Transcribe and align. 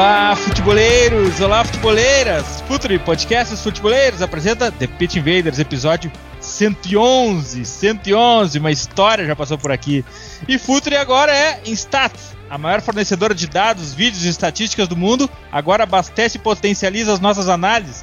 Olá, 0.00 0.34
futeboleiros! 0.34 1.42
Olá, 1.42 1.62
futeboleiras! 1.62 2.62
Futuri 2.66 2.98
Podcasts 2.98 3.60
Futeboleiros 3.60 4.22
apresenta 4.22 4.72
The 4.72 4.86
Pitch 4.86 5.16
Invaders, 5.16 5.58
episódio 5.58 6.10
111. 6.40 7.66
111, 7.66 8.58
uma 8.60 8.70
história 8.70 9.26
já 9.26 9.36
passou 9.36 9.58
por 9.58 9.70
aqui. 9.70 10.02
E 10.48 10.56
Futuri 10.56 10.96
agora 10.96 11.36
é 11.36 11.60
Instat, 11.66 12.14
a 12.48 12.56
maior 12.56 12.80
fornecedora 12.80 13.34
de 13.34 13.46
dados, 13.46 13.92
vídeos 13.92 14.24
e 14.24 14.30
estatísticas 14.30 14.88
do 14.88 14.96
mundo, 14.96 15.28
agora 15.52 15.82
abastece 15.82 16.38
e 16.38 16.40
potencializa 16.40 17.12
as 17.12 17.20
nossas 17.20 17.46
análises. 17.50 18.02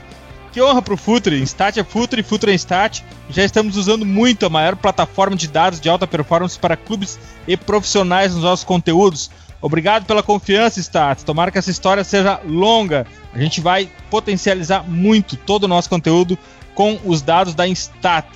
Que 0.52 0.61
honra 0.61 0.83
pro 0.83 0.97
Futuri! 0.97 1.41
Instat 1.41 1.79
é 1.79 1.83
Futuri, 1.83 2.21
Futuri 2.21 2.52
é 2.52 2.55
Instat. 2.55 3.03
Já 3.31 3.43
estamos 3.43 3.75
usando 3.75 4.05
muito 4.05 4.45
a 4.45 4.49
maior 4.52 4.75
plataforma 4.75 5.35
de 5.35 5.47
dados 5.47 5.81
de 5.81 5.89
alta 5.89 6.05
performance 6.05 6.59
para 6.59 6.77
clubes 6.77 7.17
e 7.47 7.57
profissionais 7.57 8.35
nos 8.35 8.43
nossos 8.43 8.63
conteúdos. 8.63 9.31
Obrigado 9.61 10.05
pela 10.05 10.21
confiança, 10.21 10.79
Stats. 10.79 11.23
Tomara 11.23 11.52
que 11.52 11.57
essa 11.57 11.71
história 11.71 12.03
seja 12.03 12.39
longa. 12.45 13.07
A 13.34 13.39
gente 13.39 13.59
vai 13.59 13.89
potencializar 14.09 14.83
muito 14.83 15.36
todo 15.36 15.63
o 15.63 15.67
nosso 15.67 15.89
conteúdo 15.89 16.38
com 16.75 17.00
os 17.03 17.22
dados 17.22 17.55
da 17.55 17.67
Instat. 17.67 18.28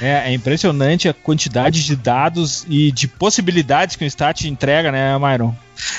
É, 0.02 0.30
é, 0.30 0.34
impressionante 0.34 1.10
a 1.10 1.14
quantidade 1.14 1.84
de 1.84 1.96
dados 1.96 2.66
e 2.70 2.92
de 2.92 3.08
possibilidades 3.08 3.96
que 3.96 4.04
o 4.04 4.08
Stat 4.08 4.48
entrega, 4.48 4.92
né, 4.92 5.18
Myron? 5.18 5.56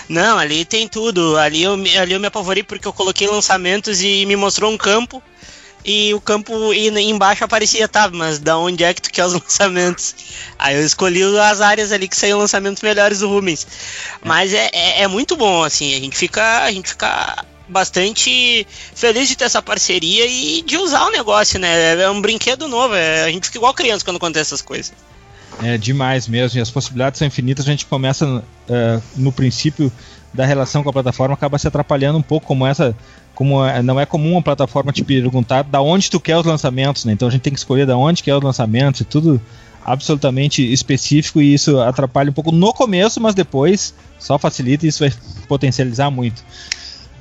Não, 0.08 0.38
ali 0.38 0.64
tem 0.64 0.86
tudo. 0.88 1.36
Ali 1.36 1.62
eu, 1.62 1.74
ali 1.74 2.12
eu 2.12 2.20
me 2.20 2.26
apavorei 2.26 2.62
porque 2.62 2.86
eu 2.86 2.92
coloquei 2.92 3.26
lançamentos 3.26 4.02
e 4.02 4.24
me 4.26 4.36
mostrou 4.36 4.72
um 4.72 4.76
campo. 4.76 5.22
E 5.84 6.12
o 6.12 6.20
campo 6.20 6.74
e 6.74 6.88
embaixo 6.88 7.44
aparecia, 7.44 7.88
tá, 7.88 8.10
mas 8.12 8.38
da 8.38 8.58
onde 8.58 8.84
é 8.84 8.92
que 8.92 9.00
tu 9.00 9.10
quer 9.10 9.24
os 9.24 9.32
lançamentos? 9.40 10.14
Aí 10.58 10.76
eu 10.76 10.84
escolhi 10.84 11.22
as 11.38 11.60
áreas 11.60 11.92
ali 11.92 12.08
que 12.08 12.16
saíam 12.16 12.38
lançamentos 12.38 12.82
melhores 12.82 13.20
do 13.20 13.28
Rubens. 13.28 13.66
É. 14.22 14.28
Mas 14.28 14.52
é, 14.52 14.68
é, 14.72 15.02
é 15.02 15.08
muito 15.08 15.36
bom, 15.36 15.62
assim, 15.62 15.94
a 15.94 16.00
gente 16.00 16.16
fica. 16.16 16.64
A 16.64 16.72
gente 16.72 16.90
fica 16.90 17.44
bastante 17.68 18.66
feliz 18.94 19.28
de 19.28 19.36
ter 19.36 19.44
essa 19.44 19.62
parceria 19.62 20.26
e 20.26 20.62
de 20.62 20.76
usar 20.76 21.06
o 21.06 21.10
negócio, 21.10 21.58
né? 21.58 22.00
É 22.00 22.10
um 22.10 22.20
brinquedo 22.20 22.66
novo, 22.68 22.94
é, 22.94 23.24
a 23.24 23.30
gente 23.30 23.46
fica 23.46 23.58
igual 23.58 23.74
criança 23.74 24.04
quando 24.04 24.16
acontece 24.16 24.48
essas 24.48 24.62
coisas. 24.62 24.92
É 25.62 25.76
demais 25.76 26.28
mesmo, 26.28 26.58
e 26.58 26.62
as 26.62 26.70
possibilidades 26.70 27.18
são 27.18 27.26
infinitas. 27.26 27.66
A 27.66 27.70
gente 27.70 27.86
começa 27.86 28.26
uh, 28.26 29.02
no 29.16 29.32
princípio 29.32 29.90
da 30.32 30.44
relação 30.44 30.82
com 30.82 30.90
a 30.90 30.92
plataforma, 30.92 31.34
acaba 31.34 31.58
se 31.58 31.66
atrapalhando 31.66 32.18
um 32.18 32.22
pouco, 32.22 32.46
como 32.46 32.66
essa. 32.66 32.94
Como 33.34 33.64
é, 33.64 33.80
não 33.82 34.00
é 34.00 34.04
comum 34.04 34.32
uma 34.32 34.42
plataforma 34.42 34.92
te 34.92 35.04
perguntar 35.04 35.62
da 35.62 35.80
onde 35.80 36.10
tu 36.10 36.18
quer 36.18 36.36
os 36.36 36.44
lançamentos, 36.44 37.04
né? 37.04 37.12
Então 37.12 37.28
a 37.28 37.30
gente 37.30 37.42
tem 37.42 37.52
que 37.52 37.58
escolher 37.58 37.86
da 37.86 37.96
onde 37.96 38.20
quer 38.20 38.34
os 38.34 38.42
lançamentos 38.42 39.00
e 39.00 39.04
tudo 39.04 39.40
absolutamente 39.84 40.60
específico 40.72 41.40
e 41.40 41.54
isso 41.54 41.80
atrapalha 41.80 42.30
um 42.30 42.32
pouco 42.32 42.50
no 42.50 42.72
começo, 42.72 43.20
mas 43.20 43.36
depois 43.36 43.94
só 44.18 44.38
facilita 44.38 44.84
e 44.84 44.88
isso 44.88 44.98
vai 45.00 45.12
potencializar 45.46 46.10
muito. 46.10 46.42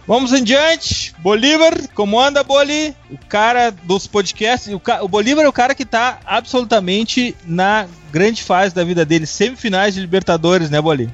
Vamos 0.07 0.31
em 0.31 0.41
diante. 0.41 1.13
Bolívar, 1.19 1.73
como 1.93 2.19
anda, 2.19 2.41
Boli? 2.41 2.95
O 3.11 3.17
cara 3.27 3.73
dos 3.83 4.07
podcasts. 4.07 4.73
O, 4.73 4.79
ca... 4.79 5.03
o 5.03 5.07
Bolívar 5.07 5.43
é 5.43 5.49
o 5.49 5.53
cara 5.53 5.75
que 5.75 5.83
tá 5.83 6.19
absolutamente 6.25 7.35
na 7.45 7.85
grande 8.11 8.41
fase 8.41 8.73
da 8.73 8.85
vida 8.85 9.03
dele. 9.03 9.25
Semifinais 9.25 9.93
de 9.93 9.99
Libertadores, 9.99 10.69
né, 10.69 10.81
Boli? 10.81 11.09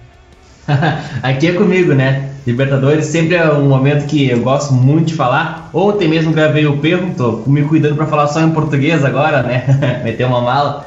Aqui 1.24 1.48
é 1.48 1.54
comigo, 1.54 1.94
né? 1.94 2.30
Libertadores 2.46 3.06
sempre 3.08 3.36
é 3.36 3.52
um 3.52 3.68
momento 3.68 4.06
que 4.06 4.30
eu 4.30 4.42
gosto 4.42 4.74
muito 4.74 5.08
de 5.08 5.16
falar. 5.16 5.72
Ontem 5.74 6.08
mesmo 6.08 6.32
gravei 6.32 6.68
o 6.68 6.78
perro, 6.78 7.16
tô 7.18 7.44
me 7.48 7.64
cuidando 7.64 7.96
para 7.96 8.06
falar 8.06 8.28
só 8.28 8.42
em 8.42 8.52
português 8.52 9.04
agora, 9.04 9.42
né? 9.42 10.02
Meter 10.06 10.28
uma 10.28 10.42
mala. 10.42 10.86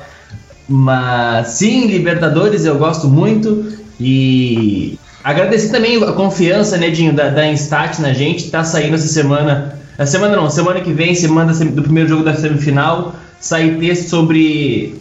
Mas 0.68 1.48
sim, 1.48 1.88
Libertadores 1.88 2.64
eu 2.64 2.78
gosto 2.78 3.08
muito 3.08 3.72
e 3.98 4.98
Agradecer 5.26 5.70
também 5.72 6.00
a 6.04 6.12
confiança, 6.12 6.76
né, 6.76 6.88
Dinho, 6.88 7.12
da, 7.12 7.28
da 7.30 7.44
Instat 7.48 8.00
na 8.00 8.12
gente. 8.12 8.48
Tá 8.48 8.62
saindo 8.62 8.94
essa 8.94 9.08
semana. 9.08 9.76
A 9.98 10.06
semana 10.06 10.36
não, 10.36 10.48
semana 10.48 10.80
que 10.80 10.92
vem, 10.92 11.16
semana 11.16 11.52
do 11.52 11.82
primeiro 11.82 12.08
jogo 12.08 12.22
da 12.22 12.36
semifinal, 12.36 13.12
sai 13.40 13.70
texto 13.70 14.08
sobre 14.08 14.94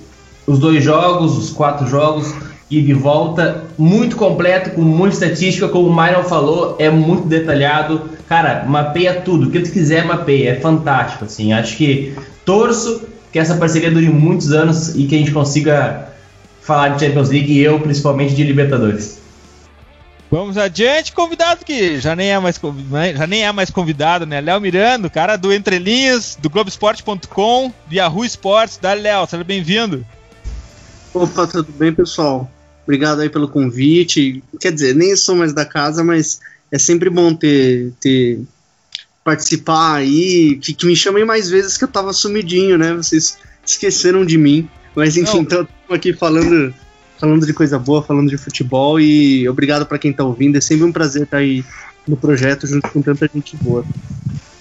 os 0.48 0.58
dois 0.58 0.84
jogos, 0.84 1.38
os 1.38 1.52
quatro 1.52 1.88
jogos, 1.88 2.34
e 2.72 2.82
de 2.82 2.92
volta, 2.92 3.66
muito 3.78 4.16
completo, 4.16 4.72
com 4.72 4.82
muita 4.82 5.14
estatística, 5.14 5.68
como 5.68 5.90
o 5.90 5.96
Myron 5.96 6.24
falou, 6.24 6.76
é 6.80 6.90
muito 6.90 7.28
detalhado. 7.28 8.10
Cara, 8.28 8.66
mapeia 8.68 9.22
tudo, 9.22 9.50
o 9.50 9.52
que 9.52 9.60
tu 9.60 9.72
quiser 9.72 10.06
mapeia, 10.06 10.54
é 10.54 10.56
fantástico, 10.56 11.26
assim. 11.26 11.54
Acho 11.54 11.78
que 11.78 12.16
torço 12.44 13.04
que 13.32 13.38
essa 13.38 13.58
parceria 13.58 13.92
dure 13.92 14.10
muitos 14.10 14.52
anos 14.52 14.96
e 14.96 15.06
que 15.06 15.14
a 15.14 15.20
gente 15.20 15.30
consiga 15.30 16.10
falar 16.64 16.96
de 16.96 17.06
Champions 17.06 17.30
League 17.30 17.54
e 17.54 17.62
eu, 17.62 17.80
principalmente, 17.80 18.34
de 18.34 18.44
Libertadores. 18.44 19.24
Vamos 20.36 20.58
adiante, 20.58 21.14
convidado 21.14 21.64
que 21.64 21.98
já 21.98 22.14
nem 22.14 22.30
é 22.30 22.38
mais, 22.38 22.60
né, 22.92 23.16
já 23.16 23.26
nem 23.26 23.46
é 23.46 23.52
mais 23.54 23.70
convidado, 23.70 24.26
né? 24.26 24.42
Léo 24.42 24.60
Miranda, 24.60 25.10
cara 25.10 25.38
do 25.38 25.54
Entrelinhas, 25.54 26.38
do 26.38 26.50
Globoesporte.com, 26.50 27.72
do 27.88 27.96
Yahoo 27.96 28.26
Sports. 28.26 28.78
Dá, 28.82 28.94
Léo, 28.94 29.26
seja 29.30 29.46
bem-vindo. 29.46 30.06
Opa, 31.14 31.48
tudo 31.48 31.72
bem, 31.72 31.94
pessoal? 31.94 32.52
Obrigado 32.84 33.22
aí 33.22 33.30
pelo 33.30 33.48
convite. 33.48 34.44
Quer 34.60 34.74
dizer, 34.74 34.94
nem 34.94 35.16
sou 35.16 35.38
mais 35.38 35.54
da 35.54 35.64
casa, 35.64 36.04
mas 36.04 36.42
é 36.70 36.78
sempre 36.78 37.10
bom 37.10 37.34
ter, 37.34 37.94
ter 38.02 38.42
participar 39.24 39.96
aí, 39.96 40.60
que, 40.62 40.74
que 40.74 40.86
me 40.86 40.98
chamem 40.98 41.24
mais 41.24 41.50
vezes 41.50 41.78
que 41.78 41.86
eu 41.86 41.88
tava 41.88 42.12
sumidinho, 42.12 42.78
né? 42.78 42.94
Vocês 42.94 43.38
esqueceram 43.66 44.26
de 44.26 44.38
mim. 44.38 44.68
Mas 44.94 45.16
enfim, 45.16 45.44
estamos 45.44 45.70
aqui 45.90 46.12
falando 46.12 46.74
falando 47.18 47.46
de 47.46 47.54
coisa 47.54 47.80
boa, 47.80 48.04
falando 48.04 48.30
de 48.30 48.38
futebol 48.38 49.00
e 49.00 49.48
obrigado 49.48 49.86
para 49.86 49.98
quem 49.98 50.14
tá 50.14 50.24
ouvindo. 50.24 50.58
É 50.58 50.62
sempre 50.62 50.86
um 50.86 50.92
prazer 50.92 51.24
estar 51.24 51.38
tá 51.38 51.42
aí 51.42 51.64
no 52.08 52.16
projeto 52.16 52.68
junto 52.68 52.90
com 52.90 53.02
tanta 53.02 53.30
gente 53.34 53.56
boa. 53.58 53.86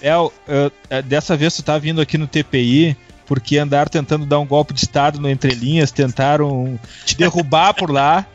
El, 0.01 0.31
uh, 0.47 1.03
dessa 1.03 1.35
vez 1.35 1.55
tu 1.55 1.63
tá 1.63 1.77
vindo 1.77 2.01
aqui 2.01 2.17
no 2.17 2.27
TPI 2.27 2.95
porque 3.25 3.57
andaram 3.57 3.89
tentando 3.89 4.25
dar 4.25 4.39
um 4.39 4.45
golpe 4.45 4.73
de 4.73 4.81
estado 4.81 5.19
no 5.19 5.29
entrelinhas, 5.29 5.91
tentaram 5.91 6.79
te 7.05 7.17
derrubar 7.17 7.73
por 7.73 7.89
lá. 7.89 8.25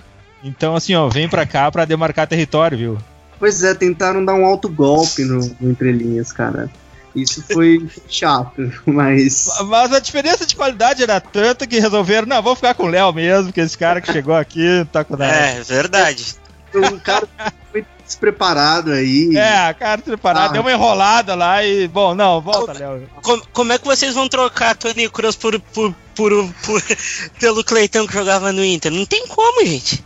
Então 0.43 0.75
assim, 0.75 0.95
ó, 0.95 1.09
vem 1.09 1.29
para 1.29 1.47
cá 1.47 1.71
para 1.71 1.85
demarcar 1.85 2.27
território, 2.27 2.77
viu? 2.79 2.99
Pois 3.39 3.63
é, 3.63 3.75
tentaram 3.75 4.25
dar 4.25 4.35
um 4.35 4.45
alto 4.45 4.69
golpe 4.69 5.25
no, 5.25 5.39
no 5.61 5.71
Entrelinhas, 5.71 6.31
cara. 6.31 6.69
Isso 7.15 7.43
foi 7.53 7.89
chato, 8.09 8.73
mas. 8.87 9.49
Mas 9.67 9.93
a 9.93 9.99
diferença 9.99 10.47
de 10.47 10.55
qualidade 10.55 11.03
era 11.03 11.21
tanta 11.21 11.67
que 11.67 11.81
resolveram, 11.81 12.27
não, 12.27 12.43
vou 12.43 12.55
ficar 12.55 12.75
com 12.75 12.85
o 12.85 12.89
Léo 12.89 13.13
mesmo, 13.13 13.53
que 13.53 13.61
esse 13.61 13.77
cara 13.77 14.01
que 14.01 14.13
chegou 14.13 14.35
aqui 14.35 14.87
tá 14.93 15.03
com 15.05 15.17
nada. 15.17 15.33
É, 15.35 15.61
verdade. 15.63 16.37
Um 16.73 17.01
cara 17.01 17.27
foi 17.73 17.85
despreparado 18.07 18.93
aí. 18.93 19.37
É, 19.37 19.75
cara 19.75 19.97
despreparado, 19.97 20.51
Ah. 20.51 20.53
deu 20.53 20.63
uma 20.63 20.71
enrolada 20.73 21.35
lá 21.35 21.65
e. 21.65 21.89
Bom, 21.89 22.15
não, 22.15 22.41
volta, 22.41 22.73
Léo. 22.73 23.09
Como, 23.23 23.43
como 23.53 23.73
é 23.73 23.79
que 23.79 23.85
vocês 23.85 24.15
vão 24.15 24.29
trocar 24.29 24.77
Tony 24.77 25.09
Kroos 25.11 25.35
por, 25.35 25.59
por, 25.59 25.93
por, 26.15 26.49
por- 26.65 26.83
pelo 27.41 27.65
Cleitão 27.65 28.07
que 28.07 28.13
jogava 28.13 28.53
no 28.53 28.65
Inter? 28.65 28.93
Não 28.93 29.05
tem 29.05 29.27
como, 29.27 29.67
gente. 29.67 30.05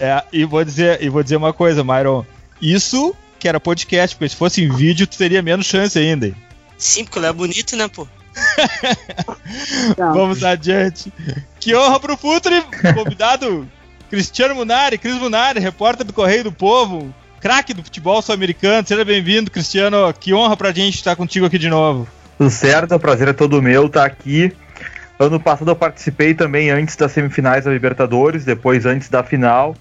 É, 0.00 0.22
e 0.32 0.44
vou 0.44 0.64
dizer, 0.64 1.02
e 1.02 1.08
vou 1.08 1.22
dizer 1.22 1.36
uma 1.36 1.52
coisa, 1.52 1.82
Myron. 1.84 2.24
Isso 2.60 3.14
que 3.38 3.48
era 3.48 3.60
podcast, 3.60 4.16
porque 4.16 4.28
se 4.28 4.36
fosse 4.36 4.62
em 4.62 4.74
vídeo, 4.74 5.06
tu 5.06 5.16
teria 5.16 5.42
menos 5.42 5.66
chance 5.66 5.98
ainda. 5.98 6.32
Sim, 6.78 7.04
porque 7.04 7.18
ele 7.18 7.26
é 7.26 7.32
bonito, 7.32 7.76
né, 7.76 7.88
pô? 7.88 8.06
Vamos 9.96 10.44
adiante. 10.44 11.12
Que 11.58 11.74
honra 11.74 11.98
pro 11.98 12.16
Futre, 12.16 12.62
convidado 12.94 13.66
Cristiano 14.10 14.54
Munari, 14.54 14.98
Cris 14.98 15.14
Munari, 15.14 15.58
repórter 15.58 16.06
do 16.06 16.12
Correio 16.12 16.44
do 16.44 16.52
Povo, 16.52 17.14
craque 17.40 17.72
do 17.72 17.82
futebol 17.82 18.20
sul-americano. 18.20 18.86
Seja 18.86 19.04
bem-vindo, 19.04 19.50
Cristiano. 19.50 20.12
Que 20.18 20.34
honra 20.34 20.56
pra 20.56 20.72
gente 20.72 20.96
estar 20.96 21.16
contigo 21.16 21.46
aqui 21.46 21.58
de 21.58 21.68
novo. 21.68 22.06
Tudo 22.36 22.50
certo, 22.50 22.94
o 22.94 23.00
prazer 23.00 23.28
é 23.28 23.32
todo 23.32 23.62
meu 23.62 23.86
estar 23.86 24.04
aqui. 24.04 24.52
Ano 25.18 25.40
passado 25.40 25.70
eu 25.70 25.76
participei 25.76 26.34
também 26.34 26.68
antes 26.70 26.94
das 26.94 27.12
semifinais 27.12 27.64
da 27.64 27.70
Libertadores, 27.70 28.44
depois 28.44 28.84
antes 28.84 29.08
da 29.08 29.24
final. 29.24 29.74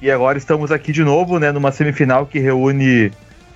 E 0.00 0.10
agora 0.10 0.38
estamos 0.38 0.70
aqui 0.70 0.92
de 0.92 1.02
novo, 1.02 1.38
né, 1.38 1.50
numa 1.50 1.72
semifinal 1.72 2.24
que 2.26 2.38
reúne 2.38 3.10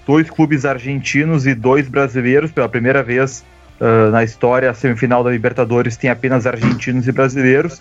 dois 0.06 0.28
clubes 0.28 0.64
argentinos 0.64 1.46
e 1.46 1.54
dois 1.54 1.88
brasileiros. 1.88 2.50
Pela 2.50 2.68
primeira 2.68 3.02
vez 3.02 3.44
ah, 3.80 4.10
na 4.10 4.24
história, 4.24 4.68
a 4.70 4.74
semifinal 4.74 5.22
da 5.22 5.30
Libertadores 5.30 5.96
tem 5.96 6.10
apenas 6.10 6.46
argentinos 6.46 7.06
e 7.06 7.12
brasileiros. 7.12 7.80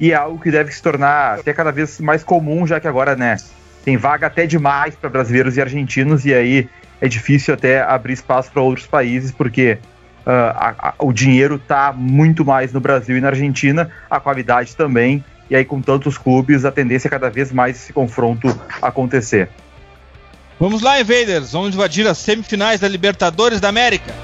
E 0.00 0.10
é 0.10 0.14
algo 0.16 0.40
que 0.40 0.50
deve 0.50 0.72
se 0.72 0.82
tornar 0.82 1.38
até 1.38 1.52
cada 1.52 1.70
vez 1.70 2.00
mais 2.00 2.24
comum, 2.24 2.66
já 2.66 2.80
que 2.80 2.88
agora, 2.88 3.14
né, 3.14 3.36
tem 3.84 3.96
vaga 3.96 4.26
até 4.26 4.44
demais 4.44 4.96
para 4.96 5.08
brasileiros 5.08 5.56
e 5.56 5.60
argentinos, 5.60 6.24
e 6.24 6.34
aí 6.34 6.68
é 7.00 7.06
difícil 7.06 7.54
até 7.54 7.80
abrir 7.80 8.14
espaço 8.14 8.50
para 8.50 8.60
outros 8.60 8.88
países, 8.88 9.30
porque 9.30 9.78
ah, 10.26 10.74
a- 10.80 10.88
a- 10.88 10.94
o 10.98 11.12
dinheiro 11.12 11.56
está 11.56 11.92
muito 11.92 12.44
mais 12.44 12.72
no 12.72 12.80
Brasil 12.80 13.16
e 13.16 13.20
na 13.20 13.28
Argentina, 13.28 13.88
a 14.10 14.18
qualidade 14.18 14.74
também, 14.74 15.22
e 15.50 15.56
aí 15.56 15.64
com 15.64 15.80
tantos 15.80 16.16
clubes, 16.16 16.64
a 16.64 16.72
tendência 16.72 17.08
é 17.08 17.10
cada 17.10 17.30
vez 17.30 17.52
mais 17.52 17.76
esse 17.76 17.92
confronto 17.92 18.48
acontecer. 18.80 19.48
Vamos 20.58 20.82
lá, 20.82 21.00
Invaders. 21.00 21.52
Vamos 21.52 21.74
invadir 21.74 22.06
as 22.06 22.18
semifinais 22.18 22.80
da 22.80 22.88
Libertadores 22.88 23.60
da 23.60 23.68
América. 23.68 24.14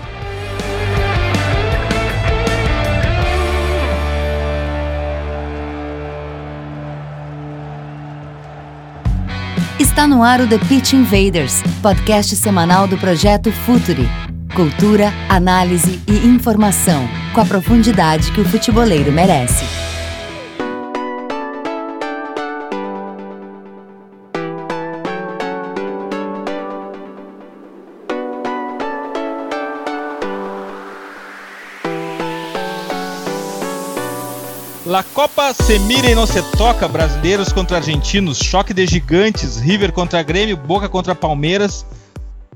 Está 9.78 10.06
no 10.06 10.22
ar 10.22 10.40
o 10.40 10.48
The 10.48 10.58
Pitch 10.58 10.92
Invaders, 10.94 11.62
podcast 11.82 12.34
semanal 12.36 12.86
do 12.86 12.96
projeto 12.96 13.52
Futuri. 13.52 14.08
Cultura, 14.54 15.12
análise 15.28 16.00
e 16.08 16.26
informação, 16.26 17.06
com 17.34 17.40
a 17.40 17.44
profundidade 17.44 18.32
que 18.32 18.40
o 18.40 18.44
futeboleiro 18.44 19.12
merece. 19.12 19.79
La 34.90 35.04
Copa 35.04 35.54
se 35.54 35.78
mira 35.78 36.10
e 36.10 36.16
não 36.16 36.26
se 36.26 36.42
toca, 36.56 36.88
brasileiros 36.88 37.52
contra 37.52 37.76
argentinos, 37.76 38.38
choque 38.38 38.74
de 38.74 38.84
gigantes, 38.88 39.56
River 39.56 39.92
contra 39.92 40.20
Grêmio, 40.20 40.56
Boca 40.56 40.88
contra 40.88 41.14
Palmeiras, 41.14 41.86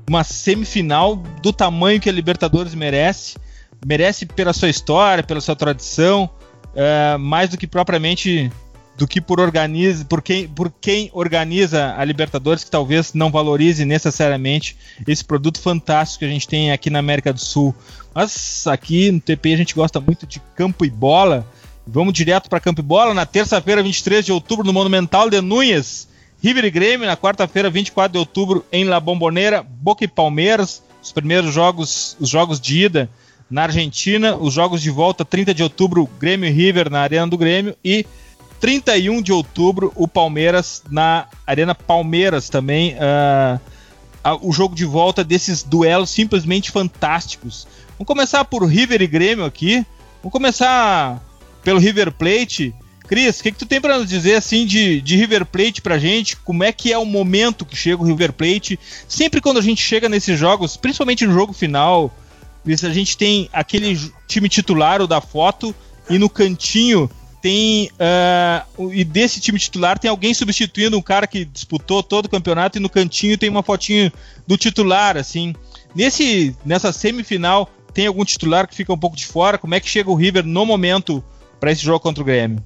uma 0.05 0.21
semifinal 0.21 1.15
do 1.15 1.53
tamanho 1.53 2.01
que 2.01 2.09
a 2.09 2.11
Libertadores 2.11 2.75
merece, 2.75 3.37
merece 3.85 4.25
pela 4.25 4.51
sua 4.51 4.67
história, 4.67 5.23
pela 5.23 5.39
sua 5.39 5.55
tradição, 5.55 6.29
é, 6.75 7.15
mais 7.17 7.51
do 7.51 7.57
que 7.57 7.65
propriamente 7.65 8.51
do 8.97 9.07
que 9.07 9.21
por 9.21 9.39
organiza, 9.39 10.03
por 10.03 10.21
quem, 10.21 10.45
por 10.45 10.69
quem 10.69 11.09
organiza 11.13 11.95
a 11.97 12.03
Libertadores, 12.03 12.65
que 12.65 12.71
talvez 12.71 13.13
não 13.13 13.31
valorize 13.31 13.85
necessariamente 13.85 14.75
esse 15.07 15.23
produto 15.23 15.61
fantástico 15.61 16.19
que 16.19 16.25
a 16.25 16.29
gente 16.29 16.49
tem 16.49 16.73
aqui 16.73 16.89
na 16.89 16.99
América 16.99 17.31
do 17.31 17.39
Sul. 17.39 17.73
Mas 18.13 18.67
aqui 18.67 19.09
no 19.09 19.21
TPI 19.21 19.53
a 19.53 19.57
gente 19.57 19.73
gosta 19.73 20.01
muito 20.01 20.27
de 20.27 20.41
campo 20.53 20.83
e 20.85 20.89
bola. 20.89 21.47
Vamos 21.87 22.13
direto 22.13 22.49
para 22.49 22.59
Campo 22.59 22.81
Bola 22.81 23.13
na 23.13 23.25
terça-feira, 23.25 23.83
23 23.83 24.25
de 24.25 24.31
outubro, 24.31 24.65
no 24.65 24.73
Monumental 24.73 25.29
de 25.29 25.39
Núñez. 25.41 26.07
River 26.41 26.65
e 26.65 26.71
Grêmio 26.71 27.07
na 27.07 27.15
quarta-feira, 27.17 27.69
24 27.69 28.11
de 28.13 28.17
outubro, 28.19 28.65
em 28.71 28.83
La 28.85 28.99
Bombonera, 28.99 29.63
Boca 29.63 30.03
e 30.03 30.07
Palmeiras. 30.07 30.81
Os 31.01 31.11
primeiros 31.11 31.53
jogos, 31.53 32.17
os 32.19 32.29
jogos 32.29 32.59
de 32.59 32.83
ida 32.85 33.09
na 33.49 33.63
Argentina, 33.63 34.35
os 34.35 34.53
jogos 34.53 34.81
de 34.81 34.89
volta, 34.89 35.23
30 35.23 35.53
de 35.53 35.61
outubro, 35.63 36.09
Grêmio 36.19 36.49
e 36.49 36.51
River 36.51 36.89
na 36.89 37.01
Arena 37.01 37.27
do 37.27 37.37
Grêmio 37.37 37.75
e 37.83 38.05
31 38.59 39.21
de 39.21 39.31
outubro, 39.31 39.91
o 39.95 40.07
Palmeiras 40.07 40.81
na 40.89 41.27
Arena 41.45 41.75
Palmeiras 41.75 42.49
também. 42.49 42.95
a- 42.99 43.59
o 44.41 44.51
jogo 44.51 44.73
de 44.73 44.85
volta 44.85 45.23
desses 45.23 45.61
duelos 45.61 46.09
simplesmente 46.09 46.71
fantásticos. 46.71 47.67
Vamos 47.91 48.07
começar 48.07 48.43
por 48.45 48.65
River 48.65 48.99
e 49.03 49.05
Grêmio 49.05 49.45
aqui. 49.45 49.85
Vamos 50.23 50.31
começar 50.31 51.21
pelo 51.65 51.79
River 51.79 52.11
Plate. 52.13 52.73
Cris, 53.07 53.39
o 53.39 53.43
que, 53.43 53.51
que 53.51 53.57
tu 53.59 53.65
tem 53.65 53.81
para 53.81 53.99
nos 53.99 54.09
dizer 54.09 54.35
assim 54.35 54.65
de, 54.65 55.01
de 55.01 55.15
River 55.15 55.45
Plate 55.45 55.81
pra 55.81 55.97
gente? 55.99 56.37
Como 56.37 56.63
é 56.63 56.71
que 56.71 56.91
é 56.93 56.97
o 56.97 57.05
momento 57.05 57.65
que 57.65 57.75
chega 57.75 58.01
o 58.01 58.05
River 58.05 58.31
Plate? 58.33 58.79
Sempre 59.07 59.41
quando 59.41 59.57
a 59.59 59.61
gente 59.61 59.81
chega 59.81 60.07
nesses 60.07 60.39
jogos, 60.39 60.77
principalmente 60.77 61.25
no 61.25 61.33
jogo 61.33 61.53
final, 61.53 62.11
a 62.65 62.89
gente 62.93 63.17
tem 63.17 63.49
aquele 63.53 63.99
time 64.27 64.47
titular, 64.49 65.01
o 65.01 65.07
da 65.07 65.21
foto, 65.21 65.75
e 66.09 66.17
no 66.17 66.29
cantinho 66.29 67.09
tem. 67.41 67.91
o- 68.75 68.91
e 68.91 69.03
desse 69.03 69.39
time 69.39 69.59
titular 69.59 69.99
tem 69.99 70.09
alguém 70.09 70.33
substituindo 70.33 70.97
um 70.97 71.01
cara 71.01 71.27
que 71.27 71.45
disputou 71.45 72.01
todo 72.01 72.25
o 72.25 72.29
campeonato, 72.29 72.77
e 72.79 72.81
no 72.81 72.89
cantinho 72.89 73.37
tem 73.37 73.49
uma 73.49 73.61
fotinho 73.61 74.11
do 74.47 74.57
titular, 74.57 75.15
assim. 75.15 75.53
Nesse, 75.95 76.55
nessa 76.65 76.91
semifinal, 76.91 77.69
tem 77.93 78.07
algum 78.07 78.25
titular 78.25 78.67
que 78.67 78.75
fica 78.75 78.91
um 78.91 78.97
pouco 78.97 79.15
de 79.15 79.27
fora? 79.27 79.59
Como 79.59 79.75
é 79.75 79.79
que 79.79 79.87
chega 79.87 80.09
o 80.09 80.15
River 80.15 80.43
no 80.43 80.65
momento 80.65 81.23
para 81.59 81.71
esse 81.71 81.83
jogo 81.83 81.99
contra 81.99 82.21
o 82.21 82.25
Grêmio? 82.25 82.59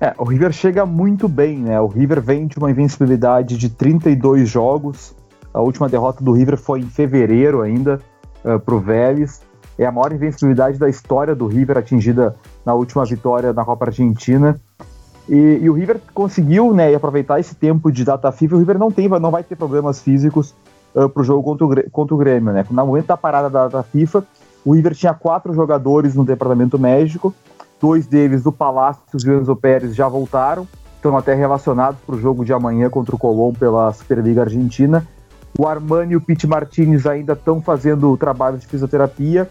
É, 0.00 0.14
o 0.16 0.24
River 0.24 0.50
chega 0.52 0.86
muito 0.86 1.28
bem, 1.28 1.58
né? 1.58 1.78
O 1.78 1.86
River 1.86 2.22
vem 2.22 2.46
de 2.46 2.58
uma 2.58 2.70
invencibilidade 2.70 3.58
de 3.58 3.68
32 3.68 4.48
jogos. 4.48 5.14
A 5.52 5.60
última 5.60 5.88
derrota 5.88 6.24
do 6.24 6.32
River 6.32 6.56
foi 6.56 6.80
em 6.80 6.86
fevereiro 6.86 7.60
ainda, 7.60 8.00
uh, 8.42 8.58
pro 8.58 8.80
Vélez. 8.80 9.42
É 9.78 9.84
a 9.84 9.92
maior 9.92 10.12
invencibilidade 10.12 10.78
da 10.78 10.88
história 10.88 11.34
do 11.34 11.46
River, 11.46 11.76
atingida 11.76 12.34
na 12.64 12.72
última 12.72 13.04
vitória 13.04 13.52
na 13.52 13.64
Copa 13.64 13.86
Argentina. 13.86 14.58
E, 15.28 15.58
e 15.60 15.68
o 15.68 15.74
River 15.74 16.00
conseguiu 16.14 16.72
né, 16.72 16.94
aproveitar 16.94 17.38
esse 17.38 17.54
tempo 17.54 17.92
de 17.92 18.02
data 18.02 18.32
FIFA. 18.32 18.56
O 18.56 18.58
River 18.58 18.78
não, 18.78 18.90
tem, 18.90 19.06
não 19.08 19.30
vai 19.30 19.42
ter 19.42 19.56
problemas 19.56 20.00
físicos 20.00 20.54
uh, 20.94 21.22
jogo 21.22 21.42
contra 21.42 21.64
o, 21.66 21.68
Grê- 21.68 21.90
contra 21.90 22.14
o 22.14 22.18
Grêmio. 22.18 22.54
Né? 22.54 22.64
No 22.70 22.86
momento 22.86 23.06
da 23.06 23.18
parada 23.18 23.50
da 23.50 23.68
data 23.68 23.82
FIFA, 23.82 24.24
o 24.64 24.74
River 24.74 24.94
tinha 24.94 25.12
quatro 25.12 25.52
jogadores 25.52 26.14
no 26.14 26.24
departamento 26.24 26.78
médico 26.78 27.34
dois 27.80 28.06
deles 28.06 28.42
do 28.42 28.52
Palácios 28.52 29.24
e 29.24 29.30
o 29.30 29.40
Enzo 29.40 29.56
Pérez 29.56 29.94
já 29.94 30.06
voltaram, 30.06 30.68
estão 30.96 31.16
até 31.16 31.34
relacionados 31.34 31.98
para 32.06 32.14
o 32.14 32.20
jogo 32.20 32.44
de 32.44 32.52
amanhã 32.52 32.90
contra 32.90 33.14
o 33.14 33.18
Colón 33.18 33.52
pela 33.52 33.92
Superliga 33.92 34.42
Argentina. 34.42 35.06
O 35.58 35.66
Armani 35.66 36.12
e 36.12 36.16
o 36.16 36.20
Pete 36.20 36.46
Martinez 36.46 37.06
ainda 37.06 37.32
estão 37.32 37.60
fazendo 37.60 38.16
trabalho 38.16 38.58
de 38.58 38.66
fisioterapia, 38.66 39.50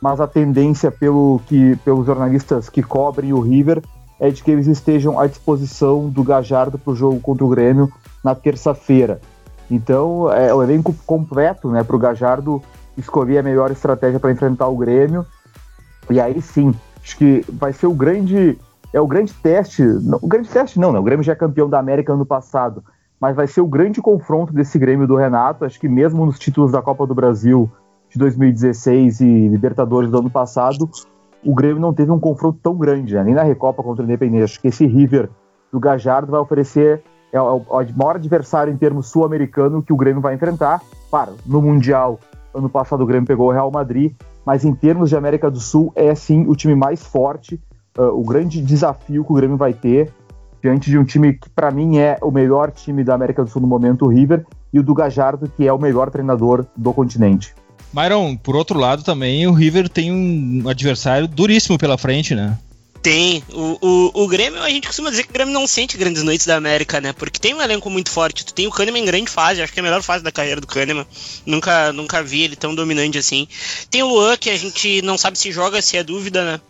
mas 0.00 0.20
a 0.20 0.26
tendência 0.26 0.90
pelo 0.90 1.40
que, 1.46 1.76
pelos 1.84 2.04
jornalistas 2.04 2.68
que 2.68 2.82
cobrem 2.82 3.32
o 3.32 3.40
River 3.40 3.80
é 4.20 4.30
de 4.30 4.42
que 4.42 4.50
eles 4.50 4.66
estejam 4.66 5.18
à 5.18 5.26
disposição 5.26 6.08
do 6.08 6.24
Gajardo 6.24 6.78
para 6.78 6.92
o 6.92 6.96
jogo 6.96 7.20
contra 7.20 7.44
o 7.44 7.48
Grêmio 7.48 7.90
na 8.22 8.34
terça-feira. 8.34 9.20
Então 9.70 10.32
é 10.32 10.52
o 10.52 10.62
elenco 10.62 10.94
completo 11.06 11.70
né, 11.70 11.84
para 11.84 11.94
o 11.94 11.98
Gajardo 11.98 12.60
escolher 12.96 13.38
a 13.38 13.42
melhor 13.42 13.70
estratégia 13.70 14.18
para 14.18 14.32
enfrentar 14.32 14.66
o 14.66 14.76
Grêmio. 14.76 15.24
E 16.10 16.20
aí 16.20 16.40
sim, 16.42 16.74
acho 17.08 17.16
que 17.16 17.44
vai 17.48 17.72
ser 17.72 17.86
o 17.86 17.94
grande 17.94 18.58
é 18.92 19.00
o 19.00 19.06
grande 19.06 19.34
teste, 19.34 19.82
não, 19.82 20.18
o 20.22 20.26
grande 20.26 20.48
teste 20.48 20.78
não, 20.78 20.92
né? 20.92 20.98
O 20.98 21.02
Grêmio 21.02 21.22
já 21.22 21.32
é 21.32 21.36
campeão 21.36 21.68
da 21.68 21.78
América 21.78 22.12
ano 22.12 22.24
passado, 22.24 22.82
mas 23.20 23.36
vai 23.36 23.46
ser 23.46 23.60
o 23.60 23.66
grande 23.66 24.00
confronto 24.00 24.52
desse 24.52 24.78
Grêmio 24.78 25.06
do 25.06 25.16
Renato. 25.16 25.64
Acho 25.64 25.78
que 25.78 25.88
mesmo 25.88 26.24
nos 26.24 26.38
títulos 26.38 26.72
da 26.72 26.80
Copa 26.80 27.06
do 27.06 27.14
Brasil 27.14 27.70
de 28.08 28.18
2016 28.18 29.20
e 29.20 29.48
Libertadores 29.48 30.10
do 30.10 30.18
ano 30.18 30.30
passado, 30.30 30.88
o 31.44 31.54
Grêmio 31.54 31.80
não 31.80 31.92
teve 31.92 32.10
um 32.10 32.18
confronto 32.18 32.58
tão 32.62 32.76
grande, 32.76 33.14
né? 33.14 33.24
nem 33.24 33.34
na 33.34 33.42
Recopa 33.42 33.82
contra 33.82 34.02
o 34.02 34.06
Independente. 34.06 34.44
Acho 34.44 34.60
que 34.60 34.68
esse 34.68 34.86
River 34.86 35.28
do 35.70 35.78
Gajardo 35.78 36.30
vai 36.30 36.40
oferecer 36.40 37.02
é 37.30 37.38
o, 37.38 37.56
o 37.56 37.86
maior 37.94 38.16
adversário 38.16 38.72
em 38.72 38.76
termos 38.78 39.08
sul-americano 39.08 39.82
que 39.82 39.92
o 39.92 39.96
Grêmio 39.96 40.22
vai 40.22 40.34
enfrentar. 40.34 40.80
Claro, 41.10 41.34
no 41.44 41.60
Mundial, 41.60 42.18
ano 42.54 42.70
passado 42.70 43.02
o 43.02 43.06
Grêmio 43.06 43.26
pegou 43.26 43.48
o 43.48 43.52
Real 43.52 43.70
Madrid, 43.70 44.14
mas 44.48 44.64
em 44.64 44.74
termos 44.74 45.10
de 45.10 45.14
América 45.14 45.50
do 45.50 45.60
Sul, 45.60 45.92
é 45.94 46.14
sim 46.14 46.46
o 46.48 46.56
time 46.56 46.74
mais 46.74 47.02
forte, 47.02 47.60
uh, 47.98 48.04
o 48.18 48.24
grande 48.24 48.62
desafio 48.62 49.22
que 49.22 49.30
o 49.30 49.34
Grêmio 49.34 49.58
vai 49.58 49.74
ter 49.74 50.10
diante 50.62 50.88
de 50.88 50.96
um 50.96 51.04
time 51.04 51.34
que, 51.34 51.50
para 51.50 51.70
mim, 51.70 51.98
é 51.98 52.16
o 52.22 52.30
melhor 52.30 52.70
time 52.70 53.04
da 53.04 53.14
América 53.14 53.44
do 53.44 53.50
Sul 53.50 53.60
no 53.60 53.68
momento, 53.68 54.06
o 54.06 54.08
River, 54.08 54.46
e 54.72 54.78
o 54.78 54.82
do 54.82 54.94
Gajardo, 54.94 55.52
que 55.54 55.68
é 55.68 55.72
o 55.72 55.78
melhor 55.78 56.08
treinador 56.08 56.64
do 56.74 56.94
continente. 56.94 57.54
Myron, 57.92 58.38
por 58.38 58.56
outro 58.56 58.78
lado 58.78 59.02
também, 59.02 59.46
o 59.46 59.52
River 59.52 59.86
tem 59.86 60.10
um 60.10 60.66
adversário 60.66 61.28
duríssimo 61.28 61.76
pela 61.76 61.98
frente, 61.98 62.34
né? 62.34 62.56
Tem. 63.02 63.42
O, 63.50 63.78
o, 63.80 64.24
o 64.24 64.28
Grêmio, 64.28 64.62
a 64.62 64.70
gente 64.70 64.86
costuma 64.86 65.10
dizer 65.10 65.22
que 65.24 65.30
o 65.30 65.32
Grêmio 65.32 65.54
não 65.54 65.66
sente 65.66 65.96
grandes 65.96 66.22
noites 66.22 66.46
da 66.46 66.56
América, 66.56 67.00
né? 67.00 67.12
Porque 67.12 67.38
tem 67.38 67.54
um 67.54 67.62
elenco 67.62 67.88
muito 67.88 68.10
forte. 68.10 68.44
Tu 68.44 68.52
tem 68.52 68.66
o 68.66 68.70
Kahneman 68.70 69.02
em 69.02 69.06
grande 69.06 69.30
fase, 69.30 69.62
acho 69.62 69.72
que 69.72 69.78
é 69.78 69.82
a 69.82 69.84
melhor 69.84 70.02
fase 70.02 70.24
da 70.24 70.32
carreira 70.32 70.60
do 70.60 70.66
Kahneman. 70.66 71.06
Nunca, 71.46 71.92
nunca 71.92 72.22
vi 72.22 72.42
ele 72.42 72.56
tão 72.56 72.74
dominante 72.74 73.18
assim. 73.18 73.46
Tem 73.90 74.02
o 74.02 74.08
Luan, 74.08 74.36
que 74.36 74.50
a 74.50 74.56
gente 74.56 75.00
não 75.02 75.16
sabe 75.16 75.38
se 75.38 75.52
joga, 75.52 75.80
se 75.80 75.96
é 75.96 76.02
dúvida, 76.02 76.44
né? 76.44 76.60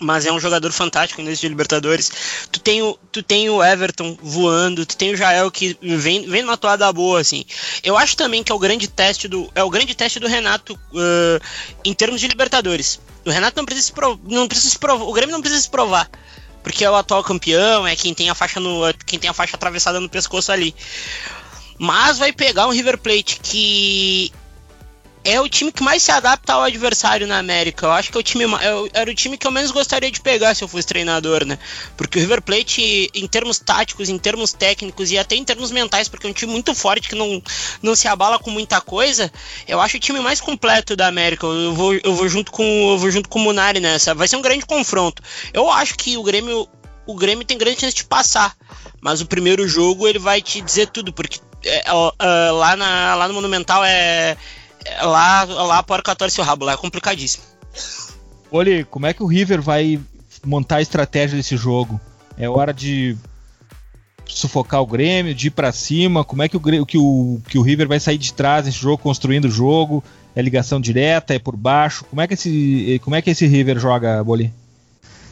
Mas 0.00 0.26
é 0.26 0.32
um 0.32 0.40
jogador 0.40 0.70
fantástico 0.72 1.22
nesse 1.22 1.42
de 1.42 1.48
Libertadores. 1.48 2.10
Tu 2.50 2.60
tem 2.60 2.82
o, 2.82 2.98
tu 3.10 3.22
tem 3.22 3.48
o 3.48 3.62
Everton 3.62 4.16
voando, 4.20 4.84
tu 4.84 4.96
tem 4.96 5.12
o 5.12 5.16
Jael 5.16 5.50
que 5.50 5.76
vem, 5.80 6.28
vem 6.28 6.42
numa 6.42 6.56
toada 6.56 6.90
boa, 6.92 7.20
assim. 7.20 7.44
Eu 7.82 7.96
acho 7.96 8.16
também 8.16 8.42
que 8.42 8.52
é 8.52 8.54
o 8.54 8.58
grande 8.58 8.88
teste 8.88 9.28
do, 9.28 9.50
é 9.54 9.62
o 9.62 9.70
grande 9.70 9.94
teste 9.94 10.18
do 10.18 10.26
Renato 10.26 10.74
uh, 10.74 11.40
em 11.84 11.94
termos 11.94 12.20
de 12.20 12.28
Libertadores. 12.28 13.00
O 13.24 13.30
Renato 13.30 13.56
não 13.56 13.64
precisa 13.64 13.86
se 13.86 13.92
provar, 13.92 14.18
não 14.24 14.46
precisa 14.46 14.70
se 14.70 14.78
provar, 14.78 15.04
o 15.04 15.12
Grêmio 15.12 15.32
não 15.32 15.40
precisa 15.40 15.62
se 15.62 15.70
provar. 15.70 16.08
Porque 16.62 16.84
é 16.84 16.90
o 16.90 16.96
atual 16.96 17.22
campeão, 17.22 17.86
é 17.86 17.94
quem 17.94 18.12
tem 18.12 18.28
a 18.28 18.34
faixa 18.34 18.58
no, 18.58 18.82
quem 19.06 19.18
tem 19.18 19.30
a 19.30 19.32
faixa 19.32 19.56
atravessada 19.56 20.00
no 20.00 20.08
pescoço 20.08 20.50
ali. 20.50 20.74
Mas 21.78 22.18
vai 22.18 22.32
pegar 22.32 22.66
um 22.66 22.72
River 22.72 22.98
Plate 22.98 23.38
que 23.40 24.32
é 25.26 25.40
o 25.40 25.48
time 25.48 25.72
que 25.72 25.82
mais 25.82 26.04
se 26.04 26.12
adapta 26.12 26.52
ao 26.52 26.62
adversário 26.62 27.26
na 27.26 27.38
América. 27.38 27.86
Eu 27.86 27.90
acho 27.90 28.12
que 28.12 28.16
é 28.16 28.20
o 28.20 28.22
time, 28.22 28.44
é 28.44 29.00
era 29.00 29.10
o 29.10 29.14
time 29.14 29.36
que 29.36 29.44
eu 29.44 29.50
menos 29.50 29.72
gostaria 29.72 30.08
de 30.08 30.20
pegar 30.20 30.54
se 30.54 30.62
eu 30.62 30.68
fosse 30.68 30.86
treinador, 30.86 31.44
né? 31.44 31.58
Porque 31.96 32.16
o 32.16 32.20
River 32.20 32.40
Plate, 32.40 33.10
em 33.12 33.26
termos 33.26 33.58
táticos, 33.58 34.08
em 34.08 34.18
termos 34.18 34.52
técnicos 34.52 35.10
e 35.10 35.18
até 35.18 35.34
em 35.34 35.44
termos 35.44 35.72
mentais, 35.72 36.08
porque 36.08 36.28
é 36.28 36.30
um 36.30 36.32
time 36.32 36.52
muito 36.52 36.72
forte 36.76 37.08
que 37.08 37.16
não, 37.16 37.42
não 37.82 37.96
se 37.96 38.06
abala 38.06 38.38
com 38.38 38.50
muita 38.52 38.80
coisa, 38.80 39.32
eu 39.66 39.80
acho 39.80 39.96
o 39.96 40.00
time 40.00 40.20
mais 40.20 40.40
completo 40.40 40.94
da 40.94 41.08
América. 41.08 41.44
Eu 41.44 41.74
vou, 41.74 41.94
eu 41.94 42.14
vou 42.14 42.28
junto 42.28 42.52
com 42.52 42.62
eu 42.62 42.98
vou 42.98 43.10
junto 43.10 43.28
com 43.28 43.40
o 43.40 43.42
Munari 43.42 43.80
nessa. 43.80 44.14
Vai 44.14 44.28
ser 44.28 44.36
um 44.36 44.42
grande 44.42 44.64
confronto. 44.64 45.20
Eu 45.52 45.68
acho 45.68 45.96
que 45.96 46.16
o 46.16 46.22
Grêmio 46.22 46.68
o 47.04 47.14
Grêmio 47.14 47.44
tem 47.44 47.58
grande 47.58 47.80
chance 47.80 47.96
de 47.96 48.04
passar, 48.04 48.56
mas 49.00 49.20
o 49.20 49.26
primeiro 49.26 49.66
jogo 49.66 50.06
ele 50.06 50.18
vai 50.18 50.40
te 50.40 50.60
dizer 50.60 50.88
tudo, 50.88 51.12
porque 51.12 51.40
é, 51.64 51.84
é, 51.88 52.50
lá, 52.50 52.76
na, 52.76 53.14
lá 53.14 53.28
no 53.28 53.34
Monumental 53.34 53.84
é 53.84 54.36
lá, 55.02 55.44
lá 55.44 55.84
torce 56.16 56.40
o 56.40 56.44
rabo, 56.44 56.64
lá 56.64 56.72
é 56.72 56.76
complicadíssimo. 56.76 57.44
Olha, 58.50 58.84
como 58.84 59.06
é 59.06 59.12
que 59.12 59.22
o 59.22 59.26
River 59.26 59.60
vai 59.60 60.00
montar 60.44 60.76
a 60.76 60.82
estratégia 60.82 61.36
desse 61.36 61.56
jogo? 61.56 62.00
É 62.38 62.48
hora 62.48 62.72
de 62.72 63.16
sufocar 64.26 64.82
o 64.82 64.86
Grêmio, 64.86 65.34
de 65.34 65.48
ir 65.48 65.50
para 65.50 65.72
cima? 65.72 66.24
Como 66.24 66.42
é 66.42 66.48
que 66.48 66.56
o, 66.56 66.60
que, 66.60 66.98
o, 66.98 67.40
que 67.48 67.58
o 67.58 67.62
River 67.62 67.88
vai 67.88 68.00
sair 68.00 68.18
de 68.18 68.32
trás 68.32 68.66
nesse 68.66 68.78
jogo, 68.78 68.98
construindo 68.98 69.46
o 69.46 69.50
jogo? 69.50 70.02
É 70.34 70.42
ligação 70.42 70.80
direta, 70.80 71.34
é 71.34 71.38
por 71.38 71.56
baixo? 71.56 72.04
Como 72.04 72.20
é 72.20 72.26
que 72.26 72.34
esse, 72.34 73.00
como 73.02 73.16
é 73.16 73.22
que 73.22 73.30
esse 73.30 73.46
River 73.46 73.78
joga, 73.78 74.22
Boli? 74.22 74.52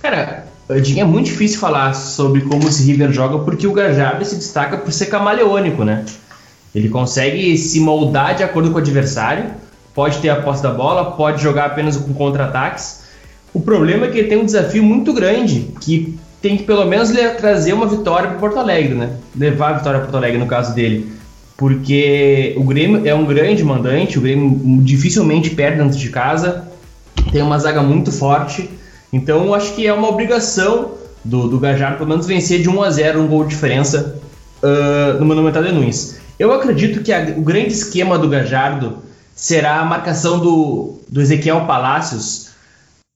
Cara, 0.00 0.46
é 0.68 1.04
muito 1.04 1.26
difícil 1.26 1.58
falar 1.58 1.94
sobre 1.94 2.40
como 2.42 2.68
esse 2.68 2.82
River 2.84 3.12
joga 3.12 3.38
porque 3.40 3.66
o 3.66 3.73
Gajardo 3.73 4.25
se 4.25 4.37
destaca 4.37 4.78
por 4.78 4.92
ser 4.92 5.06
camaleônico, 5.06 5.84
né? 5.84 6.04
Ele 6.75 6.88
consegue 6.88 7.57
se 7.57 7.78
moldar 7.81 8.35
de 8.35 8.43
acordo 8.43 8.71
com 8.71 8.76
o 8.76 8.81
adversário, 8.81 9.50
pode 9.95 10.19
ter 10.19 10.28
a 10.28 10.37
posse 10.37 10.62
da 10.62 10.71
bola, 10.71 11.12
pode 11.12 11.43
jogar 11.43 11.66
apenas 11.66 11.97
com 11.97 12.12
contra-ataques. 12.12 13.04
O 13.52 13.61
problema 13.61 14.07
é 14.07 14.11
que 14.11 14.19
ele 14.19 14.28
tem 14.28 14.38
um 14.38 14.45
desafio 14.45 14.83
muito 14.83 15.12
grande, 15.12 15.69
que 15.81 16.19
tem 16.43 16.57
que 16.57 16.64
pelo 16.64 16.85
menos 16.85 17.11
trazer 17.38 17.73
uma 17.73 17.87
vitória 17.87 18.28
para 18.28 18.38
Porto 18.38 18.59
Alegre, 18.59 18.95
né? 18.95 19.11
Levar 19.37 19.71
a 19.71 19.73
vitória 19.75 20.00
para 20.00 20.09
Porto 20.09 20.16
Alegre 20.16 20.38
no 20.38 20.47
caso 20.47 20.75
dele. 20.75 21.12
Porque 21.57 22.52
o 22.57 22.64
Grêmio 22.64 23.07
é 23.07 23.14
um 23.14 23.25
grande 23.25 23.62
mandante, 23.62 24.19
o 24.19 24.21
Grêmio 24.21 24.83
dificilmente 24.83 25.50
perde 25.50 25.78
dentro 25.78 25.97
de 25.97 26.09
casa, 26.11 26.64
tem 27.31 27.40
uma 27.40 27.59
zaga 27.59 27.81
muito 27.81 28.11
forte. 28.11 28.69
Então 29.12 29.54
acho 29.54 29.75
que 29.75 29.87
é 29.87 29.93
uma 29.93 30.09
obrigação 30.09 30.93
do, 31.25 31.49
do 31.49 31.59
Gajardo 31.61 31.99
pelo 31.99 32.11
menos 32.11 32.26
vencer 32.26 32.61
de 32.61 32.69
1 32.69 32.83
a 32.83 32.90
0 32.90 33.23
um 33.23 33.28
gol 33.28 33.45
de 33.45 33.50
diferença 33.50 34.21
uh, 34.61 35.19
no 35.21 35.25
Monumental 35.25 35.62
de 35.62 35.73
Nunes. 35.73 36.24
Eu 36.38 36.53
acredito 36.53 37.03
que 37.03 37.12
a, 37.12 37.35
o 37.37 37.43
grande 37.43 37.73
esquema 37.73 38.19
do 38.19 38.29
Gajardo 38.29 38.99
será 39.35 39.81
a 39.81 39.85
marcação 39.85 40.38
do, 40.38 40.99
do 41.09 41.21
Ezequiel 41.21 41.64
Palacios 41.67 42.50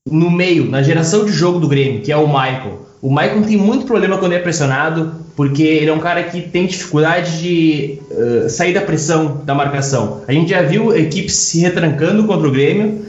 no 0.06 0.30
meio, 0.30 0.70
na 0.70 0.82
geração 0.82 1.24
de 1.24 1.32
jogo 1.32 1.58
do 1.58 1.68
Grêmio, 1.68 2.00
que 2.00 2.12
é 2.12 2.16
o 2.16 2.26
Michael. 2.26 2.86
O 3.02 3.10
Michael 3.10 3.42
tem 3.42 3.56
muito 3.56 3.86
problema 3.86 4.18
quando 4.18 4.32
é 4.32 4.38
pressionado, 4.38 5.14
porque 5.36 5.62
ele 5.62 5.90
é 5.90 5.92
um 5.92 6.00
cara 6.00 6.22
que 6.24 6.40
tem 6.42 6.66
dificuldade 6.66 7.40
de 7.40 7.98
uh, 8.10 8.48
sair 8.48 8.72
da 8.72 8.80
pressão 8.80 9.42
da 9.44 9.54
marcação. 9.54 10.22
A 10.26 10.32
gente 10.32 10.50
já 10.50 10.62
viu 10.62 10.96
equipes 10.96 11.36
se 11.36 11.60
retrancando 11.60 12.24
contra 12.24 12.48
o 12.48 12.50
Grêmio 12.50 13.04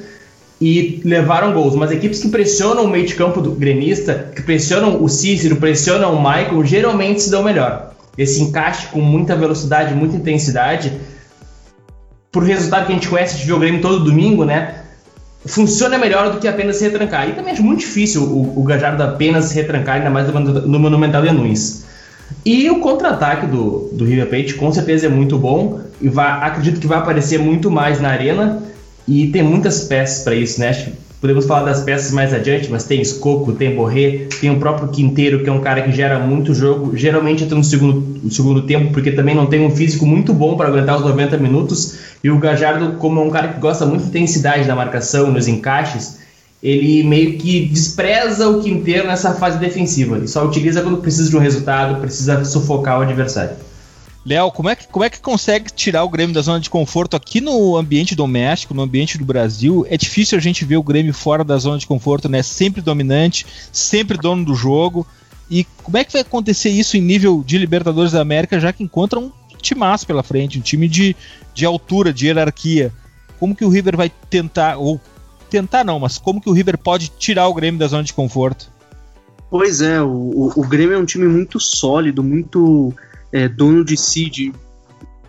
e 0.62 1.02
levaram 1.06 1.54
gols, 1.54 1.76
mas 1.76 1.92
equipes 1.92 2.20
que 2.20 2.30
pressionam 2.30 2.84
o 2.84 2.90
meio 2.90 3.06
de 3.06 3.16
campo 3.16 3.42
do 3.42 3.52
gremista, 3.52 4.32
que 4.36 4.42
pressionam 4.42 5.02
o 5.02 5.08
Cícero, 5.08 5.56
pressionam 5.56 6.14
o 6.14 6.18
Michael, 6.18 6.64
geralmente 6.66 7.22
se 7.24 7.32
dão 7.32 7.44
melhor 7.44 7.90
esse 8.20 8.42
encaixe 8.42 8.88
com 8.88 9.00
muita 9.00 9.34
velocidade, 9.34 9.96
muita 9.96 10.18
intensidade, 10.18 10.92
por 12.30 12.44
resultado 12.44 12.86
que 12.86 12.92
a 12.92 12.96
gente 12.96 13.08
conhece 13.08 13.38
de 13.38 13.46
ver 13.46 13.54
o 13.54 13.60
Grêmio 13.60 13.82
todo 13.82 14.04
domingo, 14.04 14.44
né? 14.44 14.76
Funciona 15.46 15.98
melhor 15.98 16.34
do 16.34 16.38
que 16.38 16.48
apenas 16.48 16.82
retrancar. 16.82 17.30
E 17.30 17.34
também 17.34 17.56
é 17.56 17.60
muito 17.62 17.80
difícil 17.80 18.24
o, 18.24 18.60
o 18.60 18.64
Gajardo 18.64 19.02
apenas 19.02 19.54
retrancar, 19.54 19.96
ainda 19.96 20.10
mais 20.10 20.28
no, 20.28 20.40
no 20.42 20.80
Monumental 20.80 21.22
de 21.22 21.32
Nunes. 21.32 21.86
E 22.46 22.70
o 22.70 22.82
contra-ataque 22.82 23.48
do, 23.48 23.90
do 23.94 24.04
River 24.04 24.28
Plate 24.28 24.54
com 24.56 24.72
certeza 24.72 25.08
é 25.08 25.10
muito 25.10 25.38
bom 25.38 25.80
e 26.02 26.10
vai, 26.10 26.30
acredito 26.46 26.80
que 26.80 26.88
vai 26.88 26.98
aparecer 26.98 27.40
muito 27.40 27.72
mais 27.72 28.02
na 28.02 28.10
arena 28.10 28.62
e 29.08 29.28
tem 29.28 29.42
muitas 29.42 29.86
peças 29.86 30.24
para 30.24 30.36
isso, 30.36 30.60
né? 30.60 30.94
Podemos 31.22 31.46
falar 31.46 31.66
das 31.66 31.82
peças 31.82 32.12
mais 32.14 32.34
adiante, 32.34 32.72
mas 32.72 32.86
tem 32.86 33.02
Escoco, 33.02 33.52
tem 33.52 33.76
Borré, 33.76 34.28
tem 34.40 34.50
o 34.50 34.58
próprio 34.58 34.88
Quinteiro, 34.88 35.44
que 35.44 35.50
é 35.50 35.52
um 35.52 35.60
cara 35.60 35.82
que 35.82 35.92
gera 35.92 36.18
muito 36.18 36.54
jogo, 36.54 36.96
geralmente 36.96 37.44
entra 37.44 37.58
no 37.58 37.64
segundo, 37.64 38.22
no 38.24 38.32
segundo 38.32 38.62
tempo, 38.62 38.94
porque 38.94 39.12
também 39.12 39.36
não 39.36 39.46
tem 39.46 39.66
um 39.66 39.70
físico 39.70 40.06
muito 40.06 40.34
bom 40.34 40.56
para 40.56 40.70
aguentar 40.70 40.96
os 40.96 41.04
90 41.04 41.38
minutos. 41.38 41.96
E 42.24 42.30
o 42.30 42.40
Gajardo, 42.40 42.94
como 42.94 43.20
é 43.20 43.24
um 43.24 43.30
cara 43.30 43.50
que 43.50 43.60
gosta 43.60 43.86
muito 43.86 44.04
de 44.04 44.10
intensidade 44.10 44.66
na 44.66 44.76
marcação, 44.76 45.30
nos 45.30 45.46
encaixes, 45.46 46.20
ele 46.64 47.04
meio 47.04 47.38
que 47.38 47.66
despreza 47.68 48.48
o 48.48 48.62
Quinteiro 48.62 49.06
nessa 49.06 49.34
fase 49.34 49.58
defensiva. 49.58 50.16
Ele 50.16 50.28
só 50.28 50.46
utiliza 50.46 50.82
quando 50.82 51.00
precisa 51.00 51.30
de 51.30 51.36
um 51.36 51.40
resultado, 51.40 52.00
precisa 52.00 52.46
sufocar 52.46 53.00
o 53.00 53.02
adversário. 53.02 53.56
Léo, 54.26 54.52
como 54.52 54.70
é, 54.70 54.76
que, 54.76 54.88
como 54.88 55.06
é 55.06 55.10
que 55.10 55.20
consegue 55.20 55.72
tirar 55.72 56.04
o 56.04 56.10
Grêmio 56.10 56.36
da 56.36 56.42
zona 56.42 56.60
de 56.60 56.70
conforto 56.70 57.16
aqui 57.16 57.40
no 57.40 57.78
ambiente 57.78 58.16
doméstico, 58.16 58.74
no 58.74 58.82
ambiente 58.82 59.18
do 59.18 59.24
Brasil? 59.24 59.86
É 59.90 59.96
difícil 59.96 60.38
a 60.38 60.42
gente 60.42 60.66
ver 60.66 60.78
o 60.78 60.84
Grêmio 60.84 61.14
fora 61.14 61.44
da 61.44 61.58
zona 61.58 61.78
de 61.78 61.88
conforto, 61.88 62.28
né? 62.28 62.44
Sempre 62.44 62.82
dominante, 62.82 63.46
sempre 63.72 64.18
dono 64.18 64.44
do 64.44 64.56
jogo. 64.56 65.08
E 65.50 65.66
como 65.84 65.98
é 65.98 66.04
que 66.04 66.14
vai 66.14 66.22
acontecer 66.22 66.70
isso 66.70 66.98
em 66.98 67.02
nível 67.02 67.44
de 67.46 67.58
Libertadores 67.58 68.12
da 68.12 68.22
América, 68.22 68.60
já 68.60 68.74
que 68.74 68.84
encontra 68.84 69.20
um 69.20 69.32
timaço 69.62 70.06
pela 70.06 70.22
frente, 70.22 70.60
um 70.60 70.62
time 70.62 70.88
de, 70.88 71.16
de 71.54 71.66
altura, 71.66 72.14
de 72.14 72.28
hierarquia? 72.28 72.94
Como 73.40 73.56
que 73.56 73.64
o 73.64 73.70
River 73.70 73.96
vai 73.96 74.12
tentar, 74.30 74.78
ou 74.78 75.00
tentar 75.50 75.86
não, 75.86 75.98
mas 75.98 76.18
como 76.18 76.42
que 76.42 76.50
o 76.50 76.54
River 76.54 76.78
pode 76.78 77.08
tirar 77.18 77.48
o 77.48 77.54
Grêmio 77.54 77.80
da 77.80 77.88
zona 77.88 78.04
de 78.04 78.14
conforto? 78.14 78.70
Pois 79.50 79.82
é, 79.82 80.00
o, 80.02 80.08
o, 80.08 80.54
o 80.58 80.68
Grêmio 80.68 80.94
é 80.94 80.98
um 81.00 81.06
time 81.06 81.28
muito 81.28 81.60
sólido, 81.60 82.22
muito 82.22 82.94
é, 83.32 83.48
dono 83.48 83.84
de 83.84 83.96
de, 84.30 84.54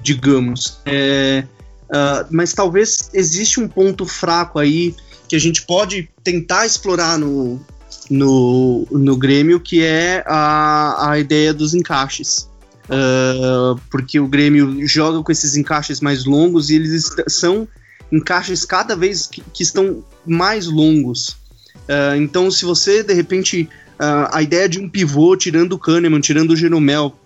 digamos. 0.03 0.81
É, 0.85 1.45
uh, 1.89 2.27
mas 2.31 2.53
talvez 2.53 3.11
existe 3.13 3.61
um 3.61 3.69
ponto 3.69 4.07
fraco 4.07 4.59
aí 4.59 4.95
que 5.29 5.37
a 5.37 5.39
gente 5.39 5.63
pode 5.63 6.09
tentar 6.25 6.67
explorar 6.67 7.19
no, 7.19 7.61
no, 8.11 8.87
no 8.91 9.17
Grêmio, 9.17 9.61
que 9.61 9.83
é 9.83 10.25
a, 10.27 11.11
a 11.11 11.19
ideia 11.19 11.55
dos 11.55 11.75
encaixes. 11.75 12.49
Uh, 12.87 13.81
porque 13.89 14.19
o 14.19 14.27
Grêmio 14.27 14.85
joga 14.89 15.23
com 15.23 15.31
esses 15.31 15.57
encaixes 15.57 16.01
mais 16.01 16.25
longos 16.25 16.71
e 16.71 16.75
eles 16.75 17.15
são 17.29 17.69
encaixes 18.11 18.65
cada 18.65 18.97
vez 18.97 19.29
que, 19.29 19.41
que 19.53 19.63
estão 19.63 20.05
mais 20.27 20.67
longos. 20.67 21.37
Uh, 21.89 22.17
então, 22.19 22.51
se 22.51 22.65
você 22.65 23.05
de 23.05 23.15
repente 23.15 23.69
uh, 24.01 24.29
a 24.33 24.43
ideia 24.43 24.69
de 24.69 24.81
um 24.81 24.89
pivô 24.89 25.37
tirando 25.37 25.75
o 25.75 25.79
Kahneman, 25.79 26.21
tirando 26.21 26.51
o 26.51 26.57
Jeromel, 26.57 27.17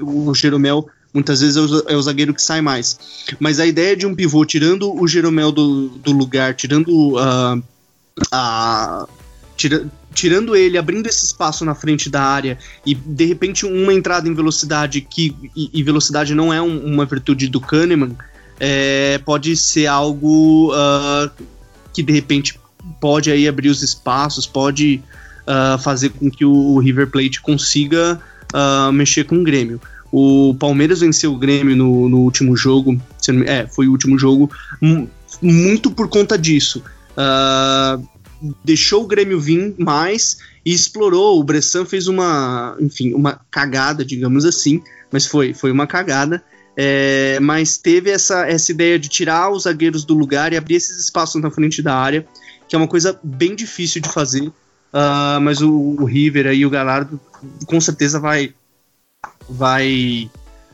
o 0.00 0.34
Jeromel 0.34 0.88
muitas 1.12 1.40
vezes 1.40 1.56
é 1.56 1.60
o, 1.60 1.88
é 1.88 1.96
o, 1.96 2.02
zagueiro 2.02 2.34
que 2.34 2.42
sai 2.42 2.60
mais. 2.60 2.98
Mas 3.38 3.58
a 3.60 3.66
ideia 3.66 3.96
de 3.96 4.06
um 4.06 4.14
pivô 4.14 4.44
tirando 4.44 4.94
o 4.94 5.06
Jeromel 5.06 5.50
do, 5.50 5.88
do 5.88 6.12
lugar, 6.12 6.54
tirando 6.54 7.16
uh, 7.16 7.62
a, 8.30 9.06
tira, 9.56 9.86
tirando 10.14 10.56
ele, 10.56 10.78
abrindo 10.78 11.06
esse 11.06 11.24
espaço 11.24 11.64
na 11.64 11.74
frente 11.74 12.08
da 12.08 12.22
área 12.22 12.58
e 12.86 12.94
de 12.94 13.24
repente 13.24 13.66
uma 13.66 13.92
entrada 13.92 14.28
em 14.28 14.34
velocidade 14.34 15.00
que 15.00 15.34
e, 15.54 15.70
e 15.72 15.82
velocidade 15.82 16.34
não 16.34 16.52
é 16.52 16.62
um, 16.62 16.84
uma 16.84 17.04
virtude 17.04 17.48
do 17.48 17.60
Kahneman, 17.60 18.16
é, 18.60 19.18
pode 19.18 19.56
ser 19.56 19.86
algo 19.86 20.72
uh, 20.72 21.30
que 21.92 22.02
de 22.02 22.12
repente 22.12 22.58
pode 23.00 23.30
aí 23.30 23.46
abrir 23.46 23.68
os 23.68 23.82
espaços, 23.82 24.46
pode 24.46 25.02
uh, 25.46 25.78
fazer 25.78 26.10
com 26.10 26.30
que 26.30 26.44
o 26.44 26.78
River 26.78 27.08
Plate 27.08 27.40
consiga 27.40 28.20
uh, 28.54 28.92
mexer 28.92 29.24
com 29.24 29.36
o 29.36 29.44
Grêmio. 29.44 29.80
O 30.10 30.54
Palmeiras 30.58 31.00
venceu 31.00 31.32
o 31.32 31.38
Grêmio 31.38 31.76
no, 31.76 32.08
no 32.08 32.18
último 32.20 32.56
jogo, 32.56 32.98
é, 33.46 33.66
foi 33.66 33.88
o 33.88 33.90
último 33.90 34.18
jogo, 34.18 34.50
muito 35.42 35.90
por 35.90 36.08
conta 36.08 36.38
disso. 36.38 36.82
Uh, 37.12 38.06
deixou 38.64 39.04
o 39.04 39.06
Grêmio 39.06 39.40
vir 39.40 39.74
mais 39.78 40.38
e 40.64 40.72
explorou. 40.72 41.38
O 41.38 41.44
Bressan 41.44 41.84
fez 41.84 42.06
uma, 42.06 42.76
enfim, 42.80 43.12
uma 43.12 43.40
cagada, 43.50 44.04
digamos 44.04 44.44
assim, 44.44 44.82
mas 45.12 45.26
foi, 45.26 45.52
foi 45.52 45.70
uma 45.70 45.86
cagada. 45.86 46.42
É, 46.80 47.40
mas 47.40 47.76
teve 47.76 48.08
essa, 48.08 48.46
essa 48.46 48.70
ideia 48.70 48.98
de 48.98 49.08
tirar 49.08 49.50
os 49.50 49.64
zagueiros 49.64 50.04
do 50.04 50.14
lugar 50.14 50.52
e 50.52 50.56
abrir 50.56 50.76
esses 50.76 50.96
espaços 50.96 51.42
na 51.42 51.50
frente 51.50 51.82
da 51.82 51.96
área, 51.96 52.24
que 52.68 52.76
é 52.76 52.78
uma 52.78 52.86
coisa 52.86 53.18
bem 53.22 53.56
difícil 53.56 54.00
de 54.00 54.08
fazer. 54.08 54.52
Uh, 54.98 55.40
mas 55.40 55.62
o, 55.62 55.70
o, 55.70 56.04
River 56.04 56.48
aí, 56.48 56.66
o 56.66 56.70
Galardo, 56.70 57.20
com 57.66 57.80
certeza 57.80 58.18
vai, 58.18 58.52
vai 59.48 60.28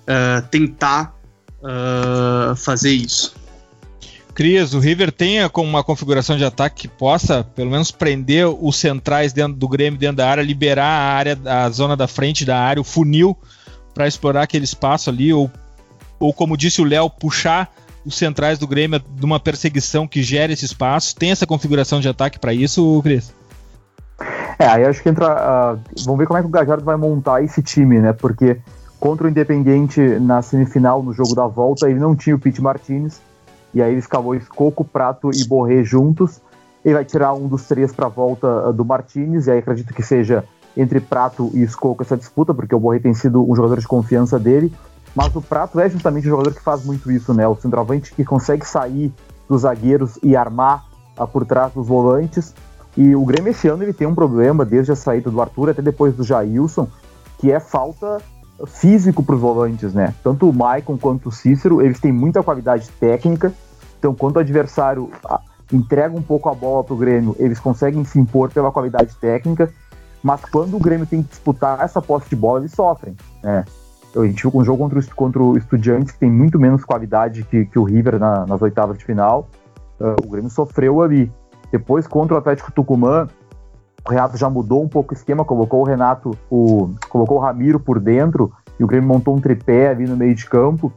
uh, 0.09 0.49
tentar 0.51 1.15
uh, 1.61 2.57
fazer 2.57 2.93
isso. 2.93 3.35
Cris, 4.35 4.73
o 4.73 4.79
River 4.79 5.13
tenha 5.13 5.51
como 5.51 5.69
uma 5.69 5.85
configuração 5.85 6.39
de 6.39 6.45
ataque 6.45 6.83
que 6.83 6.89
possa, 6.89 7.45
pelo 7.45 7.71
menos, 7.71 7.91
prender 7.91 8.47
os 8.49 8.77
centrais 8.77 9.35
dentro 9.35 9.59
do 9.59 9.69
Grêmio, 9.69 10.01
dentro 10.01 10.17
da 10.17 10.29
área, 10.29 10.43
liberar 10.43 10.87
a 10.87 11.15
área, 11.15 11.39
a 11.45 11.69
zona 11.69 11.95
da 11.95 12.09
frente 12.09 12.47
da 12.47 12.59
área, 12.59 12.81
o 12.81 12.85
funil, 12.85 13.37
para 13.93 14.09
explorar 14.09 14.45
aquele 14.45 14.65
espaço 14.65 15.11
ali, 15.11 15.35
ou, 15.35 15.51
ou 16.19 16.33
como 16.33 16.57
disse 16.57 16.81
o 16.81 16.85
Léo, 16.85 17.11
puxar 17.11 17.71
os 18.07 18.17
centrais 18.17 18.59
do 18.59 18.67
Grêmio 18.67 19.03
numa 19.21 19.39
perseguição 19.39 20.09
que 20.09 20.23
gere 20.23 20.55
esse 20.55 20.65
espaço. 20.65 21.15
Tem 21.15 21.31
essa 21.31 21.47
configuração 21.47 22.01
de 22.01 22.09
ataque 22.09 22.39
para 22.39 22.55
isso, 22.55 23.01
Cris? 23.03 23.33
É, 24.59 24.67
aí 24.67 24.85
acho 24.85 25.03
que 25.03 25.09
entra. 25.09 25.75
Uh, 25.75 25.81
vamos 26.05 26.19
ver 26.19 26.27
como 26.27 26.39
é 26.39 26.43
que 26.43 26.47
o 26.47 26.51
Gajardo 26.51 26.85
vai 26.85 26.97
montar 26.97 27.43
esse 27.43 27.63
time, 27.63 28.01
né? 28.01 28.13
Porque 28.13 28.59
contra 29.01 29.27
o 29.27 29.31
Independiente 29.31 30.01
na 30.21 30.43
semifinal, 30.43 31.03
no 31.03 31.13
jogo 31.13 31.35
da 31.35 31.47
volta, 31.47 31.91
ele 31.91 31.99
não 31.99 32.15
tinha 32.15 32.37
o 32.37 32.39
Pete 32.39 32.63
Martinez 32.63 33.21
e 33.75 33.83
aí 33.83 33.91
ele 33.91 33.99
escalou 33.99 34.35
Escoco, 34.35 34.85
Prato 34.85 35.31
e 35.35 35.45
Borré 35.45 35.83
juntos. 35.83 36.41
Ele 36.85 36.95
vai 36.95 37.05
tirar 37.05 37.35
um 37.35 37.49
dos 37.49 37.65
três 37.65 37.93
para 37.93 38.07
a 38.07 38.09
volta 38.09 38.69
uh, 38.69 38.73
do 38.73 38.85
Martinez, 38.85 39.47
e 39.47 39.51
aí 39.51 39.59
acredito 39.59 39.93
que 39.93 40.03
seja 40.03 40.45
entre 40.77 41.01
Prato 41.01 41.51
e 41.53 41.63
Escoco 41.63 42.03
essa 42.03 42.17
disputa, 42.17 42.55
porque 42.55 42.75
o 42.75 42.79
Borré 42.79 43.01
tem 43.01 43.15
sido 43.15 43.49
um 43.49 43.55
jogador 43.55 43.81
de 43.81 43.89
confiança 43.89 44.39
dele. 44.39 44.73
Mas 45.15 45.35
o 45.35 45.43
Prato 45.43 45.81
é 45.81 45.89
justamente 45.89 46.27
o 46.27 46.31
jogador 46.31 46.53
que 46.55 46.61
faz 46.61 46.85
muito 46.85 47.11
isso, 47.11 47.35
né? 47.35 47.47
O 47.49 47.57
centroavante 47.57 48.15
que 48.15 48.25
consegue 48.25 48.67
sair 48.67 49.13
dos 49.49 49.63
zagueiros 49.63 50.19
e 50.23 50.37
armar 50.37 50.85
uh, 51.19 51.27
por 51.27 51.45
trás 51.45 51.73
dos 51.73 51.87
volantes. 51.87 52.55
E 52.97 53.15
o 53.15 53.25
Grêmio 53.25 53.51
esse 53.51 53.69
ano 53.69 53.83
ele 53.83 53.93
tem 53.93 54.07
um 54.07 54.15
problema, 54.15 54.65
desde 54.65 54.93
a 54.93 54.97
saída 54.97 55.31
do 55.31 55.41
Arthur 55.41 55.71
até 55.71 55.83
depois 55.83 56.15
do 56.15 56.23
Jailson, 56.23 56.89
que 57.39 57.51
é 57.51 57.59
falta 57.59 58.19
físico 58.67 59.23
para 59.23 59.35
os 59.35 59.41
volantes, 59.41 59.93
né? 59.93 60.15
Tanto 60.23 60.49
o 60.49 60.53
Maicon 60.53 60.97
quanto 60.97 61.29
o 61.29 61.33
Cícero, 61.33 61.83
eles 61.83 61.99
têm 61.99 62.13
muita 62.13 62.43
qualidade 62.43 62.89
técnica, 63.01 63.53
então, 64.05 64.15
quando 64.15 64.37
o 64.37 64.41
adversário 64.41 65.11
ah, 65.25 65.41
entrega 65.73 66.15
um 66.15 66.21
pouco 66.21 66.51
a 66.51 66.55
bola 66.55 66.85
para 66.85 66.93
o 66.93 66.97
Grêmio, 66.99 67.35
eles 67.39 67.59
conseguem 67.59 68.05
se 68.05 68.19
impor 68.19 68.53
pela 68.53 68.71
qualidade 68.71 69.17
técnica, 69.17 69.73
mas 70.23 70.45
quando 70.45 70.77
o 70.77 70.79
Grêmio 70.79 71.07
tem 71.07 71.23
que 71.23 71.31
disputar 71.31 71.81
essa 71.81 72.03
posse 72.03 72.29
de 72.29 72.37
bola, 72.37 72.61
eles 72.61 72.73
sofrem. 72.73 73.17
Né? 73.43 73.65
A 74.15 74.27
gente 74.27 74.43
viu 74.43 74.61
um 74.61 74.63
jogo 74.63 74.83
contra 74.83 74.99
o, 74.99 75.15
contra 75.15 75.43
o 75.43 75.57
Estudiantes, 75.57 76.13
que 76.13 76.19
tem 76.19 76.31
muito 76.31 76.61
menos 76.61 76.85
qualidade 76.85 77.45
que, 77.45 77.65
que 77.65 77.79
o 77.79 77.83
River 77.83 78.19
na, 78.19 78.45
nas 78.45 78.61
oitavas 78.61 78.99
de 78.99 79.07
final. 79.07 79.49
Uh, 79.99 80.17
o 80.23 80.29
Grêmio 80.29 80.51
sofreu 80.51 81.01
ali. 81.01 81.33
Depois, 81.75 82.07
contra 82.07 82.37
o 82.37 82.39
Atlético 82.39 82.71
Tucumã, 82.71 83.27
o 84.07 84.09
Renato 84.09 84.37
já 84.37 84.49
mudou 84.49 84.81
um 84.81 84.89
pouco 84.89 85.13
o 85.13 85.17
esquema, 85.17 85.45
colocou 85.45 85.81
o 85.81 85.85
Renato, 85.85 86.39
o, 86.49 86.95
colocou 87.09 87.37
o 87.37 87.41
Ramiro 87.41 87.81
por 87.81 87.99
dentro, 87.99 88.53
e 88.79 88.85
o 88.85 88.87
Grêmio 88.87 89.09
montou 89.09 89.35
um 89.35 89.41
tripé 89.41 89.89
ali 89.89 90.07
no 90.07 90.17
meio 90.17 90.37
de 90.37 90.49
campo, 90.49 90.93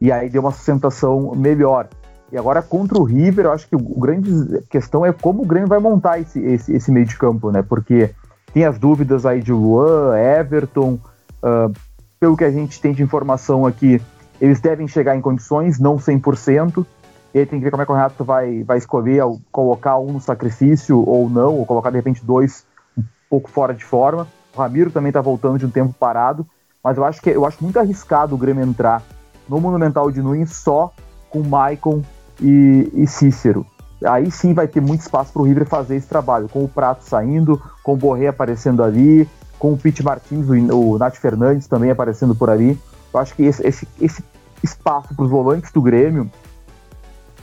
e 0.00 0.12
aí 0.12 0.30
deu 0.30 0.42
uma 0.42 0.52
sustentação 0.52 1.34
melhor. 1.34 1.88
E 2.30 2.38
agora 2.38 2.62
contra 2.62 2.96
o 2.96 3.02
River, 3.02 3.46
eu 3.46 3.52
acho 3.52 3.68
que 3.68 3.74
o 3.74 3.80
grande 3.80 4.30
questão 4.70 5.04
é 5.04 5.12
como 5.12 5.42
o 5.42 5.44
Grêmio 5.44 5.68
vai 5.68 5.80
montar 5.80 6.20
esse, 6.20 6.38
esse, 6.38 6.74
esse 6.74 6.92
meio 6.92 7.06
de 7.06 7.18
campo, 7.18 7.50
né? 7.50 7.60
Porque 7.68 8.10
tem 8.54 8.64
as 8.64 8.78
dúvidas 8.78 9.26
aí 9.26 9.42
de 9.42 9.52
Luan, 9.52 10.16
Everton, 10.16 10.96
uh, 11.42 11.72
pelo 12.20 12.36
que 12.36 12.44
a 12.44 12.52
gente 12.52 12.80
tem 12.80 12.92
de 12.92 13.02
informação 13.02 13.66
aqui, 13.66 14.00
eles 14.40 14.60
devem 14.60 14.86
chegar 14.86 15.16
em 15.16 15.20
condições, 15.20 15.80
não 15.80 15.96
100%, 15.96 16.86
e 17.32 17.38
aí 17.38 17.46
tem 17.46 17.58
que 17.58 17.64
ver 17.64 17.70
como 17.70 17.82
é 17.82 17.86
que 17.86 17.92
o 17.92 17.94
Renato 17.94 18.24
vai, 18.24 18.62
vai 18.64 18.78
escolher 18.78 19.22
colocar 19.52 19.98
um 19.98 20.12
no 20.12 20.20
sacrifício 20.20 21.02
ou 21.08 21.28
não, 21.28 21.56
ou 21.56 21.66
colocar 21.66 21.90
de 21.90 21.96
repente 21.96 22.24
dois 22.24 22.64
um 22.96 23.02
pouco 23.28 23.48
fora 23.48 23.72
de 23.72 23.84
forma. 23.84 24.26
O 24.54 24.58
Ramiro 24.58 24.90
também 24.90 25.10
está 25.10 25.20
voltando 25.20 25.58
de 25.58 25.66
um 25.66 25.70
tempo 25.70 25.94
parado, 25.98 26.46
mas 26.82 26.96
eu 26.96 27.04
acho 27.04 27.22
que 27.22 27.30
eu 27.30 27.46
acho 27.46 27.62
muito 27.62 27.78
arriscado 27.78 28.34
o 28.34 28.38
Grêmio 28.38 28.64
entrar 28.64 29.02
no 29.48 29.60
Monumental 29.60 30.10
de 30.10 30.20
Nunes 30.20 30.56
só 30.56 30.92
com 31.28 31.40
Maicon 31.40 32.02
e, 32.40 32.90
e 32.94 33.06
Cícero. 33.06 33.64
Aí 34.04 34.30
sim 34.30 34.54
vai 34.54 34.66
ter 34.66 34.80
muito 34.80 35.02
espaço 35.02 35.32
para 35.32 35.42
o 35.42 35.44
River 35.44 35.66
fazer 35.66 35.96
esse 35.96 36.08
trabalho, 36.08 36.48
com 36.48 36.64
o 36.64 36.68
Prato 36.68 37.04
saindo, 37.04 37.60
com 37.82 37.92
o 37.92 37.96
Borré 37.96 38.28
aparecendo 38.28 38.82
ali, 38.82 39.28
com 39.58 39.72
o 39.72 39.76
Pete 39.76 40.02
Martins, 40.02 40.48
o, 40.48 40.92
o 40.94 40.98
Nath 40.98 41.16
Fernandes 41.16 41.68
também 41.68 41.90
aparecendo 41.90 42.34
por 42.34 42.48
ali. 42.48 42.78
Eu 43.12 43.20
acho 43.20 43.34
que 43.34 43.42
esse, 43.42 43.64
esse, 43.66 43.86
esse 44.00 44.24
espaço 44.62 45.14
para 45.14 45.24
os 45.24 45.30
volantes 45.30 45.70
do 45.70 45.82
Grêmio, 45.82 46.30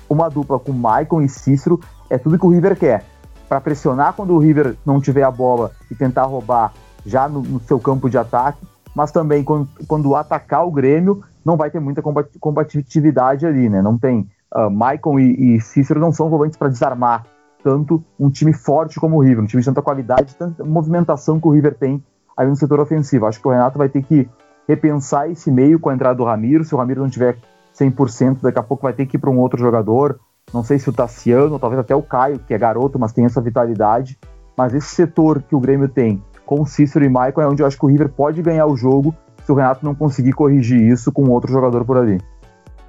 uma 0.10 0.30
dupla 0.30 0.60
com 0.60 0.72
Maicon 0.72 1.22
e 1.22 1.30
Cícero, 1.30 1.80
é 2.10 2.18
tudo 2.18 2.38
que 2.38 2.46
o 2.46 2.50
River 2.50 2.78
quer. 2.78 3.04
Para 3.48 3.62
pressionar 3.62 4.14
quando 4.14 4.34
o 4.34 4.40
River 4.40 4.76
não 4.86 5.00
tiver 5.00 5.24
a 5.24 5.32
bola 5.32 5.72
e 5.90 5.96
tentar 5.96 6.24
roubar 6.24 6.74
já 7.06 7.30
no, 7.30 7.42
no 7.42 7.60
seu 7.62 7.80
campo 7.80 8.10
de 8.10 8.18
ataque, 8.18 8.60
mas 8.94 9.12
também 9.12 9.44
quando, 9.44 9.70
quando 9.88 10.16
atacar 10.16 10.66
o 10.66 10.72
Grêmio, 10.72 11.24
não 11.46 11.56
vai 11.56 11.70
ter 11.70 11.80
muita 11.80 12.02
combatividade 12.40 13.46
ali, 13.46 13.70
né? 13.70 13.82
Não 13.82 13.98
tem 13.98 14.30
uh, 14.54 14.70
Maicon 14.70 15.20
e, 15.20 15.56
e, 15.56 15.62
Cícero 15.62 16.00
não 16.00 16.12
são 16.12 16.30
volantes 16.30 16.58
para 16.58 16.68
desarmar 16.68 17.26
tanto 17.64 18.04
um 18.20 18.30
time 18.30 18.54
forte 18.54 19.00
como 19.00 19.18
o 19.18 19.20
River, 19.22 19.44
um 19.44 19.48
time 19.48 19.62
de 19.62 19.66
tanta 19.66 19.82
qualidade, 19.82 20.36
tanta 20.36 20.64
movimentação 20.64 21.40
que 21.40 21.48
o 21.48 21.52
River 21.52 21.76
tem 21.76 22.04
aí 22.36 22.48
no 22.48 22.56
setor 22.56 22.80
ofensivo. 22.80 23.26
Acho 23.26 23.40
que 23.40 23.48
o 23.48 23.52
Renato 23.52 23.78
vai 23.78 23.88
ter 23.88 24.04
que 24.04 24.30
repensar 24.68 25.30
esse 25.30 25.50
meio 25.50 25.80
com 25.80 25.90
a 25.90 25.94
entrada 25.94 26.16
do 26.16 26.24
Ramiro. 26.24 26.64
Se 26.64 26.76
o 26.76 26.78
Ramiro 26.78 27.02
não 27.02 27.10
tiver 27.10 27.38
100%, 27.80 28.42
daqui 28.42 28.60
a 28.60 28.64
pouco 28.64 28.84
vai 28.84 28.94
ter 28.94 29.06
que 29.06 29.18
ir 29.18 29.20
para 29.20 29.30
um 29.30 29.40
outro 29.40 29.60
jogador. 29.60 30.20
Não 30.54 30.64
sei 30.64 30.80
se 30.80 30.90
o 30.90 30.94
Tassiano, 30.94 31.60
talvez 31.60 31.80
até 31.80 31.96
o 31.96 32.02
Caio, 32.02 32.40
que 32.40 32.54
é 32.54 32.58
garoto, 32.58 32.98
mas 32.98 33.12
tem 33.12 33.26
essa 33.26 33.42
vitalidade. 33.42 34.18
Mas 34.58 34.74
esse 34.74 34.88
setor 34.88 35.42
que 35.42 35.56
o 35.56 35.60
Grêmio 35.60 35.88
tem 35.88 36.24
com 36.46 36.66
Cícero 36.66 37.06
e 37.06 37.10
Maicon 37.10 37.42
é 37.42 37.48
onde 37.48 37.62
eu 37.62 37.68
acho 37.68 37.78
que 37.78 37.86
o 37.86 37.90
River 37.90 38.10
pode 38.10 38.42
ganhar 38.42 38.66
o 38.66 38.78
jogo 38.78 39.14
se 39.46 39.52
o 39.52 39.56
Renato 39.56 39.86
não 39.86 39.94
conseguir 39.94 40.32
corrigir 40.32 40.82
isso 40.82 41.12
com 41.12 41.30
outro 41.30 41.52
jogador 41.52 41.86
por 41.86 41.98
ali. 41.98 42.20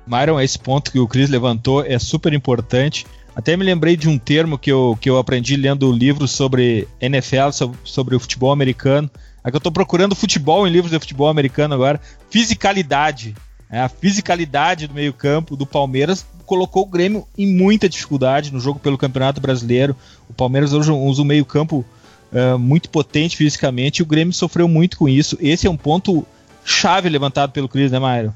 Myron, 0.07 0.41
esse 0.41 0.59
ponto 0.59 0.91
que 0.91 0.99
o 0.99 1.07
Chris 1.07 1.29
levantou 1.29 1.85
é 1.85 1.99
super 1.99 2.33
importante. 2.33 3.07
Até 3.37 3.57
me 3.57 3.65
lembrei 3.65 3.97
de 3.97 4.09
um 4.09 4.19
termo 4.19 4.59
que 4.59 4.73
eu, 4.73 4.97
que 5.01 5.11
eu 5.11 5.19
aprendi 5.19 5.55
lendo 5.57 5.93
livros 5.93 6.31
sobre 6.31 6.89
NFL, 7.01 7.51
sobre, 7.53 7.79
sobre 7.85 8.17
o 8.17 8.21
futebol 8.21 8.51
americano. 8.51 9.11
Aqui 9.45 9.55
eu 9.55 9.59
estou 9.59 9.71
procurando 9.71 10.17
futebol 10.17 10.67
em 10.67 10.71
livros 10.71 10.91
de 10.91 10.99
futebol 10.99 11.29
americano 11.29 11.75
agora. 11.75 12.01
Fisicalidade. 12.31 13.37
É, 13.71 13.81
a 13.81 13.89
fisicalidade 13.89 14.87
do 14.87 14.95
meio-campo 14.95 15.57
do 15.57 15.67
Palmeiras 15.67 16.25
colocou 16.47 16.85
o 16.85 16.87
Grêmio 16.87 17.27
em 17.37 17.47
muita 17.47 17.89
dificuldade 17.89 18.53
no 18.53 18.59
jogo 18.59 18.81
pelo 18.81 18.97
Campeonato 18.97 19.41
Brasileiro. 19.41 19.95
O 20.29 20.33
Palmeiras 20.33 20.73
hoje 20.73 20.91
usa 20.91 21.21
um 21.21 21.27
meio-campo 21.27 21.85
uh, 22.33 22.59
muito 22.59 22.89
potente 22.89 23.37
fisicamente 23.37 23.99
e 23.99 24.03
o 24.03 24.07
Grêmio 24.07 24.33
sofreu 24.33 24.67
muito 24.67 24.97
com 24.97 25.09
isso. 25.09 25.37
Esse 25.41 25.67
é 25.67 25.71
um 25.71 25.77
ponto 25.77 26.27
chave 26.65 27.09
levantado 27.09 27.53
pelo 27.53 27.69
Cris, 27.69 27.93
né, 27.93 27.99
Mário? 27.99 28.35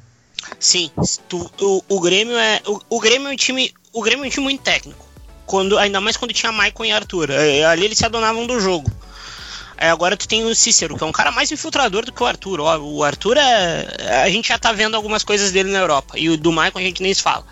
Sim, 0.59 0.91
tu, 1.29 1.51
o, 1.61 1.83
o, 1.89 2.01
Grêmio 2.01 2.37
é. 2.37 2.61
O, 2.67 2.97
o, 2.97 3.01
Grêmio 3.01 3.29
é 3.29 3.33
um 3.33 3.37
time. 3.37 3.73
O 3.93 4.03
Grêmio 4.03 4.25
é 4.25 4.29
um 4.29 4.31
time 4.31 4.45
muito 4.45 4.63
técnico. 4.63 5.07
Quando, 5.47 5.79
ainda 5.79 6.01
mais 6.01 6.17
quando 6.17 6.33
tinha 6.33 6.53
Maicon 6.53 6.85
e 6.85 6.93
Arthur. 6.93 7.31
É, 7.31 7.65
ali 7.65 7.85
eles 7.85 7.99
se 7.99 8.05
adonavam 8.05 8.47
do 8.47 8.61
jogo. 8.61 8.91
Agora 9.77 10.17
tu 10.17 10.29
tem 10.29 10.45
o 10.45 10.55
Cícero, 10.55 10.97
que 10.97 11.03
é 11.03 11.07
um 11.07 11.13
cara 11.13 11.33
mais 11.33 11.51
infiltrador 11.51 12.05
do 12.05 12.13
que 12.13 12.23
o 12.23 12.27
Arthur. 12.27 12.61
Ó, 12.61 12.79
o 12.79 13.03
Arthur 13.03 13.37
é. 13.37 14.23
A 14.23 14.31
gente 14.31 14.49
já 14.49 14.59
tá 14.59 14.73
vendo 14.73 14.95
algumas 14.95 15.25
coisas 15.25 15.51
dele 15.51 15.71
na 15.71 15.79
Europa. 15.79 16.19
E 16.19 16.29
o 16.29 16.37
do 16.37 16.53
Maicon 16.53 16.79
a 16.79 16.83
gente 16.83 17.03
nem 17.03 17.13
se 17.13 17.23
fala. 17.23 17.45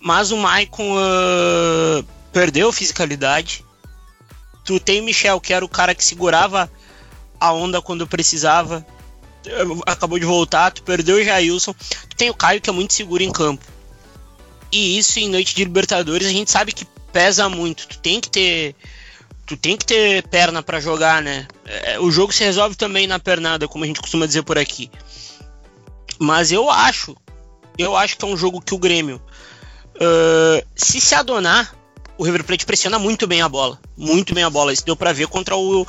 Mas 0.00 0.30
o 0.30 0.36
Maicon 0.36 0.96
uh, 0.96 2.04
perdeu 2.32 2.72
fisicalidade. 2.72 3.64
Tu 4.64 4.78
tem 4.80 5.00
o 5.00 5.04
Michel, 5.04 5.40
que 5.40 5.52
era 5.52 5.64
o 5.64 5.68
cara 5.68 5.94
que 5.94 6.04
segurava 6.04 6.70
a 7.38 7.52
onda 7.52 7.82
quando 7.82 8.06
precisava 8.06 8.84
acabou 9.86 10.18
de 10.18 10.24
voltar, 10.24 10.70
tu 10.70 10.82
perdeu 10.82 11.16
o 11.16 11.24
Jailson, 11.24 11.74
tu 12.08 12.16
tem 12.16 12.30
o 12.30 12.34
Caio 12.34 12.60
que 12.60 12.70
é 12.70 12.72
muito 12.72 12.92
seguro 12.92 13.22
em 13.22 13.32
campo. 13.32 13.64
E 14.70 14.98
isso 14.98 15.18
em 15.18 15.28
noite 15.28 15.54
de 15.54 15.64
Libertadores 15.64 16.26
a 16.26 16.32
gente 16.32 16.50
sabe 16.50 16.72
que 16.72 16.86
pesa 17.12 17.48
muito. 17.48 17.86
Tu 17.86 17.98
tem 17.98 18.20
que 18.20 18.30
ter. 18.30 18.74
Tu 19.56 19.60
tem 19.60 19.76
que 19.76 19.84
ter 19.84 20.26
perna 20.28 20.62
para 20.62 20.80
jogar, 20.80 21.20
né? 21.22 21.46
É, 21.64 22.00
o 22.00 22.10
jogo 22.10 22.32
se 22.32 22.42
resolve 22.42 22.74
também 22.74 23.06
na 23.06 23.18
pernada, 23.18 23.68
como 23.68 23.84
a 23.84 23.86
gente 23.86 24.00
costuma 24.00 24.26
dizer 24.26 24.42
por 24.42 24.58
aqui. 24.58 24.90
Mas 26.18 26.52
eu 26.52 26.70
acho, 26.70 27.16
eu 27.78 27.96
acho 27.96 28.16
que 28.16 28.24
é 28.24 28.28
um 28.28 28.36
jogo 28.36 28.60
que 28.60 28.74
o 28.74 28.78
Grêmio, 28.78 29.20
uh, 29.96 30.66
se 30.74 31.00
se 31.00 31.14
adonar, 31.14 31.74
o 32.16 32.24
River 32.24 32.44
Plate 32.44 32.66
pressiona 32.66 32.98
muito 32.98 33.26
bem 33.26 33.42
a 33.42 33.48
bola, 33.48 33.78
muito 33.96 34.34
bem 34.34 34.44
a 34.44 34.50
bola. 34.50 34.72
Isso 34.72 34.84
deu 34.84 34.96
para 34.96 35.12
ver 35.12 35.26
contra 35.26 35.56
o 35.56 35.86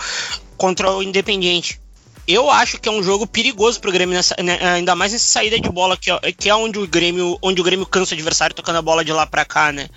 contra 0.58 0.91
o 0.91 1.04
Independiente. 1.04 1.80
Eu 2.28 2.49
acho 2.49 2.80
que 2.80 2.88
é 2.88 2.91
um 2.91 3.04
jogo 3.04 3.28
perigoso 3.28 3.82
pro 3.82 3.91
Grêmio, 3.91 4.15
nessa, 4.15 4.34
né, 4.41 4.58
ainda 4.62 4.95
mais 4.95 5.12
nessa 5.12 5.26
saída 5.26 5.60
de 5.60 5.69
bola, 5.69 5.97
que 5.97 6.10
é, 6.10 6.32
que 6.32 6.49
é 6.49 6.56
onde 6.56 6.80
o 6.80 6.88
Grêmio, 6.88 7.38
onde 7.41 7.60
o 7.60 7.63
Grêmio 7.63 7.86
cansa 7.86 8.13
o 8.13 8.15
adversário 8.15 8.56
tocando 8.56 8.78
a 8.78 8.82
bola 8.82 9.04
de 9.04 9.12
lá 9.12 9.28
para 9.28 9.43
cá, 9.43 9.71
né? 9.73 9.89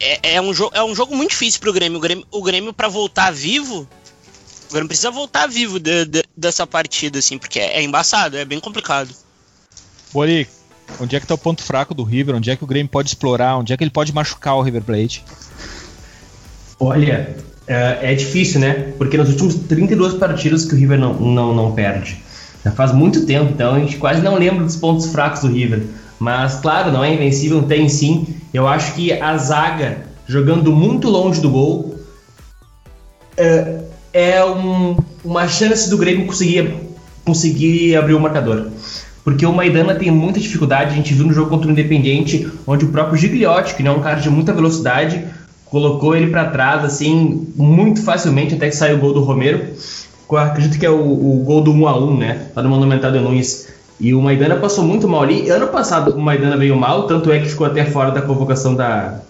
É, 0.00 0.36
é, 0.36 0.40
um 0.40 0.50
é 0.72 0.82
um 0.82 0.94
jogo 0.94 1.14
muito 1.14 1.30
difícil 1.30 1.60
pro 1.60 1.72
Grêmio. 1.72 1.98
O 1.98 2.00
Grêmio, 2.00 2.26
o 2.30 2.42
Grêmio 2.42 2.72
para 2.72 2.88
voltar 2.88 3.30
vivo, 3.30 3.86
o 4.68 4.72
Grêmio 4.72 4.88
precisa 4.88 5.10
voltar 5.10 5.46
vivo 5.46 5.78
de, 5.78 6.06
de, 6.06 6.24
dessa 6.36 6.66
partida, 6.66 7.18
assim, 7.18 7.36
porque 7.36 7.58
é, 7.58 7.78
é 7.78 7.82
embaçado, 7.82 8.36
é 8.36 8.44
bem 8.44 8.58
complicado. 8.58 9.10
Bori, 10.12 10.48
onde 10.98 11.16
é 11.16 11.20
que 11.20 11.26
tá 11.26 11.34
o 11.34 11.38
ponto 11.38 11.62
fraco 11.62 11.94
do 11.94 12.02
River? 12.02 12.34
Onde 12.34 12.50
é 12.50 12.56
que 12.56 12.64
o 12.64 12.66
Grêmio 12.66 12.90
pode 12.90 13.08
explorar? 13.08 13.58
Onde 13.58 13.72
é 13.72 13.76
que 13.76 13.84
ele 13.84 13.90
pode 13.90 14.12
machucar 14.14 14.56
o 14.56 14.62
River 14.62 14.82
Plate? 14.82 15.24
Olha, 16.78 17.36
é, 17.66 18.12
é 18.12 18.14
difícil, 18.14 18.60
né? 18.60 18.92
Porque 18.96 19.16
nos 19.16 19.28
últimos 19.28 19.54
32 19.54 20.14
partidas 20.14 20.64
que 20.64 20.74
o 20.74 20.78
River 20.78 20.98
não, 20.98 21.14
não, 21.14 21.54
não 21.54 21.72
perde. 21.72 22.22
Já 22.64 22.72
faz 22.72 22.92
muito 22.92 23.26
tempo, 23.26 23.52
então 23.52 23.74
a 23.74 23.78
gente 23.78 23.96
quase 23.96 24.20
não 24.20 24.36
lembra 24.36 24.64
dos 24.64 24.76
pontos 24.76 25.06
fracos 25.06 25.42
do 25.42 25.48
River. 25.48 25.84
Mas, 26.18 26.56
claro, 26.56 26.90
não 26.90 27.02
é 27.02 27.14
invencível, 27.14 27.62
tem 27.62 27.88
sim. 27.88 28.26
Eu 28.52 28.66
acho 28.66 28.94
que 28.94 29.12
a 29.12 29.36
zaga, 29.36 29.98
jogando 30.26 30.72
muito 30.72 31.08
longe 31.08 31.40
do 31.40 31.50
gol, 31.50 31.96
é, 33.36 33.80
é 34.12 34.44
um, 34.44 34.96
uma 35.24 35.46
chance 35.48 35.88
do 35.88 35.96
Grêmio 35.96 36.26
conseguir, 36.26 36.74
conseguir 37.24 37.96
abrir 37.96 38.14
o 38.14 38.20
marcador. 38.20 38.68
Porque 39.22 39.44
o 39.46 39.52
Maidana 39.52 39.94
tem 39.94 40.10
muita 40.10 40.40
dificuldade, 40.40 40.92
a 40.92 40.96
gente 40.96 41.14
viu 41.14 41.26
no 41.26 41.32
jogo 41.32 41.50
contra 41.50 41.68
o 41.68 41.70
Independiente, 41.70 42.50
onde 42.66 42.84
o 42.84 42.88
próprio 42.88 43.16
Gigliotti, 43.16 43.74
que 43.74 43.82
não 43.82 43.92
é 43.92 43.96
um 43.96 44.00
cara 44.00 44.20
de 44.20 44.30
muita 44.30 44.52
velocidade, 44.52 45.24
colocou 45.66 46.16
ele 46.16 46.28
para 46.30 46.50
trás, 46.50 46.84
assim, 46.84 47.46
muito 47.54 48.02
facilmente, 48.02 48.54
até 48.54 48.68
que 48.68 48.74
saiu 48.74 48.96
o 48.96 49.00
gol 49.00 49.14
do 49.14 49.20
Romero. 49.20 49.68
Acredito 50.30 50.78
que 50.78 50.86
é 50.86 50.90
o, 50.90 51.00
o 51.00 51.42
gol 51.44 51.60
do 51.60 51.72
1 51.72 51.88
a 51.88 51.98
1 51.98 52.16
né? 52.16 52.46
Lá 52.54 52.62
no 52.62 52.68
Monumental 52.68 53.10
de 53.12 53.18
Nunes. 53.18 53.68
E 54.00 54.14
o 54.14 54.22
Maidana 54.22 54.56
passou 54.56 54.82
muito 54.82 55.06
mal 55.06 55.22
ali. 55.22 55.50
Ano 55.50 55.68
passado 55.68 56.12
o 56.12 56.20
Maidana 56.20 56.56
veio 56.56 56.74
mal, 56.74 57.06
tanto 57.06 57.30
é 57.30 57.38
que 57.38 57.50
ficou 57.50 57.66
até 57.66 57.84
fora 57.84 58.10
da 58.10 58.22
convocação 58.22 58.74
da, 58.74 59.20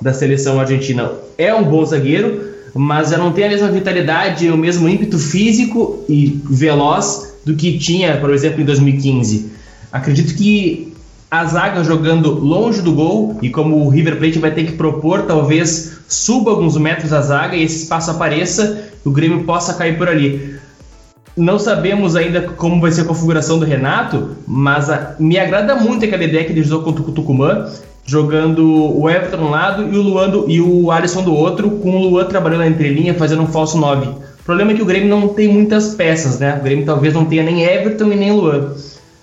da 0.00 0.14
seleção 0.14 0.58
argentina. 0.58 1.10
É 1.36 1.54
um 1.54 1.62
bom 1.62 1.84
zagueiro, 1.84 2.42
mas 2.74 3.10
já 3.10 3.18
não 3.18 3.32
tem 3.32 3.44
a 3.44 3.48
mesma 3.48 3.68
vitalidade, 3.68 4.50
o 4.50 4.56
mesmo 4.56 4.88
ímpeto 4.88 5.18
físico 5.18 6.04
e 6.08 6.40
veloz 6.48 7.34
do 7.44 7.54
que 7.54 7.78
tinha, 7.78 8.16
por 8.16 8.32
exemplo, 8.32 8.62
em 8.62 8.64
2015. 8.64 9.52
Acredito 9.92 10.34
que 10.34 10.92
a 11.30 11.44
zaga 11.44 11.84
jogando 11.84 12.32
longe 12.32 12.80
do 12.80 12.92
gol 12.92 13.38
e 13.42 13.50
como 13.50 13.84
o 13.84 13.88
River 13.90 14.16
Plate 14.16 14.38
vai 14.38 14.50
ter 14.50 14.64
que 14.64 14.72
propor, 14.72 15.22
talvez 15.22 15.98
suba 16.08 16.50
alguns 16.50 16.78
metros 16.78 17.12
a 17.12 17.20
zaga 17.20 17.54
e 17.54 17.62
esse 17.62 17.82
espaço 17.82 18.10
apareça, 18.10 18.88
o 19.04 19.10
Grêmio 19.10 19.44
possa 19.44 19.74
cair 19.74 19.98
por 19.98 20.08
ali. 20.08 20.57
Não 21.38 21.58
sabemos 21.58 22.16
ainda 22.16 22.42
como 22.42 22.80
vai 22.80 22.90
ser 22.90 23.02
a 23.02 23.04
configuração 23.04 23.58
do 23.58 23.64
Renato, 23.64 24.36
mas 24.46 24.90
a, 24.90 25.14
me 25.18 25.38
agrada 25.38 25.74
muito 25.76 26.04
aquela 26.04 26.24
ideia 26.24 26.44
que 26.44 26.52
ele 26.52 26.60
usou 26.60 26.82
contra 26.82 27.02
o 27.02 27.12
Tucumã, 27.12 27.70
jogando 28.04 28.98
o 28.98 29.08
Everton 29.08 29.36
de 29.36 29.42
um 29.44 29.50
lado 29.50 29.94
e 29.94 29.96
o 29.96 30.02
Luan 30.02 30.28
do, 30.30 30.50
e 30.50 30.60
o 30.60 30.90
Alisson 30.90 31.22
do 31.22 31.32
outro, 31.32 31.70
com 31.70 31.90
o 31.90 32.08
Luan 32.08 32.24
trabalhando 32.24 32.60
na 32.60 32.68
entrelinha, 32.68 33.14
fazendo 33.14 33.42
um 33.42 33.46
falso 33.46 33.78
9. 33.78 34.08
O 34.08 34.44
problema 34.44 34.72
é 34.72 34.74
que 34.74 34.82
o 34.82 34.86
Grêmio 34.86 35.08
não 35.08 35.28
tem 35.28 35.46
muitas 35.46 35.94
peças, 35.94 36.38
né? 36.38 36.56
O 36.58 36.62
Grêmio 36.64 36.84
talvez 36.84 37.14
não 37.14 37.24
tenha 37.24 37.42
nem 37.42 37.62
Everton 37.62 38.10
e 38.12 38.16
nem 38.16 38.32
Luan. 38.32 38.72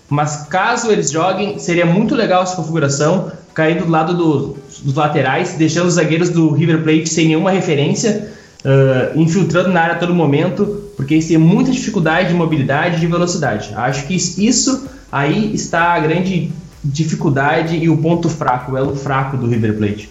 Mas 0.09 0.47
caso 0.47 0.91
eles 0.91 1.11
joguem, 1.11 1.59
seria 1.59 1.85
muito 1.85 2.15
legal 2.15 2.43
essa 2.43 2.55
configuração, 2.55 3.31
cair 3.53 3.81
do 3.81 3.89
lado 3.89 4.13
do, 4.13 4.55
dos 4.83 4.93
laterais, 4.93 5.55
deixando 5.57 5.87
os 5.87 5.95
zagueiros 5.95 6.29
do 6.29 6.51
River 6.51 6.83
Plate 6.83 7.09
sem 7.09 7.27
nenhuma 7.27 7.51
referência, 7.51 8.29
uh, 8.63 9.19
infiltrando 9.19 9.69
na 9.69 9.81
área 9.81 9.95
a 9.95 9.97
todo 9.97 10.13
momento, 10.13 10.84
porque 10.95 11.15
eles 11.15 11.27
têm 11.27 11.37
muita 11.37 11.71
dificuldade 11.71 12.29
de 12.29 12.33
mobilidade 12.33 12.97
e 12.97 12.99
de 12.99 13.07
velocidade. 13.07 13.73
Acho 13.75 14.05
que 14.07 14.15
isso 14.15 14.87
aí 15.11 15.53
está 15.53 15.93
a 15.93 15.99
grande 15.99 16.51
dificuldade 16.83 17.75
e 17.77 17.89
o 17.89 17.97
ponto 17.97 18.29
fraco, 18.29 18.73
o 18.73 18.77
elo 18.77 18.95
fraco 18.95 19.37
do 19.37 19.47
River 19.47 19.77
Plate. 19.77 20.09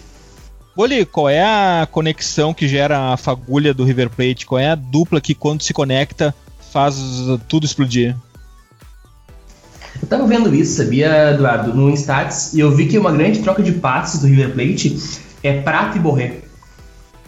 Boli, 0.75 1.05
qual 1.05 1.29
é 1.29 1.41
a 1.41 1.87
conexão 1.89 2.53
que 2.53 2.67
gera 2.67 3.13
a 3.13 3.17
fagulha 3.17 3.73
do 3.73 3.85
River 3.85 4.09
Plate? 4.09 4.45
Qual 4.45 4.59
é 4.59 4.69
a 4.69 4.75
dupla 4.75 5.21
que, 5.21 5.33
quando 5.33 5.61
se 5.61 5.73
conecta, 5.73 6.35
faz 6.71 6.97
tudo 7.47 7.65
explodir? 7.65 8.13
Eu 10.01 10.07
tava 10.09 10.27
vendo 10.27 10.53
isso, 10.53 10.75
sabia, 10.75 11.31
Eduardo, 11.31 11.73
no 11.73 11.89
Instats, 11.89 12.53
e 12.53 12.59
eu 12.59 12.75
vi 12.75 12.87
que 12.87 12.97
uma 12.97 13.13
grande 13.13 13.39
troca 13.39 13.63
de 13.63 13.71
passes 13.71 14.19
do 14.19 14.27
River 14.27 14.51
Plate 14.51 14.99
é 15.41 15.61
Prato 15.61 15.97
e 15.97 16.01
Borré. 16.01 16.39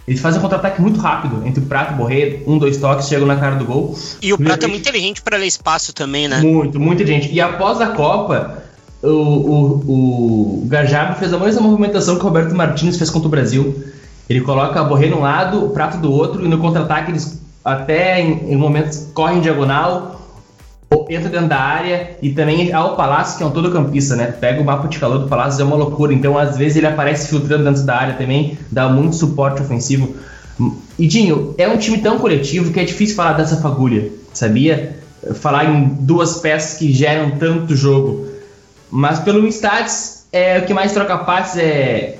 Eles 0.07 0.21
fazem 0.21 0.39
um 0.39 0.41
contra-ataque 0.41 0.81
muito 0.81 0.99
rápido 1.01 1.45
entre 1.45 1.61
o 1.61 1.65
Prato 1.65 1.93
e 1.93 1.97
Borré, 1.97 2.39
um, 2.47 2.57
dois 2.57 2.77
toques, 2.77 3.09
chegam 3.09 3.27
na 3.27 3.35
cara 3.35 3.55
do 3.55 3.65
gol. 3.65 3.93
E 4.21 4.31
o 4.31 4.37
Prato 4.37 4.63
é 4.63 4.67
muito 4.67 4.81
inteligente 4.81 5.21
para 5.21 5.35
ler 5.35 5.47
espaço 5.47 5.91
também, 5.91 6.29
né? 6.29 6.39
Muito, 6.39 6.79
muito 6.79 7.03
inteligente. 7.03 7.33
E 7.33 7.41
após 7.41 7.81
a 7.81 7.87
Copa, 7.87 8.63
o, 9.03 9.09
o, 9.09 10.63
o 10.63 10.65
Gajardo 10.67 11.19
fez 11.19 11.33
a 11.33 11.37
mesma 11.37 11.61
movimentação 11.61 12.15
que 12.15 12.21
o 12.21 12.23
Roberto 12.23 12.55
Martins 12.55 12.97
fez 12.97 13.09
contra 13.09 13.27
o 13.27 13.31
Brasil. 13.31 13.83
Ele 14.29 14.39
coloca 14.39 14.79
a 14.79 14.83
Borré 14.83 15.07
num 15.07 15.19
lado, 15.19 15.65
o 15.65 15.69
Prato 15.71 15.97
do 15.97 16.09
outro, 16.09 16.45
e 16.45 16.47
no 16.47 16.57
contra-ataque 16.57 17.11
eles 17.11 17.41
até 17.63 18.21
em, 18.21 18.53
em 18.53 18.55
momentos 18.55 19.09
correm 19.13 19.41
diagonal, 19.41 20.16
entra 21.09 21.29
dentro 21.29 21.47
da 21.47 21.59
área 21.59 22.17
e 22.21 22.31
também 22.31 22.73
ao 22.73 22.95
Palácio, 22.95 23.37
que 23.37 23.43
é 23.43 23.45
um 23.45 23.51
todo 23.51 23.71
campista, 23.71 24.15
né? 24.15 24.27
Pega 24.27 24.61
o 24.61 24.65
mapa 24.65 24.87
de 24.87 24.97
calor 24.99 25.19
do 25.19 25.27
Palácio, 25.27 25.61
é 25.61 25.65
uma 25.65 25.75
loucura. 25.75 26.13
Então, 26.13 26.37
às 26.37 26.57
vezes, 26.57 26.77
ele 26.77 26.87
aparece 26.87 27.27
filtrando 27.27 27.63
dentro 27.65 27.83
da 27.83 27.95
área 27.95 28.13
também, 28.15 28.57
dá 28.71 28.87
muito 28.87 29.15
suporte 29.15 29.61
ofensivo. 29.61 30.15
E, 30.97 31.07
Dinho, 31.07 31.53
é 31.57 31.67
um 31.67 31.77
time 31.77 31.99
tão 31.99 32.17
coletivo 32.17 32.71
que 32.71 32.79
é 32.79 32.83
difícil 32.83 33.15
falar 33.15 33.33
dessa 33.33 33.57
fagulha, 33.57 34.09
sabia? 34.33 34.97
Falar 35.35 35.65
em 35.65 35.89
duas 35.99 36.39
peças 36.39 36.77
que 36.77 36.91
geram 36.91 37.31
tanto 37.31 37.75
jogo. 37.75 38.25
Mas 38.89 39.19
pelo 39.19 39.45
Stats, 39.47 40.25
é, 40.31 40.59
o 40.59 40.65
que 40.65 40.73
mais 40.73 40.93
troca 40.93 41.17
passes 41.19 41.57
é, 41.57 42.17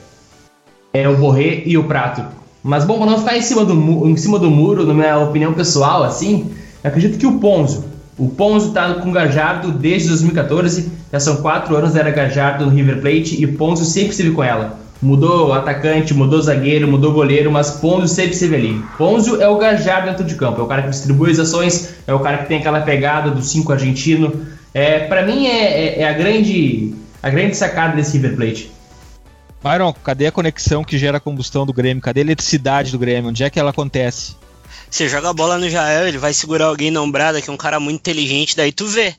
é 0.94 1.08
o 1.08 1.18
Borré 1.18 1.64
e 1.66 1.78
o 1.78 1.86
Prato. 1.86 2.24
Mas, 2.64 2.84
bom, 2.84 2.98
para 2.98 3.10
não 3.10 3.20
ficar 3.20 3.38
em 3.38 3.42
cima, 3.42 3.64
do, 3.64 4.08
em 4.08 4.18
cima 4.18 4.38
do 4.38 4.52
muro, 4.52 4.86
na 4.86 4.94
minha 4.94 5.18
opinião 5.20 5.54
pessoal, 5.54 6.04
assim, 6.04 6.52
acredito 6.84 7.18
que 7.18 7.26
o 7.26 7.40
Ponzo, 7.40 7.86
o 8.18 8.30
Ponzo 8.30 8.70
está 8.70 8.96
com 8.96 9.10
o 9.10 9.12
Gajardo 9.12 9.72
desde 9.72 10.08
2014, 10.10 10.92
já 11.12 11.20
são 11.20 11.38
quatro 11.38 11.76
anos 11.76 11.96
era 11.96 12.10
Gajardo 12.10 12.66
no 12.66 12.72
River 12.72 13.00
Plate 13.00 13.42
e 13.42 13.46
Ponzo 13.46 13.86
sempre 13.86 14.10
esteve 14.10 14.32
com 14.32 14.44
ela. 14.44 14.80
Mudou 15.00 15.54
atacante, 15.54 16.16
mudou 16.16 16.42
zagueiro, 16.42 16.88
mudou 16.88 17.14
goleiro, 17.14 17.52
mas 17.52 17.70
Ponzo 17.70 18.08
sempre 18.08 18.32
esteve 18.32 18.56
ali. 18.56 18.82
Ponzo 18.98 19.40
é 19.40 19.48
o 19.48 19.58
Gajardo 19.58 20.10
dentro 20.10 20.26
de 20.26 20.34
campo, 20.34 20.60
é 20.60 20.64
o 20.64 20.68
cara 20.68 20.82
que 20.82 20.90
distribui 20.90 21.32
as 21.32 21.38
ações, 21.38 21.94
é 22.08 22.14
o 22.14 22.20
cara 22.20 22.40
que 22.40 22.48
tem 22.48 22.58
aquela 22.58 22.82
pegada 22.82 23.30
do 23.30 23.42
5 23.42 23.72
argentino. 23.72 24.48
É, 24.74 25.00
para 25.00 25.24
mim 25.24 25.46
é, 25.46 26.00
é, 26.00 26.00
é, 26.02 26.10
a 26.10 26.14
grande 26.14 26.96
a 27.22 27.30
grande 27.30 27.56
sacada 27.56 27.96
desse 27.96 28.18
River 28.18 28.36
Plate. 28.36 28.72
Byron, 29.64 29.94
cadê 30.04 30.28
a 30.28 30.32
conexão 30.32 30.84
que 30.84 30.98
gera 30.98 31.18
a 31.18 31.20
combustão 31.20 31.66
do 31.66 31.74
Grêmio? 31.74 32.02
Cadê 32.02 32.22
a 32.22 32.24
eletricidade 32.24 32.92
do 32.92 32.98
Grêmio? 32.98 33.30
Onde 33.30 33.44
é 33.44 33.50
que 33.50 33.60
ela 33.60 33.70
acontece? 33.70 34.36
Você 34.90 35.10
joga 35.10 35.30
a 35.30 35.34
bola 35.34 35.58
no 35.58 35.70
Jael, 35.70 36.08
ele 36.08 36.18
vai 36.18 36.34
segurar 36.34 36.66
alguém 36.66 36.92
na 36.92 37.02
ombrada, 37.02 37.42
que 37.42 37.50
é 37.50 37.54
um 37.54 37.58
cara 37.58 37.80
muito 37.80 38.00
inteligente, 38.00 38.56
daí 38.56 38.72
tu 38.72 38.88
vê. 38.88 39.16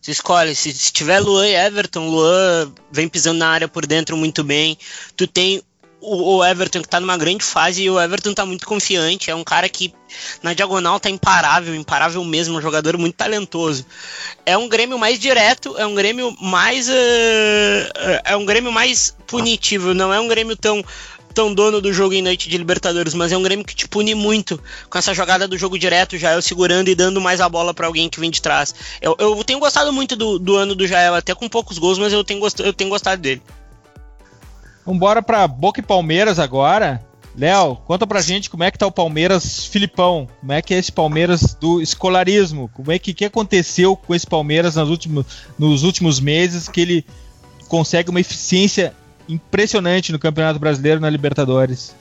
Você 0.00 0.10
escolhe, 0.10 0.54
se, 0.54 0.72
se 0.72 0.92
tiver 0.92 1.20
Luan 1.20 1.46
e 1.46 1.54
Everton, 1.54 2.08
Luan 2.08 2.72
vem 2.90 3.08
pisando 3.08 3.38
na 3.38 3.48
área 3.48 3.68
por 3.68 3.86
dentro 3.86 4.16
muito 4.16 4.42
bem. 4.42 4.76
Tu 5.16 5.28
tem 5.28 5.62
o, 6.00 6.38
o, 6.38 6.44
Everton 6.44 6.82
que 6.82 6.88
tá 6.88 6.98
numa 6.98 7.16
grande 7.16 7.44
fase 7.44 7.84
e 7.84 7.88
o 7.88 8.00
Everton 8.00 8.34
tá 8.34 8.44
muito 8.44 8.66
confiante. 8.66 9.30
É 9.30 9.34
um 9.34 9.44
cara 9.44 9.68
que 9.68 9.94
na 10.42 10.52
diagonal 10.52 10.98
tá 10.98 11.08
imparável, 11.08 11.72
imparável 11.74 12.22
mesmo, 12.24 12.58
um 12.58 12.60
jogador 12.60 12.98
muito 12.98 13.14
talentoso. 13.14 13.86
É 14.44 14.58
um 14.58 14.68
Grêmio 14.68 14.98
mais 14.98 15.20
direto, 15.20 15.78
é 15.78 15.86
um 15.86 15.94
Grêmio 15.94 16.36
mais. 16.40 16.88
Uh, 16.88 18.22
é 18.24 18.36
um 18.36 18.44
Grêmio 18.44 18.72
mais 18.72 19.16
punitivo, 19.28 19.94
não 19.94 20.12
é 20.12 20.18
um 20.18 20.26
Grêmio 20.26 20.56
tão 20.56 20.84
tão 21.32 21.52
dono 21.52 21.80
do 21.80 21.92
jogo 21.92 22.14
em 22.14 22.22
noite 22.22 22.48
de 22.48 22.56
Libertadores, 22.56 23.14
mas 23.14 23.32
é 23.32 23.36
um 23.36 23.42
Grêmio 23.42 23.64
que 23.64 23.74
te 23.74 23.88
pune 23.88 24.14
muito 24.14 24.62
com 24.88 24.98
essa 24.98 25.14
jogada 25.14 25.48
do 25.48 25.58
jogo 25.58 25.78
direto, 25.78 26.18
Jael 26.18 26.42
segurando 26.42 26.88
e 26.88 26.94
dando 26.94 27.20
mais 27.20 27.40
a 27.40 27.48
bola 27.48 27.74
para 27.74 27.86
alguém 27.86 28.08
que 28.08 28.20
vem 28.20 28.30
de 28.30 28.42
trás. 28.42 28.74
Eu, 29.00 29.16
eu 29.18 29.42
tenho 29.42 29.58
gostado 29.58 29.92
muito 29.92 30.14
do, 30.14 30.38
do, 30.38 30.56
ano 30.56 30.74
do 30.74 30.86
Jael, 30.86 31.14
até 31.14 31.34
com 31.34 31.48
poucos 31.48 31.78
gols, 31.78 31.98
mas 31.98 32.12
eu 32.12 32.22
tenho, 32.22 32.40
gost, 32.40 32.60
eu 32.60 32.72
tenho 32.72 32.90
gostado 32.90 33.20
dele. 33.20 33.42
Vambora 34.84 35.22
pra 35.22 35.46
Boca 35.48 35.80
e 35.80 35.82
Palmeiras 35.82 36.38
agora. 36.38 37.04
Léo, 37.34 37.76
conta 37.86 38.06
pra 38.06 38.20
gente 38.20 38.50
como 38.50 38.62
é 38.62 38.70
que 38.70 38.76
tá 38.76 38.86
o 38.86 38.92
Palmeiras 38.92 39.64
Filipão. 39.64 40.28
Como 40.40 40.52
é 40.52 40.60
que 40.60 40.74
é 40.74 40.78
esse 40.78 40.92
Palmeiras 40.92 41.54
do 41.54 41.80
escolarismo? 41.80 42.70
Como 42.74 42.92
é 42.92 42.98
que, 42.98 43.14
que 43.14 43.24
aconteceu 43.24 43.96
com 43.96 44.14
esse 44.14 44.26
Palmeiras 44.26 44.76
nos 44.76 44.90
últimos, 44.90 45.26
nos 45.58 45.82
últimos 45.82 46.20
meses 46.20 46.68
que 46.68 46.80
ele 46.80 47.06
consegue 47.68 48.10
uma 48.10 48.20
eficiência 48.20 48.94
impressionante 49.32 50.12
no 50.12 50.18
Campeonato 50.18 50.58
Brasileiro 50.58 51.00
na 51.00 51.10
Libertadores. 51.10 51.94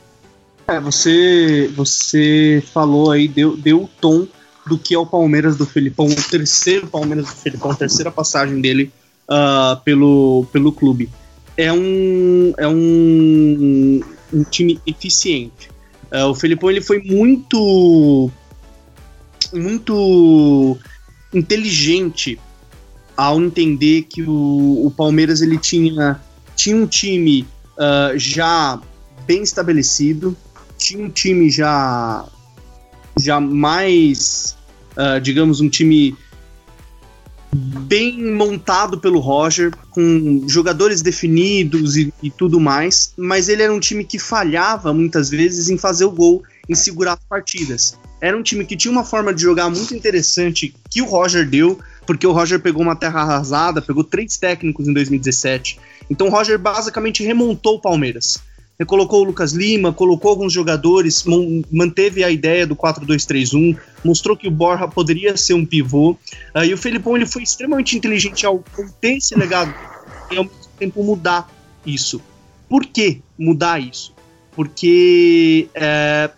É, 0.68 0.80
você, 0.80 1.72
você 1.76 2.64
falou 2.74 3.12
aí, 3.12 3.28
deu, 3.28 3.58
deu 3.58 3.84
o 3.84 3.90
tom 4.00 4.28
do 4.66 4.78
que 4.78 4.94
é 4.94 4.98
o 4.98 5.06
Palmeiras 5.06 5.58
do 5.58 5.66
Felipão, 5.66 6.06
o 6.06 6.30
terceiro 6.30 6.88
Palmeiras 6.88 7.26
do 7.26 7.36
Felipão, 7.36 7.72
a 7.72 7.76
terceira 7.76 8.12
passagem 8.12 8.62
dele 8.62 8.92
uh, 9.28 9.82
pelo, 9.84 10.46
pelo 10.52 10.72
clube. 10.72 11.10
É 11.58 11.72
um, 11.74 12.54
é 12.58 12.68
um, 12.68 14.02
um 14.34 14.44
time 14.44 14.80
eficiente. 14.86 15.70
Uh, 16.12 16.28
o 16.28 16.36
Felipão 16.36 16.70
ele 16.70 16.82
foi 16.82 17.02
muito 17.02 18.32
muito 19.54 20.78
inteligente 21.34 22.40
ao 23.18 23.42
entender 23.42 24.04
que 24.04 24.24
o, 24.24 24.86
o 24.86 24.94
Palmeiras 24.96 25.42
ele 25.42 25.58
tinha, 25.58 26.20
tinha 26.62 26.76
um 26.76 26.86
time 26.86 27.48
uh, 27.76 28.16
já 28.16 28.80
bem 29.26 29.42
estabelecido, 29.42 30.38
tinha 30.78 31.04
um 31.04 31.10
time 31.10 31.50
já 31.50 32.24
já 33.20 33.40
mais, 33.40 34.56
uh, 34.92 35.20
digamos, 35.20 35.60
um 35.60 35.68
time 35.68 36.16
bem 37.54 38.32
montado 38.32 39.00
pelo 39.00 39.20
Roger, 39.20 39.76
com 39.90 40.44
jogadores 40.48 41.02
definidos 41.02 41.98
e, 41.98 42.14
e, 42.22 42.30
tudo 42.30 42.60
mais, 42.60 43.12
mas 43.18 43.50
ele 43.50 43.64
era 43.64 43.74
um 43.74 43.80
time 43.80 44.06
que 44.06 44.20
falhava 44.20 44.94
muitas 44.94 45.32
vezes 45.32 45.68
em 45.68 45.80
fazer 45.80 46.06
o 46.06 46.12
gol, 46.12 46.44
em 46.70 46.76
segurar 46.76 47.14
as 47.14 47.24
partidas. 47.28 47.98
Era 48.22 48.38
um 48.38 48.44
time 48.44 48.66
que 48.66 48.78
tinha 48.78 48.92
uma 48.92 49.04
forma 49.04 49.34
de 49.34 49.42
jogar 49.42 49.68
muito 49.70 49.96
interessante 49.96 50.74
que 50.92 51.02
o 51.02 51.06
Roger 51.06 51.50
deu, 51.50 51.80
porque 52.06 52.26
o 52.26 52.32
Roger 52.32 52.60
pegou 52.60 52.82
uma 52.82 52.96
terra 52.96 53.22
arrasada, 53.22 53.82
pegou 53.82 54.04
três 54.04 54.38
técnicos 54.38 54.88
em 54.88 54.94
2017. 54.94 55.80
Então 56.10 56.28
o 56.28 56.30
Roger 56.30 56.58
basicamente 56.58 57.24
remontou 57.24 57.76
o 57.76 57.82
Palmeiras 57.82 58.42
colocou 58.86 59.22
o 59.22 59.24
Lucas 59.24 59.54
Lima, 59.54 59.94
colocou 59.94 60.32
alguns 60.32 60.54
jogadores, 60.54 61.24
manteve 61.72 62.24
a 62.24 62.30
ideia 62.30 62.66
do 62.66 62.76
4-2-3-1, 62.76 63.78
mostrou 64.04 64.36
que 64.36 64.48
o 64.48 64.52
Borja 64.52 64.88
poderia 64.88 65.36
ser 65.38 65.54
um 65.54 65.66
pivô. 65.66 66.12
Uh, 66.56 66.64
e 66.66 66.74
o 66.74 66.78
Felipão 66.78 67.16
ele 67.16 67.26
foi 67.26 67.44
extremamente 67.44 67.98
inteligente 67.98 68.46
ao 68.46 68.64
ter 69.00 69.18
esse 69.18 69.36
legado 69.36 69.74
e 70.32 70.38
ao 70.38 70.44
mesmo 70.44 70.60
tempo 70.78 71.04
mudar 71.04 71.50
isso. 71.86 72.22
Por 72.70 72.86
que 72.86 73.22
mudar 73.38 73.80
isso? 73.80 74.14
Porque 74.56 75.68
é, 75.74 76.30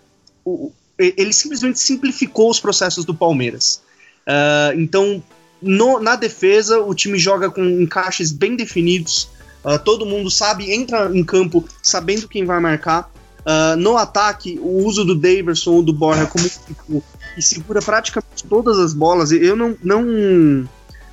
o, 0.44 0.72
ele 0.98 1.32
simplesmente 1.32 1.78
simplificou 1.78 2.50
os 2.50 2.60
processos 2.60 3.04
do 3.04 3.14
Palmeiras. 3.14 3.82
Uh, 4.26 4.80
então, 4.80 5.22
no, 5.64 5.98
na 5.98 6.16
defesa, 6.16 6.80
o 6.80 6.94
time 6.94 7.18
joga 7.18 7.50
com 7.50 7.64
encaixes 7.64 8.30
bem 8.30 8.54
definidos, 8.54 9.28
Uh, 9.64 9.78
todo 9.78 10.04
mundo 10.04 10.30
sabe, 10.30 10.74
entra 10.74 11.10
em 11.16 11.24
campo 11.24 11.64
sabendo 11.82 12.28
quem 12.28 12.44
vai 12.44 12.60
marcar. 12.60 13.10
Uh, 13.40 13.76
no 13.78 13.96
ataque, 13.96 14.58
o 14.62 14.84
uso 14.84 15.04
do 15.04 15.14
Daverson 15.14 15.72
ou 15.72 15.82
do 15.82 15.92
Borja 15.92 16.26
como 16.26 16.46
tipo, 16.46 17.02
que 17.34 17.42
segura 17.42 17.80
praticamente 17.80 18.44
todas 18.46 18.78
as 18.78 18.92
bolas. 18.92 19.32
Eu 19.32 19.56
não, 19.56 19.74
não, 19.82 20.68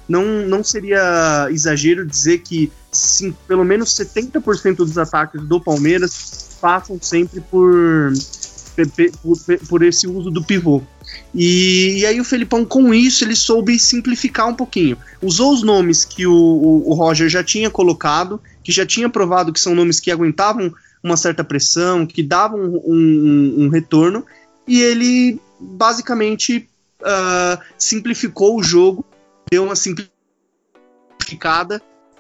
não, 0.08 0.26
não 0.48 0.64
seria 0.64 1.48
exagero 1.50 2.06
dizer 2.06 2.40
que 2.40 2.70
sim, 2.92 3.34
pelo 3.48 3.64
menos 3.64 3.96
70% 3.96 4.76
dos 4.78 4.98
ataques 4.98 5.42
do 5.42 5.62
Palmeiras 5.62 6.58
passam 6.60 7.00
sempre 7.02 7.40
por, 7.40 8.12
por, 9.22 9.38
por 9.68 9.84
esse 9.84 10.08
uso 10.08 10.30
do 10.30 10.44
pivô. 10.44 10.82
E, 11.34 12.00
e, 12.00 12.06
aí 12.06 12.20
o 12.20 12.24
Felipão, 12.24 12.66
com 12.66 12.94
isso, 12.94 13.24
ele 13.24 13.36
soube 13.36 13.78
simplificar 13.80 14.48
um 14.48 14.54
pouquinho. 14.54 14.98
Usou 15.22 15.54
os 15.54 15.64
nomes 15.64 16.06
que 16.06 16.26
o, 16.26 16.34
o, 16.34 16.90
o, 16.90 16.94
Roger 16.94 17.30
já 17.30 17.44
tinha 17.44 17.70
colocado, 17.70 18.42
que 18.64 18.72
já 18.72 18.86
tinha 18.86 19.10
provado 19.10 19.52
que 19.52 19.60
são 19.60 19.76
nomes 19.76 20.00
que 20.00 20.12
aguentavam 20.12 20.74
uma 21.04 21.18
certa 21.18 21.44
pressão, 21.44 22.06
que 22.06 22.22
davam 22.22 22.60
um, 22.60 22.86
um, 22.86 23.56
um 23.66 23.70
retorno, 23.70 24.26
e 24.68 24.82
ele 24.82 25.40
basicamente 25.60 26.70
uh, 27.02 27.62
simplificou 27.78 28.58
o 28.58 28.64
jogo, 28.64 29.06
deu 29.50 29.64
uma 29.64 29.76
simplificada 29.76 30.12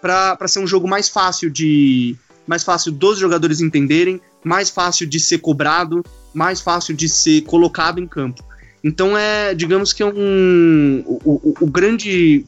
para 0.02 0.48
ser 0.48 0.60
um 0.60 0.68
jogo 0.68 0.88
mais 0.88 1.08
fácil 1.08 1.50
de 1.50 2.16
mais 2.48 2.64
fácil 2.64 2.92
dos 2.92 3.20
jogadores 3.20 3.62
entenderem, 3.62 4.20
mais 4.44 4.70
fácil 4.70 5.08
de 5.08 5.20
ser 5.20 5.38
cobrado, 5.38 6.04
mais 6.34 6.62
fácil 6.62 6.96
de 6.96 7.08
ser 7.10 7.41
colocado 7.41 8.00
em 8.00 8.08
campo. 8.08 8.44
Então 8.84 9.17
é, 9.17 9.54
digamos 9.54 9.94
que 9.94 10.02
é 10.02 10.06
um 10.06 11.04
o, 11.06 11.32
o, 11.34 11.54
o 11.62 11.67
grande 11.67 12.46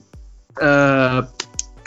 uh, 0.58 1.28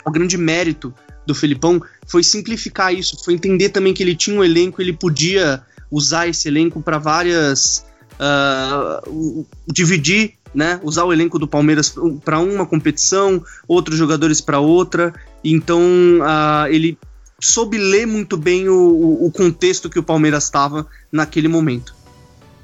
o 0.05 0.11
grande 0.11 0.37
mérito 0.37 0.93
do 1.25 1.35
Felipão 1.35 1.81
foi 2.07 2.23
simplificar 2.23 2.93
isso, 2.93 3.21
foi 3.23 3.33
entender 3.33 3.69
também 3.69 3.93
que 3.93 4.01
ele 4.01 4.15
tinha 4.15 4.37
um 4.39 4.43
elenco, 4.43 4.81
ele 4.81 4.93
podia 4.93 5.61
usar 5.91 6.27
esse 6.27 6.47
elenco 6.47 6.81
para 6.81 6.97
várias 6.97 7.85
uh, 8.17 9.45
dividir, 9.67 10.33
né, 10.55 10.79
usar 10.83 11.03
o 11.03 11.11
elenco 11.11 11.37
do 11.37 11.47
Palmeiras 11.47 11.93
para 12.23 12.39
uma 12.39 12.65
competição, 12.65 13.43
outros 13.67 13.97
jogadores 13.97 14.39
para 14.39 14.59
outra. 14.59 15.13
Então 15.43 15.81
uh, 15.81 16.67
ele 16.69 16.97
soube 17.41 17.77
ler 17.77 18.05
muito 18.05 18.37
bem 18.37 18.67
o, 18.67 19.25
o 19.25 19.31
contexto 19.31 19.89
que 19.89 19.99
o 19.99 20.03
Palmeiras 20.03 20.45
estava 20.45 20.87
naquele 21.11 21.47
momento. 21.47 21.95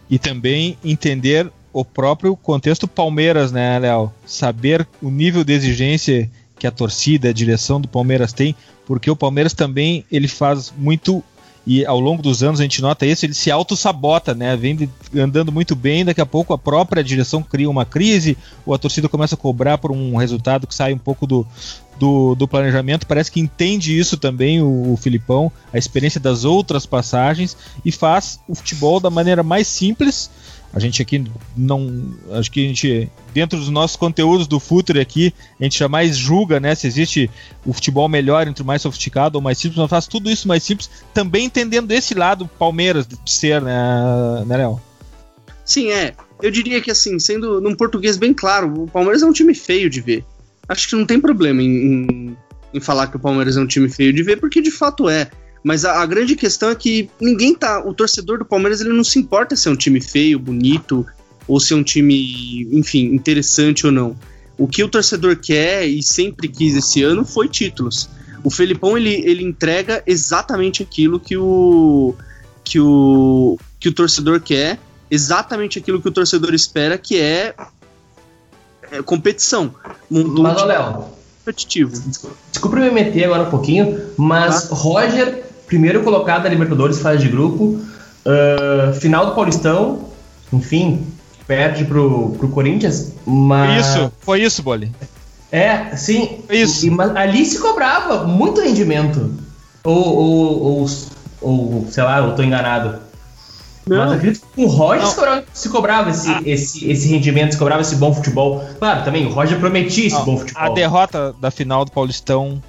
E 0.10 0.20
também 0.20 0.78
entender 0.84 1.52
o 1.72 1.84
próprio 1.84 2.36
contexto 2.36 2.88
Palmeiras, 2.88 3.52
né, 3.52 3.80
Léo? 3.80 4.12
Saber 4.26 4.88
o 5.02 5.10
nível 5.10 5.44
de 5.44 5.54
exigência 5.54 6.30
que 6.58 6.68
a 6.68 6.72
torcida, 6.72 7.30
a 7.30 7.34
direção 7.34 7.82
do 7.82 7.88
Palmeiras 7.88 8.32
tem, 8.32 8.56
porque 8.86 9.10
o 9.10 9.16
Palmeiras 9.16 9.54
também 9.54 10.06
ele 10.12 10.28
faz 10.28 10.72
muito 10.78 11.24
e 11.66 11.86
ao 11.86 12.00
longo 12.00 12.22
dos 12.22 12.44
anos 12.44 12.60
a 12.60 12.64
gente 12.64 12.82
nota 12.82 13.06
isso, 13.06 13.26
ele 13.26 13.34
se 13.34 13.50
auto-sabota, 13.50 14.34
né? 14.34 14.56
Vem 14.58 14.90
andando 15.16 15.52
muito 15.52 15.76
bem, 15.76 16.04
daqui 16.04 16.20
a 16.20 16.26
pouco 16.26 16.54
a 16.54 16.58
própria 16.58 17.04
direção 17.04 17.42
cria 17.42 17.70
uma 17.70 17.86
crise, 17.86 18.38
ou 18.66 18.74
a 18.74 18.78
torcida 18.78 19.08
começa 19.08 19.36
a 19.36 19.38
cobrar 19.38 19.78
por 19.78 19.92
um 19.92 20.18
resultado 20.18 20.68
que 20.68 20.76
sai 20.76 20.94
um 20.94 20.98
pouco 20.98 21.26
do, 21.26 21.48
do, 21.98 22.36
do 22.36 22.48
planejamento. 22.48 23.08
Parece 23.08 23.32
que 23.32 23.40
entende 23.40 23.98
isso 23.98 24.18
também 24.18 24.62
o, 24.62 24.92
o 24.92 24.98
Filipão, 24.98 25.50
a 25.72 25.78
experiência 25.78 26.20
das 26.20 26.44
outras 26.44 26.86
passagens, 26.86 27.56
e 27.86 27.92
faz 27.94 28.42
o 28.46 28.56
futebol 28.56 29.00
da 29.00 29.10
maneira 29.10 29.42
mais 29.42 29.68
simples 29.68 30.30
a 30.74 30.80
gente 30.80 31.02
aqui 31.02 31.24
não. 31.56 32.16
Acho 32.32 32.52
que 32.52 32.66
a 32.66 32.68
gente, 32.68 33.10
dentro 33.32 33.60
dos 33.60 33.70
nossos 33.70 33.96
conteúdos 33.96 34.48
do 34.48 34.60
Futuro 34.60 35.00
aqui, 35.00 35.32
a 35.60 35.64
gente 35.64 35.78
jamais 35.78 36.18
julga, 36.18 36.60
né? 36.60 36.74
Se 36.74 36.88
existe 36.88 37.30
o 37.64 37.72
futebol 37.72 38.10
melhor 38.10 38.48
entre 38.48 38.64
o 38.64 38.66
mais 38.66 38.82
sofisticado 38.82 39.38
ou 39.38 39.42
mais 39.42 39.58
simples, 39.60 39.78
nós 39.78 39.90
faz 39.90 40.08
tudo 40.08 40.32
isso 40.32 40.48
mais 40.48 40.64
simples, 40.64 40.90
também 41.14 41.46
entendendo 41.46 41.92
esse 41.92 42.16
lado 42.16 42.50
Palmeiras 42.58 43.08
de 43.08 43.18
ser, 43.32 43.62
né, 43.62 44.44
né 44.48 44.58
Léo? 44.58 44.82
Sim, 45.64 45.92
é. 45.92 46.16
Eu 46.42 46.50
diria 46.50 46.82
que 46.82 46.90
assim, 46.90 47.20
sendo 47.20 47.62
num 47.62 47.76
português 47.76 48.18
bem 48.18 48.34
claro, 48.34 48.84
o 48.84 48.88
Palmeiras 48.88 49.22
é 49.22 49.26
um 49.28 49.32
time 49.32 49.54
feio 49.54 49.90
de 49.90 50.02
ver. 50.02 50.26
Acho 50.68 50.90
que 50.90 50.96
não 50.96 51.06
tem 51.06 51.22
problema 51.22 51.62
em, 51.62 51.68
em, 51.68 52.38
em 52.74 52.80
falar 52.80 53.08
que 53.08 53.16
o 53.16 53.20
Palmeiras 53.20 53.58
é 53.58 53.62
um 53.62 53.68
time 53.68 53.88
feio 53.88 54.12
de 54.12 54.24
ver, 54.24 54.40
porque 54.40 54.60
de 54.60 54.72
fato 54.72 55.08
é. 55.08 55.30
Mas 55.64 55.86
a, 55.86 56.02
a, 56.02 56.06
grande 56.06 56.36
questão 56.36 56.70
é 56.70 56.76
que 56.76 57.10
ninguém 57.22 57.56
tá. 57.56 57.82
O 57.86 57.94
torcedor 57.94 58.40
do 58.40 58.46
Palmeiras 58.46 58.82
ele 58.82 58.92
não 58.92 59.04
se 59.04 59.18
importa 59.18 59.56
se 59.56 59.68
é 59.68 59.72
um 59.72 59.76
time 59.76 60.02
feio, 60.02 60.38
bonito, 60.38 61.06
ou 61.48 61.60
se 61.60 61.74
é 61.74 61.76
um 61.76 61.84
time, 61.84 62.68
enfim, 62.72 63.06
interessante 63.06 63.86
ou 63.86 63.92
não. 63.92 64.16
O 64.58 64.68
que 64.68 64.84
o 64.84 64.90
torcedor 64.90 65.38
quer 65.38 65.88
e 65.88 66.04
sempre 66.04 66.48
quis 66.48 66.76
esse 66.76 67.02
ano 67.02 67.26
foi 67.26 67.48
títulos. 67.48 68.10
O 68.44 68.50
Felipão 68.50 68.98
ele, 68.98 69.14
ele 69.26 69.44
entrega 69.44 70.04
exatamente 70.06 70.84
aquilo 70.84 71.20
que 71.20 71.38
o, 71.38 72.14
que 72.64 72.80
o 72.80 73.58
que 73.80 73.90
o 73.90 73.94
torcedor 73.94 74.40
quer, 74.40 74.80
exatamente 75.10 75.78
aquilo 75.80 76.02
que 76.02 76.08
o 76.08 76.12
torcedor 76.12 76.54
espera, 76.54 76.98
que 76.98 77.20
é, 77.20 77.54
é 78.92 79.02
competição. 79.02 79.74
Mas, 80.10 80.62
um 80.62 80.66
Léo, 80.66 81.06
competitivo. 81.44 81.92
Desculpa 82.52 82.78
me 82.78 82.90
meter 82.92 83.26
agora 83.26 83.44
um 83.44 83.50
pouquinho, 83.50 84.12
mas 84.18 84.72
ah. 84.72 84.76
Roger 84.76 85.44
primeiro 85.74 86.04
colocado 86.04 86.44
da 86.44 86.50
Libertadores, 86.50 87.00
fase 87.00 87.24
de 87.24 87.30
grupo, 87.30 87.64
uh, 87.74 88.94
final 89.00 89.26
do 89.26 89.32
Paulistão, 89.32 90.08
enfim, 90.52 91.04
perde 91.48 91.84
pro, 91.84 92.30
pro 92.38 92.48
Corinthians, 92.50 93.12
mas... 93.26 93.88
Isso, 93.88 94.14
foi 94.20 94.44
isso, 94.44 94.62
Boli. 94.62 94.92
É, 95.52 95.96
sim. 95.96 96.44
Foi 96.46 96.58
isso. 96.58 96.86
E, 96.86 96.92
mas 96.92 97.16
ali 97.16 97.44
se 97.44 97.58
cobrava 97.60 98.24
muito 98.28 98.62
rendimento. 98.62 99.34
Ou, 99.84 100.16
ou, 100.16 100.64
ou, 100.64 100.88
ou 101.42 101.88
sei 101.90 102.04
lá, 102.04 102.20
eu 102.20 102.36
tô 102.36 102.44
enganado. 102.44 103.00
Não. 103.88 103.98
Mas 103.98 104.12
acredito 104.12 104.42
que 104.42 104.56
com 104.56 104.66
o 104.66 104.68
Roger 104.68 105.08
se 105.08 105.16
cobrava, 105.16 105.44
se 105.52 105.70
cobrava 105.70 106.10
esse, 106.12 106.30
ah. 106.30 106.42
esse, 106.46 106.90
esse 106.90 107.08
rendimento, 107.08 107.54
se 107.54 107.58
cobrava 107.58 107.82
esse 107.82 107.96
bom 107.96 108.14
futebol. 108.14 108.64
Claro, 108.78 109.04
também 109.04 109.26
o 109.26 109.30
Roger 109.32 109.60
prometia 109.60 110.06
esse 110.06 110.22
bom 110.24 110.38
futebol. 110.38 110.64
A 110.64 110.70
derrota 110.70 111.36
da 111.42 111.50
final 111.50 111.84
do 111.84 111.92
Paulistão 111.92 112.62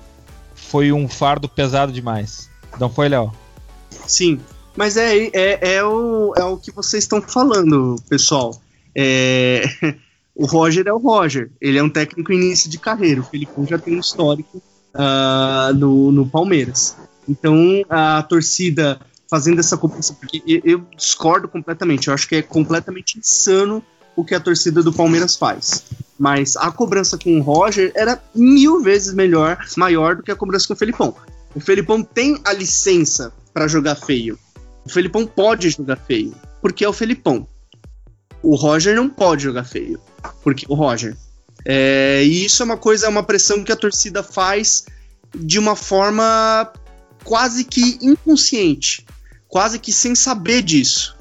foi 0.55 0.91
um 0.91 1.07
fardo 1.07 1.49
pesado 1.49 1.93
demais. 1.93 2.49
Não 2.79 2.89
foi, 2.89 3.09
Léo? 3.09 3.33
Sim, 4.07 4.41
mas 4.77 4.97
é, 4.97 5.17
é, 5.33 5.75
é, 5.77 5.85
o, 5.85 6.35
é 6.37 6.45
o 6.45 6.57
que 6.57 6.73
vocês 6.73 7.05
estão 7.05 7.23
falando, 7.23 7.97
pessoal. 8.09 8.61
É, 8.97 9.65
o 10.35 10.47
Roger 10.47 10.87
é 10.87 10.93
o 10.93 10.99
Roger. 10.99 11.51
Ele 11.61 11.79
é 11.79 11.83
um 11.83 11.91
técnico 11.91 12.33
início 12.33 12.69
de 12.69 12.79
carreira. 12.79 13.21
O 13.21 13.25
Felipe 13.25 13.53
já 13.69 13.79
tem 13.79 13.97
um 13.97 14.01
histórico 14.01 14.63
uh, 14.95 15.75
no, 15.75 16.11
no 16.11 16.27
Palmeiras. 16.27 16.97
Então 17.29 17.57
a 17.89 18.23
torcida 18.23 19.01
fazendo 19.31 19.59
essa 19.59 19.77
cobrança, 19.77 20.15
porque 20.15 20.43
eu, 20.47 20.61
eu 20.65 20.87
discordo 20.97 21.49
completamente. 21.49 22.09
Eu 22.09 22.15
acho 22.15 22.29
que 22.29 22.37
é 22.37 22.43
completamente 22.43 23.19
insano 23.19 23.83
o 24.17 24.25
que 24.25 24.35
a 24.35 24.41
torcida 24.41 24.83
do 24.83 24.93
Palmeiras 24.93 25.37
faz. 25.37 25.85
Mas 26.19 26.57
a 26.57 26.71
cobrança 26.71 27.19
com 27.19 27.39
o 27.39 27.43
Roger 27.43 27.93
era 27.95 28.23
mil 28.35 28.81
vezes 28.81 29.13
melhor, 29.13 29.59
maior 29.77 30.17
do 30.17 30.23
que 30.23 30.31
a 30.31 30.37
cobrança 30.37 30.67
com 30.69 30.75
o 30.75 30.77
Felipão. 30.77 31.15
O 31.55 31.61
Felipão 31.61 32.03
tem 32.03 32.41
a 32.45 32.53
licença 32.53 33.33
para 33.53 33.69
jogar 33.69 33.95
feio. 33.95 34.39
O 34.85 34.91
Felipão 34.91 35.27
pode 35.27 35.71
jogar 35.71 35.97
feio, 35.97 36.35
porque 36.61 36.85
é 36.85 36.89
o 36.89 36.93
Felipão. 36.93 37.47
O 38.43 38.57
Roger 38.57 38.97
não 38.97 39.09
pode 39.09 39.45
jogar 39.45 39.65
feio, 39.65 40.01
porque 40.43 40.67
o 40.69 40.75
Roger. 40.75 41.17
É, 41.65 42.23
e 42.25 42.45
isso 42.45 42.63
é 42.63 42.67
uma 42.67 42.77
coisa, 42.77 43.07
é 43.07 43.09
uma 43.09 43.23
pressão 43.23 43.65
que 43.65 43.73
a 43.73 43.77
torcida 43.77 44.23
faz 44.23 44.85
de 45.35 45.59
uma 45.59 45.75
forma 45.75 46.71
quase 47.23 47.65
que 47.65 47.99
inconsciente, 48.03 49.07
quase 49.49 49.79
que 49.79 49.93
sem 49.93 50.15
saber 50.15 50.61
disso, 50.63 51.17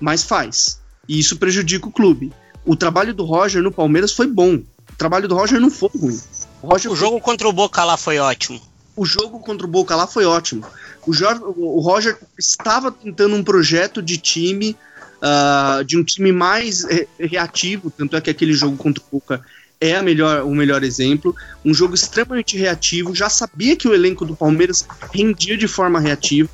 mas 0.00 0.24
faz. 0.24 0.80
E 1.08 1.18
isso 1.18 1.36
prejudica 1.36 1.86
o 1.86 1.92
clube. 1.92 2.32
O 2.64 2.74
trabalho 2.74 3.14
do 3.14 3.24
Roger 3.24 3.62
no 3.62 3.70
Palmeiras 3.70 4.12
foi 4.12 4.26
bom. 4.26 4.54
O 4.56 4.96
trabalho 4.96 5.28
do 5.28 5.36
Roger 5.36 5.60
não 5.60 5.70
foi 5.70 5.90
ruim. 5.94 6.20
O, 6.62 6.68
Roger 6.68 6.90
o 6.90 6.96
jogo 6.96 7.12
foi... 7.12 7.20
contra 7.20 7.48
o 7.48 7.52
Boca 7.52 7.84
lá 7.84 7.96
foi 7.96 8.18
ótimo. 8.18 8.60
O 8.96 9.04
jogo 9.04 9.40
contra 9.40 9.66
o 9.66 9.70
Boca 9.70 9.94
lá 9.96 10.06
foi 10.06 10.24
ótimo. 10.24 10.64
O, 11.06 11.12
Jorge, 11.12 11.42
o 11.44 11.80
Roger 11.80 12.16
estava 12.38 12.90
tentando 12.90 13.34
um 13.34 13.42
projeto 13.42 14.00
de 14.00 14.16
time, 14.18 14.76
uh, 15.16 15.84
de 15.84 15.98
um 15.98 16.04
time 16.04 16.32
mais 16.32 16.84
re 16.84 17.08
reativo, 17.18 17.90
tanto 17.90 18.16
é 18.16 18.20
que 18.20 18.30
aquele 18.30 18.52
jogo 18.52 18.76
contra 18.76 19.02
o 19.02 19.06
Boca 19.18 19.44
é 19.80 19.96
a 19.96 20.02
melhor, 20.02 20.44
o 20.44 20.54
melhor 20.54 20.84
exemplo. 20.84 21.34
Um 21.64 21.74
jogo 21.74 21.94
extremamente 21.94 22.56
reativo, 22.56 23.14
já 23.14 23.28
sabia 23.28 23.76
que 23.76 23.88
o 23.88 23.94
elenco 23.94 24.24
do 24.24 24.36
Palmeiras 24.36 24.86
rendia 25.12 25.56
de 25.56 25.66
forma 25.66 25.98
reativa. 26.00 26.48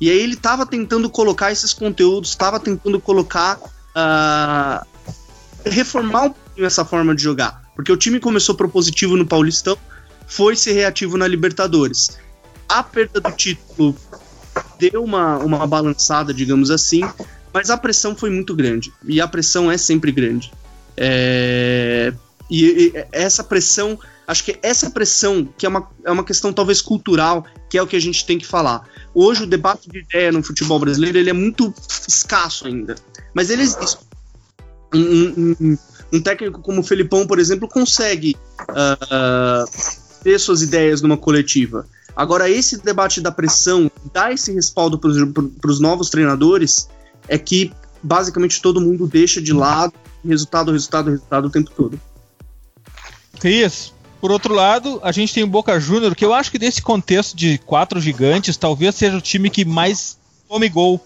E 0.00 0.10
aí 0.10 0.18
ele 0.18 0.34
estava 0.34 0.66
tentando 0.66 1.08
colocar 1.08 1.52
esses 1.52 1.72
conteúdos, 1.72 2.30
estava 2.30 2.58
tentando 2.58 2.98
colocar. 3.00 3.58
Uh, 3.94 4.92
reformar 5.64 6.24
um 6.24 6.30
pouquinho 6.30 6.66
essa 6.66 6.84
forma 6.84 7.14
de 7.14 7.22
jogar. 7.22 7.62
Porque 7.74 7.92
o 7.92 7.96
time 7.96 8.20
começou 8.20 8.54
propositivo 8.54 9.16
no 9.16 9.26
Paulistão, 9.26 9.76
foi 10.34 10.56
ser 10.56 10.72
reativo 10.72 11.18
na 11.18 11.26
Libertadores. 11.26 12.18
A 12.68 12.82
perda 12.82 13.20
do 13.20 13.30
título 13.32 13.94
deu 14.78 15.04
uma, 15.04 15.36
uma 15.38 15.66
balançada, 15.66 16.32
digamos 16.32 16.70
assim, 16.70 17.02
mas 17.52 17.68
a 17.68 17.76
pressão 17.76 18.16
foi 18.16 18.30
muito 18.30 18.56
grande. 18.56 18.92
E 19.04 19.20
a 19.20 19.28
pressão 19.28 19.70
é 19.70 19.76
sempre 19.76 20.10
grande. 20.10 20.50
É, 20.96 22.14
e, 22.50 22.64
e, 22.64 23.06
essa 23.12 23.44
pressão, 23.44 23.98
acho 24.26 24.44
que 24.44 24.58
essa 24.62 24.90
pressão, 24.90 25.46
que 25.58 25.66
é 25.66 25.68
uma, 25.68 25.90
é 26.02 26.10
uma 26.10 26.24
questão 26.24 26.50
talvez 26.50 26.80
cultural, 26.80 27.44
que 27.68 27.76
é 27.76 27.82
o 27.82 27.86
que 27.86 27.96
a 27.96 28.00
gente 28.00 28.24
tem 28.24 28.38
que 28.38 28.46
falar. 28.46 28.88
Hoje 29.14 29.42
o 29.42 29.46
debate 29.46 29.90
de 29.90 29.98
ideia 29.98 30.32
no 30.32 30.42
futebol 30.42 30.78
brasileiro 30.78 31.18
ele 31.18 31.28
é 31.28 31.34
muito 31.34 31.74
escasso 32.08 32.66
ainda, 32.66 32.94
mas 33.34 33.50
ele 33.50 33.62
existe. 33.62 33.98
Um, 34.94 35.56
um, 35.60 35.78
um 36.12 36.20
técnico 36.20 36.60
como 36.60 36.80
o 36.80 36.84
Felipão, 36.84 37.26
por 37.26 37.38
exemplo, 37.38 37.66
consegue 37.66 38.36
uh, 38.60 40.01
ter 40.22 40.38
suas 40.38 40.62
ideias 40.62 41.02
numa 41.02 41.16
coletiva. 41.16 41.86
Agora, 42.14 42.48
esse 42.50 42.82
debate 42.82 43.20
da 43.20 43.32
pressão, 43.32 43.90
dar 44.12 44.32
esse 44.32 44.52
respaldo 44.52 44.98
para 44.98 45.70
os 45.70 45.80
novos 45.80 46.10
treinadores, 46.10 46.88
é 47.28 47.38
que 47.38 47.72
basicamente 48.02 48.60
todo 48.60 48.80
mundo 48.80 49.06
deixa 49.06 49.40
de 49.40 49.52
lado 49.52 49.94
resultado, 50.24 50.72
resultado, 50.72 51.10
resultado 51.10 51.46
o 51.46 51.50
tempo 51.50 51.70
todo. 51.70 52.00
Cris, 53.40 53.92
por 54.20 54.30
outro 54.30 54.54
lado, 54.54 55.00
a 55.02 55.10
gente 55.10 55.34
tem 55.34 55.42
o 55.42 55.48
Boca 55.48 55.78
Júnior, 55.80 56.14
que 56.14 56.24
eu 56.24 56.32
acho 56.32 56.50
que 56.50 56.58
desse 56.58 56.80
contexto 56.80 57.36
de 57.36 57.58
quatro 57.58 58.00
gigantes, 58.00 58.56
talvez 58.56 58.94
seja 58.94 59.16
o 59.16 59.20
time 59.20 59.50
que 59.50 59.64
mais 59.64 60.16
tome 60.48 60.68
gol. 60.68 61.00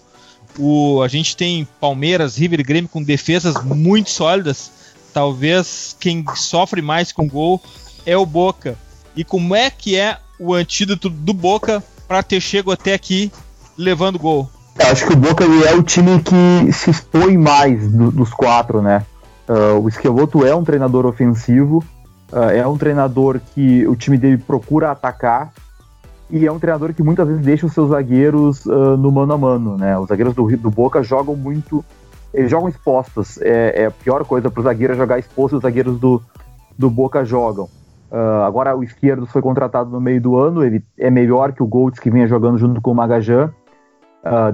O, 0.59 1.01
a 1.01 1.07
gente 1.07 1.35
tem 1.35 1.67
Palmeiras, 1.79 2.35
River 2.37 2.59
e 2.59 2.63
Grêmio 2.63 2.89
com 2.89 3.01
defesas 3.01 3.55
muito 3.63 4.09
sólidas. 4.09 4.71
Talvez 5.13 5.95
quem 5.99 6.23
sofre 6.35 6.81
mais 6.81 7.11
com 7.11 7.27
gol 7.27 7.61
é 8.05 8.15
o 8.15 8.25
Boca. 8.25 8.77
E 9.17 9.23
como 9.23 9.55
é 9.55 9.69
que 9.69 9.97
é 9.97 10.17
o 10.39 10.53
antídoto 10.53 11.09
do 11.09 11.33
Boca 11.33 11.83
para 12.07 12.23
ter 12.23 12.39
chego 12.39 12.71
até 12.71 12.93
aqui 12.93 13.31
levando 13.77 14.17
gol? 14.17 14.49
Acho 14.79 15.07
que 15.07 15.13
o 15.13 15.17
Boca 15.17 15.43
é 15.43 15.75
o 15.75 15.83
time 15.83 16.21
que 16.21 16.71
se 16.71 16.91
expõe 16.91 17.35
mais 17.35 17.91
do, 17.91 18.11
dos 18.11 18.31
quatro, 18.31 18.81
né? 18.81 19.03
Uh, 19.49 19.79
o 19.81 19.89
Esqueloto 19.89 20.45
é 20.45 20.55
um 20.55 20.63
treinador 20.63 21.05
ofensivo, 21.05 21.83
Uh, 22.31 22.51
é 22.53 22.67
um 22.67 22.77
treinador 22.77 23.39
que 23.53 23.87
o 23.87 23.95
time 23.95 24.17
dele 24.17 24.37
procura 24.37 24.91
atacar 24.91 25.53
e 26.29 26.45
é 26.45 26.51
um 26.51 26.59
treinador 26.59 26.93
que 26.93 27.01
muitas 27.01 27.25
vezes 27.25 27.41
deixa 27.41 27.65
os 27.65 27.73
seus 27.73 27.89
zagueiros 27.89 28.65
uh, 28.65 28.97
no 28.97 29.09
mano 29.09 29.33
a 29.33 29.37
mano, 29.37 29.77
né? 29.77 29.97
Os 29.97 30.09
zagueiros 30.09 30.35
do, 30.35 30.45
do 30.57 30.69
Boca 30.69 31.01
jogam 31.01 31.37
muito, 31.37 31.85
eles 32.33 32.51
jogam 32.51 32.67
expostos. 32.67 33.37
É, 33.41 33.83
é 33.83 33.85
a 33.85 33.91
pior 33.91 34.25
coisa 34.25 34.51
para 34.51 34.59
o 34.59 34.63
zagueiro 34.63 34.93
é 34.93 34.97
jogar 34.97 35.19
exposto. 35.19 35.55
Os 35.55 35.61
zagueiros 35.61 35.97
do, 35.97 36.21
do 36.77 36.89
Boca 36.89 37.23
jogam. 37.23 37.69
Uh, 38.11 38.43
agora 38.45 38.75
o 38.75 38.83
esquerdo 38.83 39.25
foi 39.25 39.41
contratado 39.41 39.89
no 39.89 39.99
meio 39.99 40.21
do 40.21 40.37
ano, 40.37 40.63
ele 40.63 40.83
é 40.97 41.09
melhor 41.09 41.51
que 41.51 41.61
o 41.61 41.67
Goltz 41.67 41.99
que 41.99 42.09
vinha 42.09 42.27
jogando 42.27 42.57
junto 42.57 42.81
com 42.81 42.91
o 42.91 42.95
Magajan, 42.95 43.53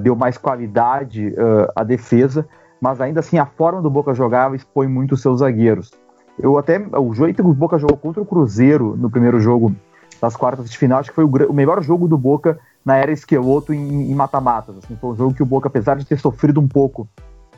deu 0.02 0.16
mais 0.16 0.38
qualidade 0.38 1.34
à 1.76 1.84
defesa, 1.84 2.48
mas 2.80 3.02
ainda 3.02 3.22
assim 3.22 3.39
a 3.39 3.46
forma 3.46 3.82
do 3.82 3.89
Boca 3.89 4.13
jogava 4.13 4.56
expõe 4.56 4.88
muito 4.88 5.13
os 5.13 5.22
seus 5.22 5.39
zagueiros. 5.39 5.92
Eu 6.38 6.58
até. 6.58 6.80
O 6.98 7.13
jeito 7.13 7.42
que 7.42 7.50
o 7.50 7.54
Boca 7.54 7.78
jogou 7.78 7.98
contra 7.98 8.22
o 8.22 8.26
Cruzeiro 8.26 8.96
no 8.98 9.10
primeiro 9.10 9.39
jogo 9.39 9.76
das 10.22 10.36
quartas 10.36 10.70
de 10.70 10.78
final, 10.78 11.00
acho 11.00 11.10
que 11.10 11.16
foi 11.16 11.24
o, 11.24 11.50
o 11.50 11.54
melhor 11.54 11.82
jogo 11.84 12.08
do 12.08 12.18
Boca 12.18 12.60
na 12.86 12.98
era 12.98 13.12
Esqueloto 13.12 13.74
em 13.74 14.13
mata-matas. 14.13 14.78
Assim, 14.78 14.96
foi 14.96 15.12
um 15.12 15.16
jogo 15.16 15.34
que 15.34 15.44
o 15.44 15.46
Boca, 15.46 15.68
apesar 15.68 15.96
de 15.98 16.06
ter 16.06 16.20
sofrido 16.20 16.60
um 16.60 16.68
pouco 16.68 17.08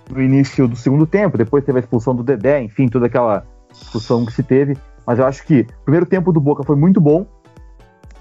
no 0.10 0.22
início 0.22 0.68
do 0.68 0.76
segundo 0.76 1.06
tempo, 1.06 1.38
depois 1.38 1.64
teve 1.64 1.80
a 1.80 1.82
expulsão 1.82 2.16
do 2.16 2.24
Dedé, 2.24 2.62
enfim, 2.62 2.88
toda 2.88 3.08
aquela 3.08 3.46
discussão 3.72 4.26
que 4.26 4.32
se 4.32 4.44
teve. 4.44 4.78
Mas 5.06 5.20
eu 5.20 5.26
acho 5.26 5.46
que 5.46 5.62
o 5.62 5.84
primeiro 5.84 6.06
tempo 6.06 6.32
do 6.32 6.40
Boca 6.40 6.64
foi 6.64 6.76
muito 6.76 7.00
bom. 7.00 7.26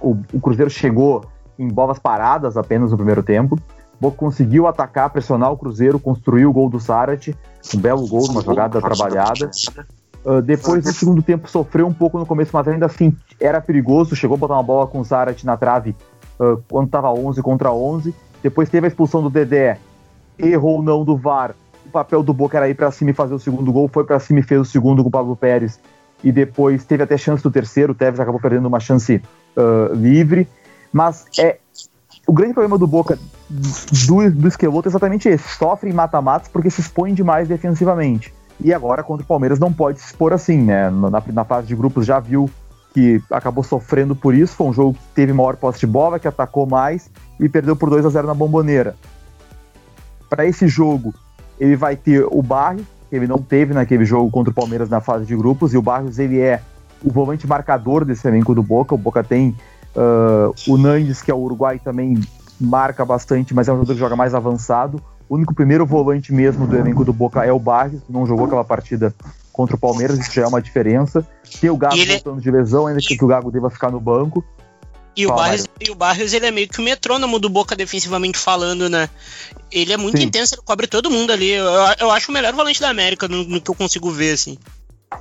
O, 0.01 0.17
o 0.33 0.41
Cruzeiro 0.41 0.71
chegou 0.71 1.25
em 1.59 1.69
bolas 1.69 1.99
paradas 1.99 2.57
apenas 2.57 2.91
no 2.91 2.97
primeiro 2.97 3.23
tempo. 3.23 3.55
O 3.55 3.59
Boca 4.01 4.17
conseguiu 4.17 4.67
atacar, 4.67 5.11
pressionar 5.11 5.53
o 5.53 5.57
Cruzeiro, 5.57 5.99
construiu 5.99 6.51
o 6.51 6.53
gol 6.53 6.69
do 6.69 6.81
Sarat, 6.81 7.29
um 7.75 7.79
belo 7.79 8.07
gol, 8.07 8.29
uma 8.31 8.43
jogada 8.43 8.81
trabalhada. 8.81 9.51
Uh, 10.25 10.41
depois 10.41 10.83
do 10.83 10.93
segundo 10.93 11.23
tempo 11.23 11.49
sofreu 11.49 11.87
um 11.87 11.93
pouco 11.93 12.19
no 12.19 12.25
começo, 12.25 12.51
mas 12.53 12.67
ainda 12.67 12.87
assim 12.87 13.15
era 13.39 13.61
perigoso. 13.61 14.17
Chegou 14.17 14.37
a 14.37 14.39
botar 14.39 14.55
uma 14.55 14.63
bola 14.63 14.87
com 14.87 15.01
o 15.01 15.05
Zarat 15.05 15.45
na 15.45 15.57
trave 15.57 15.95
uh, 16.41 16.63
quando 16.69 16.87
estava 16.87 17.13
11 17.13 17.43
contra 17.43 17.73
11. 17.73 18.15
Depois 18.43 18.69
teve 18.69 18.87
a 18.87 18.89
expulsão 18.89 19.23
do 19.23 19.31
Dedé, 19.31 19.79
errou 20.39 20.83
não 20.83 21.05
do 21.05 21.17
VAR. 21.17 21.55
O 21.87 21.91
papel 21.91 22.23
do 22.23 22.33
Boca 22.33 22.57
era 22.57 22.69
ir 22.69 22.75
para 22.75 22.91
cima 22.91 23.11
e 23.11 23.15
fazer 23.15 23.35
o 23.35 23.39
segundo 23.39 23.71
gol. 23.73 23.89
Foi 23.89 24.05
para 24.05 24.19
cima 24.19 24.41
e 24.41 24.43
fez 24.43 24.61
o 24.61 24.65
segundo 24.65 25.03
com 25.03 25.09
o 25.09 25.13
Pablo 25.13 25.37
Pérez. 25.37 25.79
E 26.25 26.33
depois 26.33 26.85
teve 26.85 27.05
até 27.05 27.17
chance 27.17 27.43
do 27.43 27.51
terceiro. 27.51 27.93
O 27.93 27.95
Tevez 27.95 28.19
acabou 28.19 28.41
perdendo 28.41 28.67
uma 28.67 28.81
chance 28.81 29.23
uh, 29.57 29.95
livre. 29.95 30.49
Mas 30.91 31.27
é 31.39 31.59
o 32.27 32.33
grande 32.33 32.55
problema 32.55 32.79
do 32.79 32.87
Boca 32.87 33.19
do, 33.51 34.31
do 34.31 34.49
Esqueloto 34.49 34.89
é 34.89 34.91
exatamente 34.91 35.29
esse: 35.29 35.47
sofre 35.57 35.91
em 35.91 35.93
mata-matas 35.93 36.49
porque 36.49 36.71
se 36.71 36.81
expõe 36.81 37.13
demais 37.13 37.47
defensivamente. 37.47 38.33
E 38.61 38.73
agora 38.73 39.03
contra 39.03 39.25
o 39.25 39.27
Palmeiras 39.27 39.59
não 39.59 39.73
pode 39.73 40.01
se 40.01 40.07
expor 40.07 40.33
assim, 40.33 40.63
né? 40.63 40.89
Na, 40.91 41.23
na 41.33 41.45
fase 41.45 41.67
de 41.67 41.77
grupos 41.77 42.07
já 42.07 42.19
viu 42.21 42.49
que 42.95 43.21
acabou 43.31 43.65
sofrendo 43.65 44.15
por 44.15 44.35
isso. 44.35 44.55
Foi 44.55 44.69
um 44.69 44.73
jogo 44.73 44.95
que 44.95 45.01
teve 45.15 45.33
maior 45.33 45.57
posse 45.57 45.81
de 45.81 45.87
bola, 45.87 46.19
que 46.19 46.29
atacou 46.29 46.65
mais 46.65 47.11
e 47.39 47.49
perdeu 47.49 47.75
por 47.75 47.91
2 47.91 48.07
a 48.07 48.09
0 48.09 48.29
na 48.29 48.35
bomboneira. 48.35 48.95
Para 50.31 50.47
esse 50.47 50.69
jogo, 50.69 51.13
ele 51.59 51.77
vai 51.77 51.97
ter 51.97 52.25
o 52.31 52.41
Barrios, 52.41 52.87
que 53.15 53.19
ele 53.19 53.29
não 53.29 53.39
teve 53.39 53.73
naquele 53.73 54.05
jogo 54.05 54.29
contra 54.29 54.51
o 54.51 54.55
Palmeiras 54.55 54.89
na 54.89 55.01
fase 55.01 55.25
de 55.25 55.37
grupos, 55.37 55.73
e 55.73 55.77
o 55.77 55.83
Barrios 55.83 56.19
ele 56.19 56.41
é 56.41 56.61
o 57.01 57.13
volante 57.13 57.47
marcador 57.47 58.05
desse 58.05 58.27
elenco 58.27 58.53
do 58.55 58.63
Boca. 58.63 58.93
O 58.93 58.99
Boca 58.99 59.23
tem 59.23 59.55
uh, 59.95 60.53
o 60.67 60.77
Nandes, 60.77 61.23
que 61.23 61.31
é 61.31 61.35
o 61.35 61.39
Uruguai, 61.39 61.79
também 61.79 62.21
marca 62.61 63.05
bastante, 63.05 63.55
mas 63.55 63.69
é 63.69 63.73
um 63.73 63.77
jogador 63.77 63.95
que 63.95 64.01
joga 64.01 64.17
mais 64.17 64.35
avançado. 64.35 65.01
O 65.29 65.37
único 65.37 65.55
primeiro 65.55 65.87
volante 65.87 66.33
mesmo 66.33 66.67
do 66.67 66.77
elenco 66.77 67.05
do 67.05 67.13
Boca 67.13 67.45
é 67.45 67.53
o 67.53 67.59
Barrios, 67.59 68.03
não 68.09 68.27
jogou 68.27 68.47
aquela 68.47 68.65
partida 68.65 69.15
contra 69.53 69.77
o 69.77 69.79
Palmeiras, 69.79 70.19
isso 70.19 70.33
já 70.33 70.43
é 70.43 70.47
uma 70.49 70.61
diferença. 70.61 71.25
Tem 71.61 71.71
o 71.71 71.77
Gago 71.77 71.95
ele... 71.95 72.15
voltando 72.15 72.41
de 72.41 72.51
lesão, 72.51 72.89
ainda 72.89 73.01
que 73.01 73.17
o 73.23 73.29
Gago 73.29 73.53
deva 73.53 73.71
ficar 73.71 73.93
no 73.93 74.01
banco. 74.01 74.45
E 75.17 75.27
o, 75.27 75.35
Barrios, 75.35 75.67
e 75.81 75.91
o 75.91 75.95
Barrios, 75.95 76.33
ele 76.33 76.47
é 76.47 76.51
meio 76.51 76.69
que 76.69 76.81
o 76.81 76.83
metrônomo 76.83 77.39
do 77.39 77.49
Boca 77.49 77.77
defensivamente 77.77 78.37
falando, 78.37 78.89
né? 78.89 79.09
Ele 79.71 79.93
é 79.93 79.97
muito 79.97 80.19
Sim. 80.19 80.25
intenso, 80.25 80.57
ele 80.57 80.63
cobre 80.65 80.89
todo 80.89 81.11
mundo 81.11 81.33
ali. 81.33 81.51
Eu, 81.51 81.67
eu 82.01 82.11
acho 82.11 82.31
o 82.31 82.35
melhor 82.35 82.53
volante 82.53 82.81
da 82.81 82.91
América 82.91 83.29
no, 83.29 83.45
no, 83.45 83.61
que 83.61 83.71
eu 83.71 83.75
consigo 83.75 84.11
ver, 84.11 84.33
assim. 84.33 84.59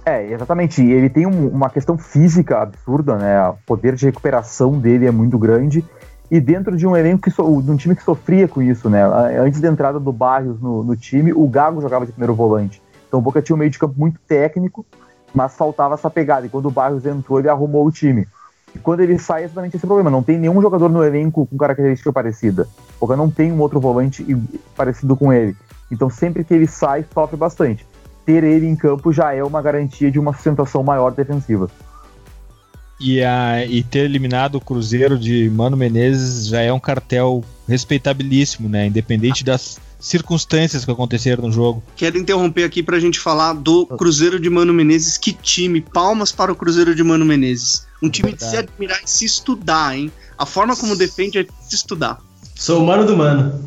É, 0.04 0.32
exatamente. 0.32 0.82
Ele 0.82 1.10
tem 1.10 1.28
um, 1.28 1.48
uma 1.48 1.70
questão 1.70 1.96
física 1.98 2.62
absurda, 2.62 3.18
né? 3.18 3.48
O 3.50 3.58
poder 3.68 3.96
de 3.96 4.06
recuperação 4.06 4.80
dele 4.80 5.06
é 5.06 5.12
muito 5.12 5.38
grande 5.38 5.86
e 6.34 6.40
dentro 6.40 6.76
de 6.76 6.88
um 6.88 6.98
elenco 6.98 7.22
que 7.22 7.30
so, 7.30 7.62
de 7.62 7.70
um 7.70 7.78
time 7.78 7.96
que 7.96 8.02
sofria 8.02 8.48
com 8.48 8.60
isso, 8.60 8.90
né? 8.90 9.04
Antes 9.40 9.62
da 9.62 9.68
entrada 9.68 10.00
do 10.00 10.12
Barrios 10.12 10.60
no, 10.60 10.84
no, 10.84 10.96
time, 10.96 11.32
o 11.32 11.48
Gago 11.48 11.80
jogava 11.80 12.08
de 12.08 12.12
primeiro 12.12 12.34
volante. 12.34 12.82
Então 13.08 13.20
o 13.20 13.22
Boca 13.22 13.40
tinha 13.40 13.56
um 13.56 13.60
meio 13.60 13.70
de 13.70 13.78
campo 13.78 13.94
muito 14.00 14.20
técnico, 14.28 14.84
mas 15.32 15.56
faltava 15.56 15.94
essa 15.94 16.10
pegada. 16.10 16.48
E 16.48 16.50
quando 16.50 16.66
o 16.66 16.72
Barrios 16.72 17.06
entrou, 17.06 17.38
ele 17.38 17.50
arrumou 17.50 17.86
o 17.86 17.92
time. 17.92 18.28
E 18.76 18.80
quando 18.80 19.02
ele 19.02 19.20
sai, 19.20 19.44
é 19.44 19.46
exatamente 19.46 19.76
esse 19.76 19.86
problema. 19.86 20.10
Não 20.10 20.24
tem 20.24 20.38
nenhum 20.38 20.62
jogador 20.62 20.90
no 20.90 21.04
elenco 21.04 21.46
com 21.46 21.58
característica 21.58 22.12
parecida. 22.12 22.68
Porque 23.00 23.16
não 23.16 23.30
tem 23.30 23.52
um 23.52 23.60
outro 23.60 23.80
volante 23.80 24.26
parecido 24.76 25.16
com 25.16 25.32
ele. 25.32 25.56
Então 25.92 26.10
sempre 26.10 26.44
que 26.44 26.54
ele 26.54 26.68
sai, 26.68 27.06
sofre 27.14 27.38
bastante. 27.38 27.86
Ter 28.26 28.44
ele 28.44 28.68
em 28.68 28.76
campo 28.76 29.12
já 29.12 29.34
é 29.34 29.44
uma 29.44 29.62
garantia 29.62 30.10
de 30.10 30.20
uma 30.20 30.34
sustentação 30.34 30.82
maior 30.82 31.12
defensiva. 31.12 31.70
E, 33.00 33.22
a, 33.22 33.66
e 33.66 33.84
ter 33.84 34.06
eliminado 34.06 34.56
o 34.56 34.62
Cruzeiro 34.62 35.20
de 35.20 35.50
Mano 35.50 35.76
Menezes 35.76 36.48
já 36.48 36.62
é 36.62 36.72
um 36.72 36.80
cartel 36.80 37.44
respeitabilíssimo, 37.68 38.70
né? 38.70 38.88
Independente 38.88 39.44
das 39.44 39.80
circunstâncias 40.04 40.84
que 40.84 40.92
aconteceram 40.92 41.48
no 41.48 41.52
jogo. 41.52 41.82
Quero 41.96 42.18
interromper 42.18 42.66
aqui 42.66 42.84
pra 42.84 43.00
gente 43.00 43.18
falar 43.18 43.54
do 43.54 43.86
Cruzeiro 43.86 44.38
de 44.38 44.50
Mano 44.50 44.74
Menezes. 44.74 45.18
Que 45.18 45.32
time! 45.32 45.80
Palmas 45.80 46.30
para 46.30 46.52
o 46.52 46.56
Cruzeiro 46.56 46.94
de 46.94 47.02
Mano 47.02 47.24
Menezes. 47.24 47.88
Um 48.02 48.10
time 48.10 48.32
Verdade. 48.32 48.52
de 48.52 48.58
se 48.58 48.58
admirar 48.58 49.02
e 49.02 49.10
se 49.10 49.24
estudar, 49.24 49.98
hein? 49.98 50.12
A 50.38 50.46
forma 50.46 50.76
como 50.76 50.98
defende 50.98 51.38
é 51.38 51.44
de 51.44 51.52
se 51.70 51.76
estudar. 51.76 52.20
Sou 52.54 52.84
o 52.84 52.86
mano 52.86 53.06
do 53.06 53.16
mano. 53.16 53.64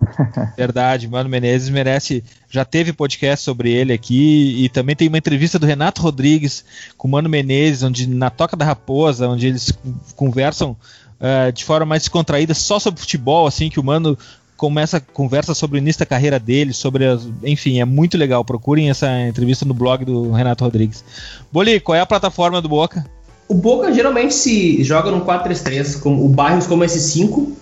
Verdade, 0.56 1.08
Mano 1.08 1.28
Menezes 1.28 1.68
merece. 1.68 2.24
Já 2.48 2.64
teve 2.64 2.94
podcast 2.94 3.44
sobre 3.44 3.70
ele 3.70 3.92
aqui 3.92 4.64
e 4.64 4.70
também 4.70 4.96
tem 4.96 5.08
uma 5.08 5.18
entrevista 5.18 5.58
do 5.58 5.66
Renato 5.66 6.00
Rodrigues 6.00 6.64
com 6.96 7.06
o 7.06 7.10
Mano 7.10 7.28
Menezes, 7.28 7.82
onde 7.82 8.06
na 8.06 8.30
Toca 8.30 8.56
da 8.56 8.64
Raposa, 8.64 9.28
onde 9.28 9.46
eles 9.46 9.72
conversam 10.14 10.74
uh, 11.20 11.52
de 11.52 11.66
forma 11.66 11.84
mais 11.84 12.02
descontraída 12.02 12.54
só 12.54 12.78
sobre 12.78 13.00
futebol, 13.00 13.46
assim, 13.46 13.68
que 13.68 13.80
o 13.80 13.84
Mano 13.84 14.16
começa 14.56 15.00
conversa 15.00 15.54
sobre 15.54 15.78
o 15.78 15.80
início 15.80 16.00
da 16.00 16.06
carreira 16.06 16.38
dele, 16.38 16.72
sobre 16.72 17.04
as, 17.04 17.28
enfim, 17.44 17.80
é 17.80 17.84
muito 17.84 18.16
legal. 18.16 18.44
Procurem 18.44 18.90
essa 18.90 19.08
entrevista 19.26 19.64
no 19.64 19.74
blog 19.74 20.04
do 20.04 20.32
Renato 20.32 20.64
Rodrigues. 20.64 21.04
Boli, 21.52 21.78
qual 21.80 21.96
é 21.96 22.00
a 22.00 22.06
plataforma 22.06 22.60
do 22.60 22.68
Boca? 22.68 23.04
O 23.48 23.54
Boca 23.54 23.92
geralmente 23.92 24.34
se 24.34 24.82
joga 24.82 25.10
no 25.10 25.24
4-3-3, 25.24 26.00
com 26.00 26.24
o 26.24 26.28
Barrios 26.28 26.66
como 26.66 26.82
esse 26.82 26.98
5, 26.98 27.40
uh, 27.40 27.56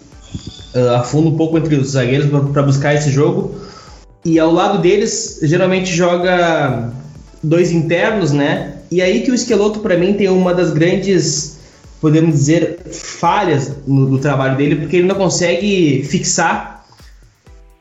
afunda 0.97 1.29
um 1.29 1.37
pouco 1.37 1.59
entre 1.59 1.75
os 1.77 1.91
zagueiros 1.91 2.31
para 2.53 2.63
buscar 2.63 2.95
esse 2.95 3.11
jogo. 3.11 3.55
E 4.25 4.39
ao 4.39 4.51
lado 4.51 4.79
deles, 4.79 5.41
geralmente 5.43 5.95
joga 5.95 6.91
dois 7.43 7.71
internos, 7.71 8.33
né? 8.33 8.77
E 8.91 9.03
aí 9.03 9.23
que 9.23 9.31
o 9.31 9.35
Esqueloto, 9.35 9.81
para 9.81 9.99
mim, 9.99 10.15
tem 10.15 10.29
uma 10.31 10.55
das 10.55 10.73
grandes, 10.73 11.59
podemos 12.01 12.35
dizer, 12.35 12.79
falhas 12.91 13.73
no, 13.87 14.07
do 14.07 14.19
trabalho 14.19 14.57
dele, 14.57 14.77
porque 14.77 14.97
ele 14.97 15.07
não 15.07 15.17
consegue 15.17 16.03
fixar 16.05 16.74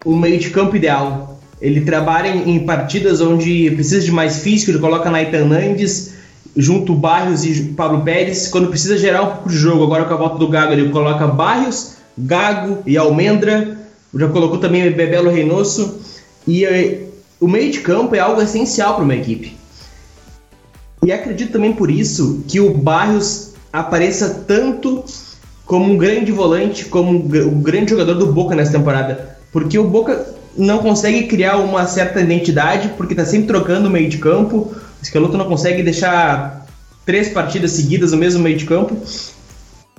o 0.04 0.16
meio 0.16 0.40
de 0.40 0.50
campo 0.50 0.76
ideal. 0.76 1.40
Ele 1.62 1.82
trabalha 1.82 2.30
em, 2.30 2.66
partidas 2.66 3.22
onde 3.22 3.72
precisa 3.72 4.02
de 4.02 4.12
mais 4.12 4.40
físico, 4.40 4.72
ele 4.72 4.80
coloca 4.80 5.10
Naitan 5.10 5.46
Nandes, 5.46 6.14
junto 6.56 6.94
Barrios 6.94 7.46
e 7.46 7.64
Pablo 7.70 8.02
Pérez. 8.02 8.48
Quando 8.48 8.68
precisa 8.68 8.98
gerar 8.98 9.22
um 9.24 9.28
pouco 9.28 9.50
de 9.50 9.58
jogo, 9.58 9.84
agora 9.84 10.06
com 10.06 10.14
a 10.14 10.18
volta 10.18 10.38
do 10.38 10.48
Gago, 10.48 10.74
ele 10.74 10.90
coloca 10.90 11.26
Barrios, 11.28 11.94
Gago 12.18 12.80
e 12.86 12.98
Almendra. 12.98 13.78
Já 14.14 14.28
colocou 14.28 14.58
também 14.58 14.92
Bebelo 14.92 15.32
Reynoso. 15.32 16.00
E 16.46 16.66
eh, 16.66 17.04
o 17.40 17.48
meio 17.48 17.72
de 17.72 17.80
campo 17.80 18.14
é 18.14 18.20
algo 18.20 18.42
essencial 18.42 18.96
para 18.96 19.04
uma 19.04 19.16
equipe. 19.16 19.56
E 21.04 21.12
acredito 21.12 21.52
também 21.54 21.74
por 21.74 21.90
isso 21.90 22.44
que 22.48 22.60
o 22.60 22.74
Barrios 22.74 23.54
apareça 23.72 24.44
tanto 24.48 25.04
como 25.66 25.92
um 25.92 25.98
grande 25.98 26.32
volante, 26.32 26.86
como 26.86 27.10
um 27.10 27.62
grande 27.62 27.92
jogador 27.92 28.16
do 28.16 28.28
Boca 28.28 28.56
nessa 28.56 28.74
temporada. 28.74 29.38
Porque 29.54 29.78
o 29.78 29.88
Boca 29.88 30.26
não 30.58 30.80
consegue 30.80 31.28
criar 31.28 31.58
uma 31.58 31.86
certa 31.86 32.20
identidade, 32.20 32.90
porque 32.98 33.14
está 33.14 33.24
sempre 33.24 33.48
trocando 33.48 33.88
o 33.88 33.92
meio 33.92 34.10
de 34.10 34.18
campo. 34.18 34.74
O 35.02 35.06
Schelotto 35.06 35.38
não 35.38 35.46
consegue 35.46 35.84
deixar 35.84 36.66
três 37.06 37.30
partidas 37.30 37.72
seguidas 37.72 38.12
no 38.12 38.18
mesmo 38.18 38.42
meio 38.42 38.58
de 38.58 38.66
campo. 38.66 38.98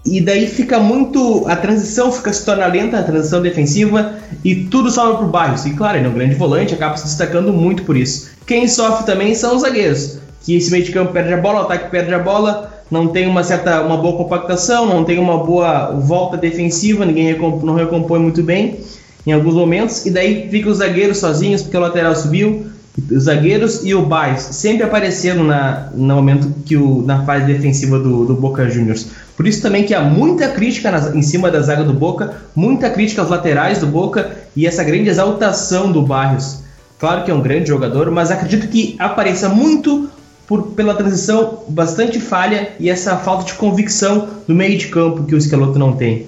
E 0.05 0.20
daí 0.20 0.46
fica 0.48 0.78
muito. 0.78 1.46
A 1.46 1.57
transição 1.57 2.12
fica 2.12 2.32
se 2.32 2.44
torna 2.44 2.66
lenta, 2.66 2.98
a 2.98 3.02
transição 3.02 3.40
defensiva, 3.40 4.16
e 4.44 4.55
tudo 4.55 4.90
sobra 4.90 5.16
para 5.16 5.26
o 5.26 5.30
Barrios. 5.30 5.64
E 5.64 5.70
claro, 5.70 5.96
ele 5.96 6.07
é 6.07 6.11
um 6.11 6.14
grande 6.14 6.34
volante, 6.34 6.74
acaba 6.74 6.96
se 6.96 7.05
destacando 7.05 7.52
muito 7.52 7.84
por 7.84 7.96
isso. 7.96 8.30
Quem 8.46 8.68
sofre 8.68 9.07
também 9.07 9.34
são 9.34 9.55
os 9.57 9.62
zagueiros, 9.62 10.18
que 10.42 10.57
esse 10.57 10.70
meio 10.70 10.84
de 10.84 10.92
campo 10.92 11.12
perde 11.12 11.32
a 11.32 11.38
bola, 11.38 11.61
o 11.61 11.62
ataque 11.62 11.90
perde 11.90 12.12
a 12.12 12.18
bola, 12.18 12.70
não 12.90 13.09
tem 13.09 13.26
uma 13.26 13.42
certa 13.42 13.80
uma 13.80 13.96
boa 13.96 14.16
compactação, 14.18 14.84
não 14.84 15.05
tem 15.05 15.18
uma 15.18 15.38
boa 15.38 15.92
volta 15.92 16.36
defensiva, 16.36 17.07
ninguém 17.07 17.34
não 17.62 17.74
recompõe 17.74 18.18
muito 18.18 18.42
bem 18.42 18.78
em 19.27 19.33
alguns 19.33 19.55
momentos, 19.55 20.05
e 20.05 20.11
daí 20.11 20.49
fica 20.51 20.68
os 20.68 20.79
zagueiros 20.79 21.18
sozinhos, 21.18 21.62
porque 21.62 21.77
o 21.77 21.81
lateral 21.81 22.14
subiu, 22.14 22.66
os 23.11 23.25
zagueiros 23.25 23.81
e 23.85 23.95
o 23.95 24.07
Baez 24.07 24.41
sempre 24.41 24.85
aparecendo 24.85 25.43
na, 25.43 25.89
no 25.95 26.14
momento 26.14 26.55
que 26.64 26.77
o, 26.77 27.03
na 27.03 27.25
fase 27.25 27.45
defensiva 27.47 27.99
do, 27.99 28.25
do 28.25 28.35
Boca 28.35 28.68
Juniors. 28.70 29.09
Por 29.37 29.49
isso 29.49 29.61
também 29.61 29.83
que 29.83 29.95
há 29.95 30.01
muita 30.01 30.49
crítica 30.49 30.91
nas, 30.91 31.12
em 31.12 31.22
cima 31.22 31.51
da 31.51 31.61
zaga 31.61 31.83
do 31.83 31.93
Boca, 31.93 32.35
muita 32.55 32.89
crítica 32.91 33.20
aos 33.20 33.31
laterais 33.31 33.79
do 33.79 33.87
Boca 33.87 34.31
e 34.55 34.66
essa 34.66 34.85
grande 34.85 35.09
exaltação 35.09 35.91
do 35.91 36.03
Barrios. 36.03 36.61
Claro 36.99 37.25
que 37.25 37.31
é 37.31 37.35
um 37.35 37.43
grande 37.43 37.68
jogador, 37.68 38.11
mas 38.11 38.31
acredito 38.31 38.68
que 38.68 38.95
apareça 38.99 39.49
muito 39.49 40.09
por, 40.47 40.68
pela 40.68 40.95
transição 40.95 41.64
bastante 41.68 42.20
falha 42.20 42.70
e 42.79 42.89
essa 42.89 43.16
falta 43.16 43.45
de 43.45 43.55
convicção 43.55 44.29
do 44.47 44.55
meio 44.55 44.79
de 44.79 44.87
campo 44.87 45.25
que 45.25 45.35
o 45.35 45.39
Esqueloto 45.39 45.79
não 45.79 45.93
tem. 45.93 46.27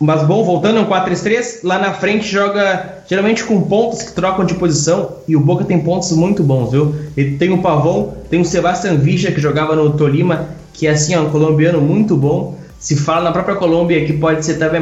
Mas 0.00 0.26
bom, 0.26 0.42
voltando 0.42 0.78
ao 0.78 0.86
4-3-3, 0.86 1.60
lá 1.62 1.78
na 1.78 1.92
frente 1.92 2.26
joga 2.26 3.02
geralmente 3.06 3.44
com 3.44 3.60
pontos 3.62 4.02
que 4.02 4.12
trocam 4.12 4.44
de 4.44 4.54
posição 4.54 5.16
e 5.28 5.36
o 5.36 5.40
Boca 5.40 5.64
tem 5.64 5.80
pontos 5.80 6.10
muito 6.12 6.42
bons, 6.42 6.72
viu? 6.72 6.94
Ele 7.16 7.36
tem 7.36 7.52
o 7.52 7.58
Pavão, 7.58 8.14
tem 8.30 8.40
o 8.40 8.44
Sebastian 8.44 8.96
Villa 8.96 9.30
que 9.30 9.40
jogava 9.40 9.76
no 9.76 9.92
Tolima, 9.92 10.48
que 10.72 10.86
é 10.86 10.90
assim, 10.90 11.14
ó, 11.14 11.22
um 11.22 11.30
colombiano 11.30 11.80
muito 11.80 12.16
bom. 12.16 12.58
Se 12.78 12.96
fala 12.96 13.24
na 13.24 13.32
própria 13.32 13.56
Colômbia 13.56 14.04
que 14.06 14.14
pode 14.14 14.44
ser 14.44 14.62
até, 14.62 14.80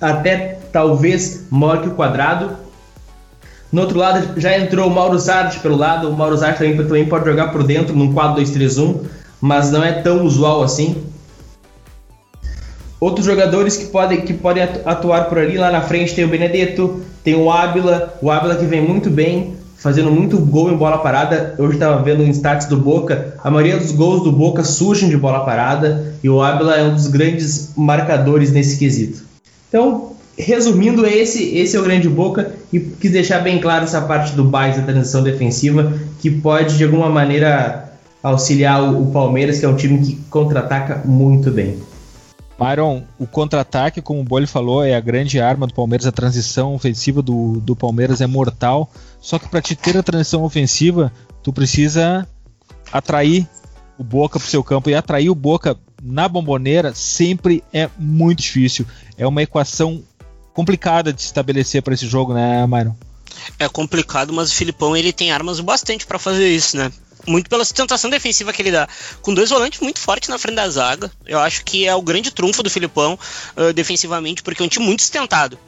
até 0.00 0.58
talvez 0.72 1.46
maior 1.50 1.82
que 1.82 1.88
o 1.88 1.92
quadrado. 1.92 2.50
No 3.70 3.82
outro 3.82 3.98
lado 3.98 4.40
já 4.40 4.58
entrou 4.58 4.88
o 4.88 4.90
Mauro 4.90 5.18
Sardi 5.18 5.58
pelo 5.60 5.76
lado, 5.76 6.08
o 6.08 6.16
Mauro 6.16 6.36
Sardi 6.36 6.58
também, 6.58 6.76
também 6.76 7.06
pode 7.06 7.24
jogar 7.24 7.48
por 7.48 7.62
dentro 7.62 7.94
num 7.94 8.12
4-2-3-1, 8.12 9.02
mas 9.40 9.70
não 9.70 9.84
é 9.84 9.92
tão 9.92 10.24
usual 10.24 10.62
assim. 10.62 10.96
Outros 13.00 13.24
jogadores 13.24 13.78
que 13.78 13.86
podem, 13.86 14.20
que 14.20 14.34
podem 14.34 14.62
atuar 14.84 15.24
por 15.24 15.38
ali, 15.38 15.56
lá 15.56 15.72
na 15.72 15.80
frente 15.80 16.14
tem 16.14 16.22
o 16.22 16.28
Benedetto, 16.28 17.00
tem 17.24 17.34
o 17.34 17.50
Ábila, 17.50 18.18
o 18.20 18.30
Ábila 18.30 18.56
que 18.56 18.66
vem 18.66 18.86
muito 18.86 19.08
bem, 19.08 19.54
fazendo 19.78 20.10
muito 20.10 20.38
gol 20.38 20.70
em 20.70 20.76
bola 20.76 20.98
parada. 20.98 21.54
Hoje 21.58 21.74
estava 21.74 22.02
vendo 22.02 22.22
em 22.22 22.28
stats 22.28 22.66
do 22.66 22.76
Boca, 22.76 23.34
a 23.42 23.50
maioria 23.50 23.78
dos 23.78 23.92
gols 23.92 24.22
do 24.22 24.30
Boca 24.30 24.62
surgem 24.62 25.08
de 25.08 25.16
bola 25.16 25.40
parada 25.40 26.14
e 26.22 26.28
o 26.28 26.42
Ábila 26.42 26.76
é 26.76 26.82
um 26.82 26.94
dos 26.94 27.06
grandes 27.06 27.72
marcadores 27.74 28.52
nesse 28.52 28.78
quesito. 28.78 29.22
Então, 29.70 30.12
resumindo, 30.36 31.06
esse, 31.06 31.56
esse 31.56 31.76
é 31.78 31.80
o 31.80 31.84
grande 31.84 32.06
Boca 32.06 32.52
e 32.70 32.80
quis 32.80 33.12
deixar 33.12 33.38
bem 33.38 33.58
claro 33.60 33.84
essa 33.84 34.02
parte 34.02 34.32
do 34.32 34.44
Baix 34.44 34.76
da 34.76 34.82
transição 34.82 35.22
defensiva 35.22 35.90
que 36.20 36.30
pode 36.30 36.76
de 36.76 36.84
alguma 36.84 37.08
maneira 37.08 37.90
auxiliar 38.22 38.82
o, 38.82 39.04
o 39.04 39.10
Palmeiras, 39.10 39.58
que 39.58 39.64
é 39.64 39.68
um 39.68 39.76
time 39.76 39.98
que 40.00 40.16
contra-ataca 40.28 41.00
muito 41.06 41.50
bem. 41.50 41.76
Myron, 42.60 43.04
o 43.18 43.26
contra-ataque, 43.26 44.02
como 44.02 44.20
o 44.20 44.24
Bolli 44.24 44.46
falou, 44.46 44.84
é 44.84 44.94
a 44.94 45.00
grande 45.00 45.40
arma 45.40 45.66
do 45.66 45.72
Palmeiras. 45.72 46.06
A 46.06 46.12
transição 46.12 46.74
ofensiva 46.74 47.22
do, 47.22 47.58
do 47.60 47.74
Palmeiras 47.74 48.20
é 48.20 48.26
mortal. 48.26 48.90
Só 49.18 49.38
que 49.38 49.48
para 49.48 49.62
te 49.62 49.74
ter 49.74 49.96
a 49.96 50.02
transição 50.02 50.44
ofensiva, 50.44 51.10
tu 51.42 51.54
precisa 51.54 52.28
atrair 52.92 53.48
o 53.96 54.04
Boca 54.04 54.38
para 54.38 54.46
o 54.46 54.50
seu 54.50 54.62
campo. 54.62 54.90
E 54.90 54.94
atrair 54.94 55.30
o 55.30 55.34
Boca 55.34 55.74
na 56.02 56.28
bomboneira 56.28 56.94
sempre 56.94 57.64
é 57.72 57.88
muito 57.98 58.42
difícil. 58.42 58.86
É 59.16 59.26
uma 59.26 59.42
equação 59.42 60.02
complicada 60.52 61.14
de 61.14 61.22
se 61.22 61.28
estabelecer 61.28 61.82
para 61.82 61.94
esse 61.94 62.06
jogo, 62.06 62.34
né, 62.34 62.66
Myron? 62.66 62.94
É 63.58 63.68
complicado, 63.68 64.34
mas 64.34 64.50
o 64.50 64.54
Filipão 64.54 64.94
ele 64.94 65.14
tem 65.14 65.32
armas 65.32 65.60
bastante 65.60 66.06
para 66.06 66.18
fazer 66.18 66.48
isso, 66.48 66.76
né? 66.76 66.92
Muito 67.26 67.48
pela 67.48 67.64
sustentação 67.64 68.10
defensiva 68.10 68.52
que 68.52 68.62
ele 68.62 68.72
dá. 68.72 68.88
Com 69.22 69.34
dois 69.34 69.50
volantes 69.50 69.80
muito 69.80 69.98
fortes 69.98 70.28
na 70.28 70.38
frente 70.38 70.56
da 70.56 70.68
zaga. 70.68 71.10
Eu 71.26 71.38
acho 71.38 71.64
que 71.64 71.86
é 71.86 71.94
o 71.94 72.02
grande 72.02 72.30
trunfo 72.30 72.62
do 72.62 72.70
Filipão 72.70 73.18
uh, 73.56 73.72
defensivamente, 73.72 74.42
porque 74.42 74.62
é 74.62 74.66
um 74.66 74.68
time 74.68 74.86
muito 74.86 75.02
sustentado. 75.02 75.58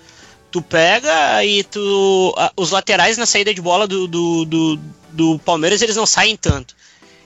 Tu 0.50 0.60
pega 0.60 1.44
e 1.44 1.64
tu. 1.64 2.34
Uh, 2.36 2.50
os 2.62 2.70
laterais 2.70 3.16
na 3.16 3.26
saída 3.26 3.54
de 3.54 3.60
bola 3.60 3.86
do, 3.86 4.06
do, 4.06 4.44
do, 4.44 4.80
do, 5.10 5.38
Palmeiras 5.38 5.82
eles 5.82 5.96
não 5.96 6.06
saem 6.06 6.36
tanto. 6.36 6.74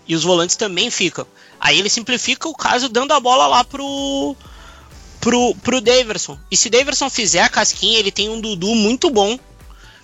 E 0.06 0.14
os 0.14 0.22
volantes 0.22 0.56
também 0.56 0.90
ficam. 0.90 1.26
Aí 1.58 1.78
ele 1.78 1.88
simplifica 1.88 2.48
o 2.48 2.54
caso 2.54 2.88
dando 2.88 3.12
a 3.12 3.20
bola 3.20 3.46
lá 3.46 3.64
pro. 3.64 4.36
Pro, 5.20 5.56
pro 5.56 5.80
Daverson. 5.80 6.38
E 6.48 6.56
se 6.56 6.68
o 6.68 6.70
Daverson 6.70 7.10
fizer 7.10 7.40
a 7.40 7.48
casquinha, 7.48 7.98
ele 7.98 8.12
tem 8.12 8.28
um 8.28 8.40
Dudu 8.40 8.72
muito 8.76 9.10
bom 9.10 9.36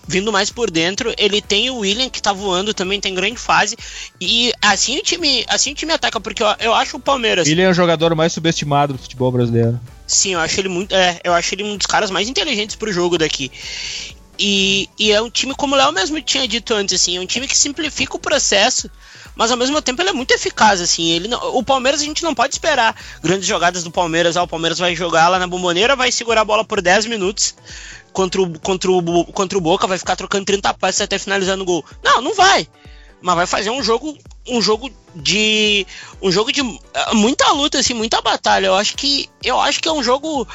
vindo 0.06 0.32
mais 0.32 0.50
por 0.50 0.70
dentro. 0.70 1.14
Ele 1.16 1.40
tem 1.40 1.70
o 1.70 1.78
William 1.78 2.08
que 2.08 2.20
tá 2.20 2.32
voando 2.32 2.74
também, 2.74 3.00
tem 3.00 3.14
grande 3.14 3.38
fase. 3.38 3.76
E 4.20 4.52
assim 4.60 4.98
o 4.98 5.02
time, 5.02 5.44
assim 5.48 5.72
o 5.72 5.74
time 5.74 5.92
ataca, 5.92 6.20
porque 6.20 6.42
eu, 6.42 6.46
eu 6.60 6.74
acho 6.74 6.96
o 6.96 7.00
Palmeiras. 7.00 7.46
William 7.46 7.66
é 7.66 7.70
o 7.70 7.74
jogador 7.74 8.14
mais 8.14 8.32
subestimado 8.32 8.94
do 8.94 8.98
futebol 8.98 9.30
brasileiro. 9.30 9.80
Sim, 10.06 10.34
eu 10.34 10.40
acho 10.40 10.60
ele 10.60 10.68
muito. 10.68 10.94
É, 10.94 11.20
eu 11.24 11.32
acho 11.32 11.54
ele 11.54 11.64
um 11.64 11.76
dos 11.76 11.86
caras 11.86 12.10
mais 12.10 12.28
inteligentes 12.28 12.76
pro 12.76 12.92
jogo 12.92 13.16
daqui. 13.16 13.50
E, 14.44 14.90
e, 14.98 15.12
é 15.12 15.22
um 15.22 15.30
time, 15.30 15.54
como 15.54 15.76
o 15.76 15.78
Léo 15.78 15.92
mesmo 15.92 16.20
tinha 16.20 16.48
dito 16.48 16.74
antes, 16.74 17.00
assim, 17.00 17.16
é 17.16 17.20
um 17.20 17.26
time 17.26 17.46
que 17.46 17.56
simplifica 17.56 18.16
o 18.16 18.18
processo, 18.18 18.90
mas 19.36 19.52
ao 19.52 19.56
mesmo 19.56 19.80
tempo 19.80 20.02
ele 20.02 20.10
é 20.10 20.12
muito 20.12 20.32
eficaz, 20.32 20.80
assim. 20.80 21.10
Ele 21.10 21.28
não, 21.28 21.56
o 21.56 21.62
Palmeiras 21.62 22.00
a 22.00 22.04
gente 22.04 22.24
não 22.24 22.34
pode 22.34 22.52
esperar 22.52 22.92
grandes 23.22 23.46
jogadas 23.46 23.84
do 23.84 23.90
Palmeiras. 23.92 24.36
Ah, 24.36 24.42
o 24.42 24.48
Palmeiras 24.48 24.80
vai 24.80 24.96
jogar 24.96 25.28
lá 25.28 25.38
na 25.38 25.46
bomboneira, 25.46 25.94
vai 25.94 26.10
segurar 26.10 26.40
a 26.40 26.44
bola 26.44 26.64
por 26.64 26.82
10 26.82 27.06
minutos 27.06 27.54
contra 28.12 28.42
o, 28.42 28.58
contra 28.58 28.90
o, 28.90 29.24
contra 29.26 29.56
o 29.56 29.60
Boca, 29.60 29.86
vai 29.86 29.96
ficar 29.96 30.16
trocando 30.16 30.44
30 30.44 30.74
passes 30.74 31.00
até 31.02 31.20
finalizar 31.20 31.56
no 31.56 31.64
gol. 31.64 31.84
Não, 32.02 32.20
não 32.20 32.34
vai. 32.34 32.66
Mas 33.20 33.36
vai 33.36 33.46
fazer 33.46 33.70
um 33.70 33.80
jogo 33.80 34.18
um 34.48 34.60
jogo 34.60 34.90
de 35.14 35.86
um 36.20 36.32
jogo 36.32 36.50
de 36.50 36.62
ah, 36.92 37.14
muita 37.14 37.48
luta 37.52 37.78
assim, 37.78 37.94
muita 37.94 38.20
batalha. 38.20 38.66
Eu 38.66 38.74
acho 38.74 38.96
que 38.96 39.30
eu 39.40 39.60
acho 39.60 39.80
que 39.80 39.88
é 39.88 39.92
um 39.92 40.02
jogo 40.02 40.48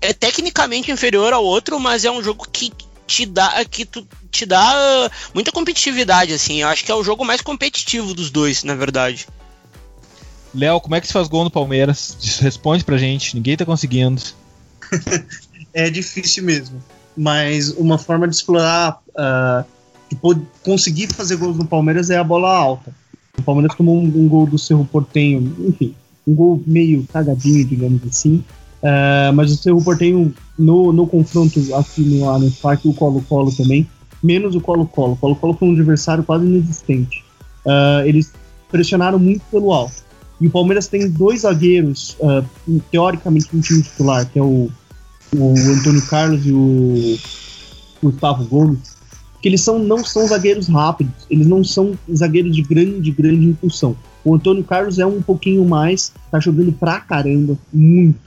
é 0.00 0.14
tecnicamente 0.14 0.90
inferior 0.90 1.34
ao 1.34 1.44
outro, 1.44 1.78
mas 1.78 2.04
é 2.06 2.10
um 2.10 2.22
jogo 2.22 2.46
que 2.50 2.72
te 3.06 3.26
dá 3.26 3.64
que 3.64 3.84
tu, 3.84 4.06
te 4.30 4.46
dá 4.46 5.10
muita 5.34 5.52
competitividade 5.52 6.32
assim. 6.32 6.62
Eu 6.62 6.68
acho 6.68 6.84
que 6.84 6.90
é 6.90 6.94
o 6.94 7.04
jogo 7.04 7.24
mais 7.24 7.40
competitivo 7.40 8.14
dos 8.14 8.30
dois, 8.30 8.64
na 8.64 8.74
verdade. 8.74 9.26
Léo, 10.54 10.80
como 10.80 10.94
é 10.94 11.00
que 11.00 11.06
se 11.06 11.12
faz 11.12 11.26
gol 11.28 11.44
no 11.44 11.50
Palmeiras? 11.50 12.16
Responde 12.40 12.84
pra 12.84 12.96
gente, 12.96 13.34
ninguém 13.34 13.56
tá 13.56 13.64
conseguindo. 13.64 14.22
é 15.74 15.90
difícil 15.90 16.44
mesmo. 16.44 16.82
Mas 17.16 17.70
uma 17.70 17.98
forma 17.98 18.26
de 18.28 18.34
explorar, 18.34 19.00
uh, 19.10 19.64
de 20.08 20.16
conseguir 20.62 21.08
fazer 21.08 21.36
gols 21.36 21.56
no 21.56 21.66
Palmeiras 21.66 22.10
é 22.10 22.16
a 22.16 22.24
bola 22.24 22.50
alta. 22.50 22.94
O 23.36 23.42
Palmeiras 23.42 23.76
tomou 23.76 23.96
um, 23.96 24.04
um 24.04 24.28
gol 24.28 24.46
do 24.46 24.58
Cerro 24.58 24.84
Portenho, 24.84 25.54
enfim, 25.68 25.94
um 26.26 26.34
gol 26.34 26.62
meio 26.66 27.04
cagadinho, 27.12 27.64
digamos 27.64 28.00
assim. 28.08 28.44
Uh, 28.84 29.32
mas 29.34 29.50
o 29.50 29.56
Cerro 29.56 29.82
Portenho, 29.82 30.34
no, 30.58 30.92
no 30.92 31.06
confronto 31.06 31.58
aqui 31.74 32.02
no, 32.02 32.38
no 32.38 32.50
Parque, 32.50 32.86
o 32.86 32.92
Colo-Colo 32.92 33.50
também, 33.50 33.88
menos 34.22 34.54
o 34.54 34.60
Colo-Colo. 34.60 35.14
O 35.14 35.16
Colo-Colo 35.16 35.54
foi 35.54 35.68
um 35.68 35.72
adversário 35.72 36.22
quase 36.22 36.44
inexistente. 36.44 37.24
Uh, 37.64 38.06
eles 38.06 38.32
pressionaram 38.70 39.18
muito 39.18 39.42
pelo 39.50 39.72
alto. 39.72 40.04
E 40.40 40.46
o 40.46 40.50
Palmeiras 40.50 40.86
tem 40.86 41.08
dois 41.08 41.40
zagueiros, 41.40 42.16
uh, 42.20 42.44
teoricamente, 42.90 43.48
no 43.52 43.62
time 43.62 43.82
titular, 43.82 44.26
que 44.26 44.38
é 44.38 44.42
o 44.42 44.70
o 45.36 45.54
Antônio 45.70 46.02
Carlos 46.06 46.46
e 46.46 46.52
o 46.52 47.16
Gustavo 48.02 48.44
Gomes, 48.44 48.94
que 49.40 49.48
eles 49.48 49.60
são, 49.60 49.78
não 49.78 50.04
são 50.04 50.26
zagueiros 50.26 50.68
rápidos, 50.68 51.26
eles 51.28 51.46
não 51.46 51.62
são 51.62 51.98
zagueiros 52.12 52.54
de 52.54 52.62
grande, 52.62 53.10
grande 53.10 53.46
impulsão. 53.46 53.96
O 54.24 54.34
Antônio 54.34 54.64
Carlos 54.64 54.98
é 54.98 55.04
um 55.04 55.20
pouquinho 55.20 55.64
mais, 55.64 56.12
tá 56.30 56.40
jogando 56.40 56.72
pra 56.72 57.00
caramba, 57.00 57.58
muito. 57.72 58.23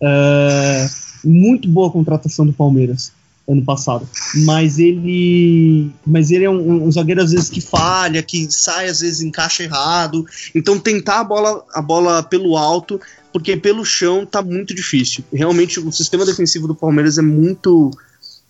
Uh, 0.00 0.88
muito 1.24 1.68
boa 1.68 1.90
contratação 1.90 2.46
do 2.46 2.52
Palmeiras 2.52 3.12
ano 3.48 3.64
passado. 3.64 4.06
Mas 4.44 4.78
ele. 4.78 5.90
Mas 6.06 6.30
ele 6.30 6.44
é 6.44 6.50
um, 6.50 6.86
um, 6.86 6.92
zagueiro, 6.92 7.22
às 7.22 7.32
vezes, 7.32 7.48
que 7.48 7.60
falha, 7.60 8.22
que 8.22 8.46
sai, 8.52 8.88
às 8.88 9.00
vezes, 9.00 9.22
encaixa 9.22 9.62
errado. 9.62 10.26
Então 10.54 10.78
tentar 10.78 11.20
a 11.20 11.24
bola, 11.24 11.64
a 11.72 11.80
bola 11.80 12.22
pelo 12.22 12.56
alto 12.56 13.00
porque 13.32 13.56
pelo 13.56 13.84
chão 13.84 14.26
tá 14.26 14.42
muito 14.42 14.74
difícil. 14.74 15.24
Realmente 15.32 15.80
o 15.80 15.92
sistema 15.92 16.24
defensivo 16.24 16.66
do 16.66 16.74
Palmeiras 16.74 17.18
é 17.18 17.22
muito, 17.22 17.90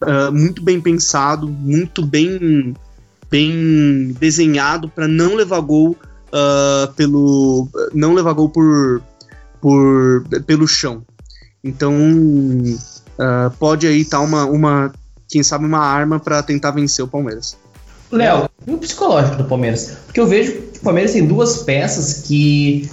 uh, 0.03 0.33
muito 0.33 0.63
bem 0.63 0.81
pensado, 0.81 1.49
muito 1.49 2.05
bem, 2.05 2.75
bem 3.31 4.17
desenhado 4.19 4.89
para 4.89 5.09
não 5.09 5.35
levar 5.35 5.61
gol 5.61 5.97
uh, 6.29 6.93
pelo, 6.95 7.69
não 7.93 8.15
levar 8.15 8.33
gol 8.33 8.49
por, 8.49 9.03
por 9.61 10.25
pelo 10.47 10.67
chão. 10.67 11.03
Então 11.69 11.93
uh, 11.93 13.51
pode 13.59 13.87
aí 13.87 14.01
estar 14.01 14.19
tá 14.19 14.25
uma, 14.25 14.47
uma, 14.47 14.93
quem 15.29 15.43
sabe 15.43 15.67
uma 15.67 15.81
arma 15.81 16.19
para 16.19 16.43
tentar 16.43 16.71
vencer 16.71 17.05
o 17.05 17.09
Palmeiras. 17.09 17.57
Léo, 18.11 18.49
e 18.67 18.73
o 18.73 18.79
psicológico 18.79 19.37
do 19.37 19.45
Palmeiras? 19.45 19.99
Porque 20.07 20.19
eu 20.19 20.27
vejo 20.27 20.53
que 20.53 20.79
o 20.79 20.83
Palmeiras 20.83 21.13
tem 21.13 21.27
duas 21.27 21.59
peças 21.59 22.23
que 22.27 22.89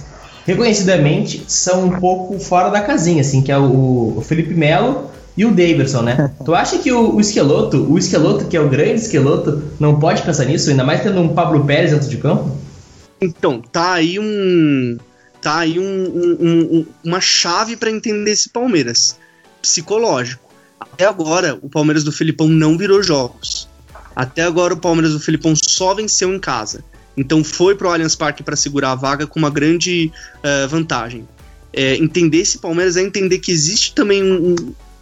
reconhecidamente 0.46 1.42
são 1.48 1.86
um 1.86 1.98
pouco 1.98 2.38
fora 2.38 2.68
da 2.68 2.82
casinha, 2.82 3.22
assim, 3.22 3.42
que 3.42 3.50
é 3.50 3.58
o, 3.58 4.18
o 4.18 4.20
Felipe 4.20 4.52
Melo 4.52 5.10
e 5.34 5.46
o 5.46 5.50
Davidson, 5.50 6.02
né? 6.02 6.32
tu 6.44 6.54
acha 6.54 6.78
que 6.78 6.92
o, 6.92 7.14
o 7.14 7.20
Esqueloto, 7.20 7.90
o 7.90 7.98
Esqueloto, 7.98 8.44
que 8.44 8.56
é 8.58 8.60
o 8.60 8.68
grande 8.68 9.00
Esqueloto, 9.00 9.62
não 9.80 9.98
pode 9.98 10.20
pensar 10.20 10.44
nisso, 10.44 10.68
ainda 10.68 10.84
mais 10.84 11.02
tendo 11.02 11.20
um 11.20 11.28
Pablo 11.28 11.64
Pérez 11.64 11.92
dentro 11.92 12.08
de 12.10 12.18
campo? 12.18 12.50
Então, 13.18 13.60
tá 13.60 13.94
aí 13.94 14.18
um. 14.18 14.98
Tá 15.40 15.58
aí 15.58 15.78
um, 15.78 15.84
um, 15.84 16.78
um 16.78 16.86
uma 17.04 17.20
chave 17.20 17.76
para 17.76 17.90
entender 17.90 18.32
esse 18.32 18.48
Palmeiras. 18.48 19.18
Psicológico. 19.62 20.46
Até 20.78 21.06
agora, 21.06 21.58
o 21.62 21.68
Palmeiras 21.68 22.04
do 22.04 22.12
Filipão 22.12 22.48
não 22.48 22.76
virou 22.76 23.02
jogos. 23.02 23.68
Até 24.14 24.42
agora, 24.42 24.74
o 24.74 24.78
Palmeiras 24.78 25.12
do 25.12 25.20
Filipão 25.20 25.54
só 25.56 25.94
venceu 25.94 26.34
em 26.34 26.38
casa. 26.38 26.84
Então 27.16 27.42
foi 27.42 27.74
para 27.74 27.88
o 27.88 27.90
Allianz 27.90 28.14
Parque 28.14 28.42
para 28.42 28.56
segurar 28.56 28.92
a 28.92 28.94
vaga 28.94 29.26
com 29.26 29.38
uma 29.38 29.50
grande 29.50 30.12
uh, 30.38 30.68
vantagem. 30.68 31.26
É, 31.72 31.96
entender 31.96 32.38
esse 32.38 32.58
Palmeiras 32.58 32.96
é 32.96 33.02
entender 33.02 33.38
que 33.38 33.50
existe 33.50 33.94
também 33.94 34.22
um, 34.22 34.54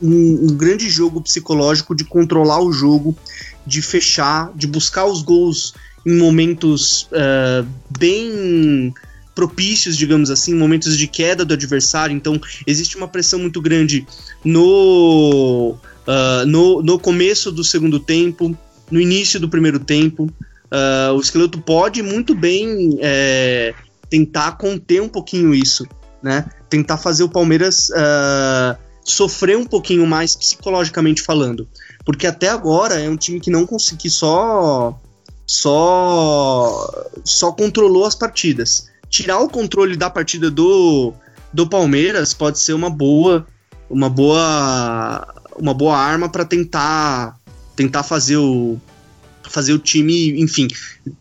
um, 0.03 0.49
um, 0.49 0.57
grande 0.57 0.89
jogo 0.89 1.20
psicológico 1.20 1.95
de 1.95 2.05
controlar 2.05 2.61
o 2.61 2.72
jogo, 2.72 3.16
de 3.66 3.80
fechar, 3.82 4.51
de 4.55 4.66
buscar 4.66 5.05
os 5.05 5.22
gols 5.22 5.74
em 6.07 6.16
momentos 6.16 7.09
uh, 7.12 7.66
bem 7.99 8.93
propícios, 9.35 9.97
digamos 9.97 10.30
assim, 10.30 10.55
momentos 10.55 10.97
de 10.97 11.07
queda 11.07 11.45
do 11.45 11.55
adversário. 11.55 12.14
Então 12.14 12.41
existe 12.66 12.97
uma 12.97 13.09
pressão 13.09 13.39
muito 13.39 13.61
grande 13.61 14.07
no, 14.45 15.76
uh, 16.07 16.47
no, 16.47 16.82
no 16.82 16.99
começo 16.99 17.51
do 17.51 17.64
segundo 17.64 17.99
tempo, 17.99 18.57
no 18.91 19.01
início 19.01 19.41
do 19.41 19.49
primeiro 19.49 19.78
tempo. 19.78 20.24
Uh, 20.24 21.12
o 21.14 21.20
esqueleto 21.20 21.61
pode 21.61 22.03
muito 22.03 22.35
bem 22.35 22.99
é, 23.01 23.74
tentar 24.11 24.53
conter 24.53 25.01
um 25.01 25.09
pouquinho 25.09 25.55
isso, 25.55 25.87
né? 26.22 26.47
Tentar 26.68 26.97
fazer 26.97 27.22
o 27.22 27.28
Palmeiras 27.28 27.91
uh, 27.91 28.76
sofrer 29.05 29.57
um 29.57 29.66
pouquinho 29.66 30.07
mais 30.07 30.35
psicologicamente 30.35 31.22
falando, 31.22 31.68
porque 32.05 32.26
até 32.26 32.49
agora 32.49 32.99
é 32.99 33.09
um 33.09 33.16
time 33.16 33.39
que 33.39 33.51
não 33.51 33.66
conseguiu 33.66 34.11
só 34.11 35.01
só 35.47 37.11
só 37.24 37.53
controlou 37.53 38.05
as 38.05 38.14
partidas. 38.14 38.89
Tirar 39.14 39.38
o 39.38 39.48
controle 39.48 39.96
da 39.96 40.10
partida 40.10 40.50
do, 40.50 41.14
do 41.52 41.68
Palmeiras 41.68 42.34
pode 42.34 42.58
ser 42.58 42.72
uma 42.72 42.90
boa 42.90 43.46
uma 43.88 44.10
boa 44.10 45.34
uma 45.56 45.72
boa 45.72 45.96
arma 45.96 46.28
para 46.28 46.44
tentar 46.44 47.38
tentar 47.76 48.02
fazer 48.02 48.38
o 48.38 48.76
fazer 49.48 49.72
o 49.72 49.78
time, 49.78 50.42
enfim, 50.42 50.66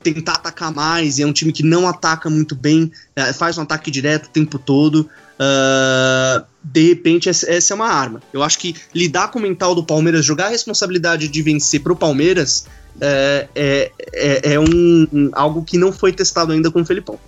tentar 0.01 0.31
atacar 0.31 0.73
mais. 0.73 1.19
E 1.19 1.21
é 1.21 1.27
um 1.27 1.31
time 1.31 1.53
que 1.53 1.61
não 1.61 1.87
ataca 1.87 2.31
muito 2.31 2.55
bem, 2.55 2.91
é, 3.15 3.31
faz 3.31 3.59
um 3.59 3.61
ataque 3.61 3.91
direto 3.91 4.25
o 4.25 4.29
tempo 4.29 4.57
todo. 4.57 5.07
Uh, 5.35 6.43
de 6.63 6.87
repente, 6.87 7.29
essa 7.29 7.73
é 7.73 7.75
uma 7.75 7.89
arma. 7.89 8.23
Eu 8.33 8.41
acho 8.41 8.57
que 8.57 8.75
lidar 8.91 9.27
com 9.27 9.37
o 9.37 9.41
mental 9.43 9.75
do 9.75 9.83
Palmeiras, 9.83 10.25
jogar 10.25 10.47
a 10.47 10.49
responsabilidade 10.49 11.27
de 11.27 11.41
vencer 11.43 11.83
pro 11.83 11.95
Palmeiras, 11.95 12.65
é, 12.99 13.47
é, 13.53 13.91
é, 14.13 14.53
é 14.53 14.59
um, 14.59 15.29
algo 15.33 15.63
que 15.63 15.77
não 15.77 15.91
foi 15.91 16.11
testado 16.11 16.53
ainda 16.53 16.71
com 16.71 16.81
o 16.81 16.85
Felipão. 16.85 17.19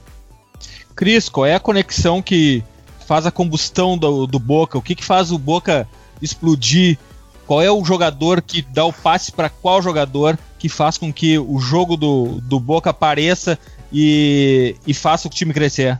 Cris, 0.95 1.29
qual 1.29 1.45
é 1.45 1.55
a 1.55 1.59
conexão 1.59 2.21
que 2.21 2.63
faz 3.05 3.25
a 3.25 3.31
combustão 3.31 3.97
do, 3.97 4.25
do 4.25 4.39
Boca? 4.39 4.77
O 4.77 4.81
que, 4.81 4.95
que 4.95 5.03
faz 5.03 5.31
o 5.31 5.37
Boca 5.37 5.87
explodir? 6.21 6.97
Qual 7.45 7.61
é 7.61 7.69
o 7.69 7.83
jogador 7.83 8.41
que 8.41 8.61
dá 8.61 8.85
o 8.85 8.93
passe 8.93 9.31
para 9.31 9.49
qual 9.49 9.81
jogador? 9.81 10.37
que 10.65 10.69
faz 10.69 10.97
com 10.97 11.13
que 11.13 11.37
o 11.37 11.59
jogo 11.59 11.95
do, 11.95 12.41
do 12.41 12.59
Boca 12.59 12.89
apareça 12.89 13.59
e, 13.93 14.75
e 14.87 14.95
faça 14.95 15.27
o 15.27 15.29
time 15.29 15.53
crescer? 15.53 15.95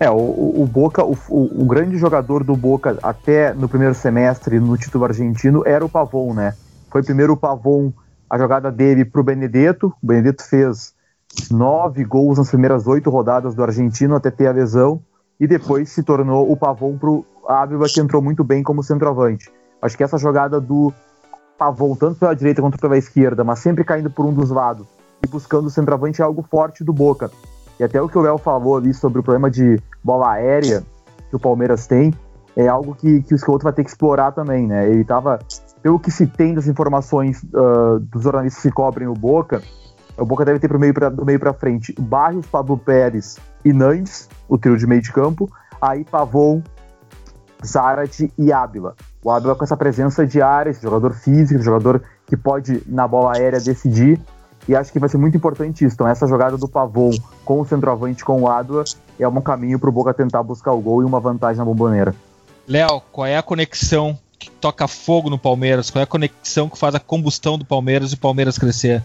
É, 0.00 0.08
o, 0.08 0.14
o 0.14 0.66
Boca, 0.66 1.04
o, 1.04 1.14
o, 1.28 1.66
grande 1.66 1.98
jogador 1.98 2.42
do 2.42 2.56
Boca 2.56 2.98
até 3.02 3.52
no 3.52 3.68
primeiro 3.68 3.94
semestre 3.94 4.58
no 4.58 4.78
título 4.78 5.04
argentino 5.04 5.62
era 5.66 5.84
o 5.84 5.90
Pavon, 5.90 6.32
né? 6.32 6.54
Foi 6.90 7.02
primeiro 7.02 7.34
o 7.34 7.36
Pavon, 7.36 7.92
a 8.30 8.38
jogada 8.38 8.72
dele 8.72 9.04
para 9.04 9.20
o 9.20 9.24
Benedetto. 9.24 9.92
O 10.02 10.06
Benedetto 10.06 10.42
fez 10.48 10.94
nove 11.50 12.04
gols 12.04 12.38
nas 12.38 12.48
primeiras 12.48 12.86
oito 12.86 13.10
rodadas 13.10 13.54
do 13.54 13.62
argentino 13.62 14.16
até 14.16 14.30
ter 14.30 14.46
a 14.46 14.52
lesão. 14.52 15.00
E 15.38 15.46
depois 15.46 15.90
se 15.90 16.02
tornou 16.02 16.50
o 16.50 16.56
Pavon 16.56 16.96
para 16.96 17.10
o 17.10 17.24
Ávila, 17.46 17.86
que 17.86 18.00
entrou 18.00 18.22
muito 18.22 18.42
bem 18.42 18.62
como 18.62 18.82
centroavante. 18.82 19.50
Acho 19.82 19.96
que 19.96 20.02
essa 20.02 20.16
jogada 20.16 20.60
do 20.60 20.92
tá 21.58 21.72
tanto 21.98 22.14
pela 22.16 22.34
direita 22.34 22.60
quanto 22.60 22.78
pela 22.78 22.98
esquerda, 22.98 23.42
mas 23.42 23.58
sempre 23.58 23.84
caindo 23.84 24.10
por 24.10 24.26
um 24.26 24.32
dos 24.32 24.50
lados 24.50 24.86
e 25.24 25.28
buscando 25.28 25.66
o 25.66 25.70
centroavante 25.70 26.20
é 26.20 26.24
algo 26.24 26.42
forte 26.42 26.84
do 26.84 26.92
Boca. 26.92 27.30
E 27.78 27.84
até 27.84 28.00
o 28.00 28.08
que 28.08 28.16
o 28.16 28.20
Léo 28.20 28.38
falou 28.38 28.76
ali 28.76 28.92
sobre 28.94 29.20
o 29.20 29.22
problema 29.22 29.50
de 29.50 29.80
bola 30.02 30.32
aérea 30.32 30.82
que 31.28 31.36
o 31.36 31.38
Palmeiras 31.38 31.86
tem, 31.86 32.12
é 32.54 32.68
algo 32.68 32.94
que, 32.94 33.22
que 33.22 33.34
o 33.34 33.38
Scott 33.38 33.62
vai 33.62 33.72
ter 33.72 33.84
que 33.84 33.90
explorar 33.90 34.32
também, 34.32 34.66
né? 34.66 34.88
Ele 34.88 35.04
tava, 35.04 35.38
pelo 35.82 35.98
que 35.98 36.10
se 36.10 36.26
tem 36.26 36.54
das 36.54 36.66
informações 36.66 37.42
uh, 37.42 38.00
dos 38.00 38.22
jornalistas 38.22 38.62
que 38.62 38.70
cobrem 38.70 39.06
o 39.06 39.12
Boca, 39.12 39.62
o 40.18 40.24
Boca 40.24 40.44
deve 40.44 40.58
ter 40.58 40.68
pro 40.68 40.78
meio 40.78 40.94
pra, 40.94 41.08
do 41.08 41.24
meio 41.24 41.38
para 41.38 41.52
frente 41.52 41.94
Barrios, 41.98 42.46
Pablo 42.46 42.76
Pérez 42.76 43.36
e 43.64 43.72
Nantes, 43.72 44.28
o 44.48 44.56
trio 44.56 44.76
de 44.76 44.86
meio 44.86 45.02
de 45.02 45.12
campo, 45.12 45.50
aí 45.80 46.04
Pavon, 46.04 46.62
Zarate 47.64 48.32
e 48.38 48.52
Ábila. 48.52 48.94
O 49.22 49.30
Adua 49.30 49.56
com 49.56 49.64
essa 49.64 49.76
presença 49.76 50.26
de 50.26 50.40
área, 50.40 50.70
esse 50.70 50.82
jogador 50.82 51.12
físico, 51.14 51.62
jogador 51.62 52.02
que 52.26 52.36
pode, 52.36 52.82
na 52.86 53.06
bola 53.06 53.36
aérea, 53.36 53.60
decidir. 53.60 54.20
E 54.68 54.74
acho 54.74 54.92
que 54.92 54.98
vai 54.98 55.08
ser 55.08 55.18
muito 55.18 55.36
importante 55.36 55.84
isso. 55.84 55.94
Então, 55.94 56.08
essa 56.08 56.26
jogada 56.26 56.56
do 56.56 56.68
Pavon 56.68 57.10
com 57.44 57.60
o 57.60 57.64
centroavante, 57.64 58.24
com 58.24 58.42
o 58.42 58.48
Adua, 58.48 58.84
é 59.18 59.26
um 59.28 59.40
caminho 59.40 59.78
para 59.78 59.88
o 59.88 59.92
Boca 59.92 60.12
tentar 60.12 60.42
buscar 60.42 60.72
o 60.72 60.80
gol 60.80 61.02
e 61.02 61.04
uma 61.04 61.20
vantagem 61.20 61.58
na 61.58 61.64
bomboneira. 61.64 62.14
Léo, 62.66 63.00
qual 63.12 63.26
é 63.26 63.36
a 63.36 63.42
conexão 63.42 64.18
que 64.38 64.50
toca 64.50 64.88
fogo 64.88 65.30
no 65.30 65.38
Palmeiras? 65.38 65.88
Qual 65.88 66.00
é 66.00 66.02
a 66.02 66.06
conexão 66.06 66.68
que 66.68 66.76
faz 66.76 66.94
a 66.94 67.00
combustão 67.00 67.56
do 67.56 67.64
Palmeiras 67.64 68.10
e 68.10 68.14
o 68.14 68.18
Palmeiras 68.18 68.58
crescer? 68.58 69.02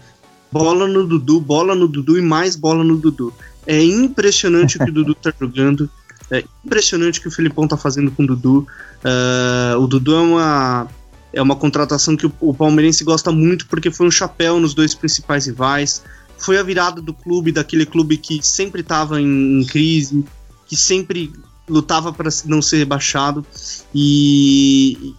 Bola 0.52 0.86
no 0.86 1.06
Dudu, 1.06 1.40
bola 1.40 1.74
no 1.74 1.88
Dudu 1.88 2.18
e 2.18 2.20
mais 2.20 2.54
bola 2.54 2.84
no 2.84 2.96
Dudu. 2.98 3.32
É 3.66 3.82
impressionante 3.82 4.76
o 4.76 4.84
que 4.84 4.90
o 4.90 4.92
Dudu 4.92 5.14
tá 5.14 5.32
jogando. 5.40 5.88
É 6.30 6.44
impressionante 6.64 7.18
o 7.18 7.22
que 7.22 7.28
o 7.28 7.30
Filipão 7.30 7.66
tá 7.66 7.76
fazendo 7.76 8.10
com 8.10 8.22
o 8.24 8.26
Dudu. 8.26 8.66
Uh, 9.02 9.78
o 9.78 9.86
Dudu 9.86 10.14
é 10.14 10.20
uma, 10.20 10.88
é 11.32 11.42
uma 11.42 11.56
contratação 11.56 12.16
que 12.16 12.26
o, 12.26 12.32
o 12.40 12.52
palmeirense 12.52 13.02
gosta 13.02 13.32
muito 13.32 13.66
porque 13.66 13.90
foi 13.90 14.06
um 14.06 14.10
chapéu 14.10 14.60
nos 14.60 14.74
dois 14.74 14.94
principais 14.94 15.46
rivais. 15.46 16.02
Foi 16.36 16.58
a 16.58 16.62
virada 16.62 17.00
do 17.00 17.14
clube, 17.14 17.52
daquele 17.52 17.86
clube 17.86 18.18
que 18.18 18.40
sempre 18.42 18.82
estava 18.82 19.20
em, 19.20 19.60
em 19.60 19.64
crise, 19.64 20.24
que 20.66 20.76
sempre 20.76 21.32
lutava 21.68 22.12
para 22.12 22.28
não 22.44 22.60
ser 22.60 22.78
rebaixado 22.78 23.46
e, 23.94 25.14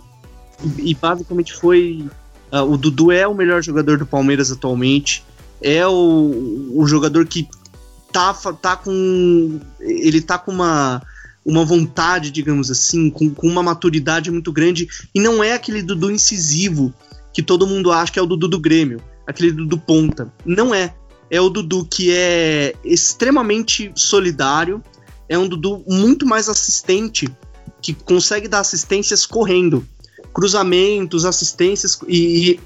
e 0.78 0.94
basicamente 0.94 1.54
foi 1.54 2.06
uh, 2.54 2.64
o 2.64 2.78
Dudu 2.78 3.12
é 3.12 3.28
o 3.28 3.34
melhor 3.34 3.62
jogador 3.64 3.98
do 3.98 4.06
Palmeiras 4.06 4.52
atualmente 4.52 5.26
é 5.62 5.86
o, 5.88 6.72
o 6.76 6.86
jogador 6.86 7.26
que 7.26 7.48
tá, 8.12 8.34
tá 8.34 8.76
com 8.76 9.60
ele 9.80 10.22
tá 10.22 10.38
com 10.38 10.52
uma 10.52 11.02
uma 11.46 11.66
vontade, 11.66 12.32
digamos 12.32 12.72
assim, 12.72 13.10
com, 13.10 13.30
com 13.30 13.48
uma 13.48 13.62
maturidade 13.62 14.32
muito 14.32 14.52
grande 14.52 14.88
e 15.14 15.20
não 15.20 15.44
é 15.44 15.54
aquele 15.54 15.82
Dudu 15.82 16.10
incisivo 16.10 16.94
que 17.34 17.44
todo 17.44 17.68
mundo 17.68 17.92
acha 17.92 18.12
que 18.12 18.20
é 18.20 18.22
o 18.22 18.26
Dudu 18.26 18.48
do 18.48 18.60
Grêmio, 18.60 19.02
aquele 19.28 19.52
Dudu 19.52 19.78
ponta. 19.78 20.32
Não 20.46 20.74
é. 20.74 20.94
É 21.30 21.42
o 21.42 21.50
Dudu 21.50 21.86
que 21.86 22.12
é 22.12 22.76
extremamente 22.84 23.92
solidário, 23.96 24.82
é 25.28 25.38
um 25.38 25.48
Dudu 25.48 25.84
muito 25.88 26.26
mais 26.26 26.48
assistente, 26.48 27.28
que 27.82 27.94
consegue 27.94 28.48
dar 28.48 28.60
assistências 28.60 29.26
correndo. 29.26 29.86
Cruzamentos, 30.34 31.26
assistências, 31.26 32.00
e, 32.08 32.60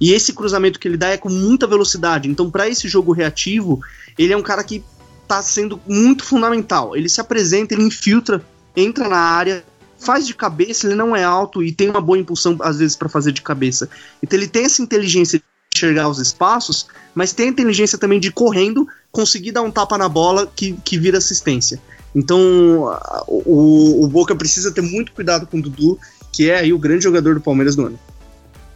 e 0.00 0.12
esse 0.12 0.32
cruzamento 0.32 0.78
que 0.78 0.86
ele 0.86 0.96
dá 0.96 1.08
é 1.08 1.16
com 1.16 1.30
muita 1.30 1.66
velocidade. 1.66 2.28
Então, 2.28 2.50
para 2.50 2.68
esse 2.68 2.86
jogo 2.88 3.12
reativo, 3.12 3.80
ele 4.18 4.32
é 4.32 4.36
um 4.36 4.42
cara 4.42 4.62
que 4.62 4.84
está 5.22 5.42
sendo 5.42 5.80
muito 5.86 6.24
fundamental. 6.24 6.94
Ele 6.94 7.08
se 7.08 7.20
apresenta, 7.20 7.74
ele 7.74 7.84
infiltra, 7.84 8.44
entra 8.76 9.08
na 9.08 9.18
área, 9.18 9.64
faz 9.98 10.26
de 10.26 10.34
cabeça, 10.34 10.86
ele 10.86 10.94
não 10.94 11.16
é 11.16 11.24
alto 11.24 11.62
e 11.62 11.72
tem 11.72 11.88
uma 11.88 12.00
boa 12.00 12.18
impulsão, 12.18 12.56
às 12.60 12.78
vezes, 12.78 12.94
para 12.94 13.08
fazer 13.08 13.32
de 13.32 13.42
cabeça. 13.42 13.88
Então, 14.22 14.38
ele 14.38 14.48
tem 14.48 14.64
essa 14.64 14.82
inteligência 14.82 15.38
de 15.38 15.44
enxergar 15.74 16.08
os 16.08 16.18
espaços, 16.18 16.86
mas 17.14 17.32
tem 17.32 17.46
a 17.46 17.50
inteligência 17.50 17.98
também 17.98 18.20
de 18.20 18.30
correndo, 18.30 18.86
conseguir 19.10 19.52
dar 19.52 19.62
um 19.62 19.70
tapa 19.70 19.96
na 19.96 20.08
bola 20.08 20.46
que, 20.54 20.72
que 20.84 20.98
vira 20.98 21.18
assistência. 21.18 21.80
Então, 22.14 22.96
o, 23.26 24.04
o 24.04 24.08
Boca 24.08 24.36
precisa 24.36 24.70
ter 24.70 24.82
muito 24.82 25.12
cuidado 25.12 25.46
com 25.46 25.58
o 25.58 25.62
Dudu, 25.62 25.98
que 26.34 26.50
é 26.50 26.58
aí 26.58 26.72
o 26.72 26.78
grande 26.78 27.04
jogador 27.04 27.34
do 27.34 27.40
Palmeiras 27.40 27.76
do 27.76 27.86
ano. 27.86 27.98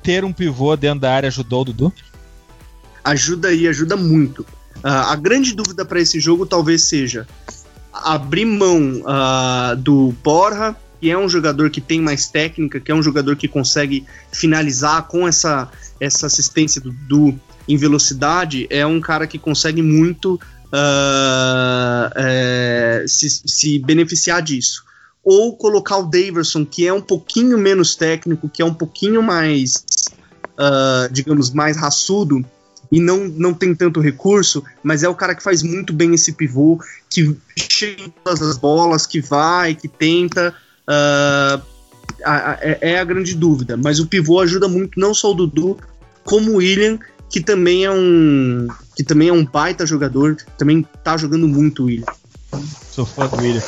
Ter 0.00 0.24
um 0.24 0.32
pivô 0.32 0.76
dentro 0.76 1.00
da 1.00 1.12
área 1.12 1.26
ajudou 1.26 1.62
o 1.62 1.64
Dudu? 1.64 1.92
Ajuda 3.02 3.48
aí, 3.48 3.66
ajuda 3.66 3.96
muito. 3.96 4.42
Uh, 4.76 5.10
a 5.10 5.16
grande 5.16 5.54
dúvida 5.54 5.84
para 5.84 6.00
esse 6.00 6.20
jogo 6.20 6.46
talvez 6.46 6.84
seja 6.84 7.26
abrir 7.92 8.44
mão 8.44 9.02
uh, 9.02 9.76
do 9.76 10.14
Borja, 10.22 10.76
que 11.00 11.10
é 11.10 11.18
um 11.18 11.28
jogador 11.28 11.68
que 11.68 11.80
tem 11.80 12.00
mais 12.00 12.28
técnica, 12.28 12.78
que 12.78 12.92
é 12.92 12.94
um 12.94 13.02
jogador 13.02 13.34
que 13.34 13.48
consegue 13.48 14.06
finalizar 14.32 15.08
com 15.08 15.26
essa, 15.26 15.68
essa 15.98 16.26
assistência 16.26 16.80
do 16.80 16.92
Dudu 16.92 17.40
em 17.66 17.76
velocidade, 17.76 18.68
é 18.70 18.86
um 18.86 19.00
cara 19.00 19.26
que 19.26 19.38
consegue 19.38 19.82
muito 19.82 20.34
uh, 20.34 22.10
é, 22.14 23.04
se, 23.08 23.28
se 23.28 23.78
beneficiar 23.80 24.40
disso. 24.42 24.87
Ou 25.24 25.56
colocar 25.56 25.98
o 25.98 26.06
Daverson, 26.06 26.64
que 26.64 26.86
é 26.86 26.92
um 26.92 27.00
pouquinho 27.00 27.58
menos 27.58 27.94
técnico, 27.94 28.48
que 28.48 28.62
é 28.62 28.64
um 28.64 28.74
pouquinho 28.74 29.22
mais, 29.22 29.84
uh, 30.58 31.12
digamos, 31.12 31.50
mais 31.50 31.76
raçudo 31.76 32.44
e 32.90 33.00
não, 33.00 33.28
não 33.28 33.52
tem 33.52 33.74
tanto 33.74 34.00
recurso, 34.00 34.64
mas 34.82 35.02
é 35.02 35.08
o 35.08 35.14
cara 35.14 35.34
que 35.34 35.42
faz 35.42 35.62
muito 35.62 35.92
bem 35.92 36.14
esse 36.14 36.32
pivô, 36.32 36.80
que 37.10 37.36
chega 37.56 38.02
em 38.02 38.14
todas 38.24 38.40
as 38.40 38.56
bolas, 38.56 39.06
que 39.06 39.20
vai, 39.20 39.74
que 39.74 39.88
tenta. 39.88 40.54
Uh, 40.88 41.62
a, 42.24 42.52
a, 42.52 42.58
é 42.62 42.98
a 42.98 43.04
grande 43.04 43.34
dúvida. 43.34 43.76
Mas 43.76 44.00
o 44.00 44.06
pivô 44.06 44.40
ajuda 44.40 44.68
muito, 44.68 44.98
não 44.98 45.12
só 45.12 45.30
o 45.30 45.34
Dudu, 45.34 45.76
como 46.24 46.52
o 46.52 46.56
William, 46.56 46.98
que 47.30 47.40
também 47.40 47.84
é 47.84 47.90
um 47.90 48.68
que 48.96 49.04
também 49.04 49.28
é 49.28 49.32
um 49.32 49.44
baita 49.44 49.86
jogador, 49.86 50.36
também 50.56 50.84
tá 51.04 51.16
jogando 51.16 51.46
muito 51.46 51.82
o 51.82 51.86
William. 51.86 52.06
Sou 52.90 53.04
fã 53.04 53.26
do 53.26 53.36
William. 53.36 53.62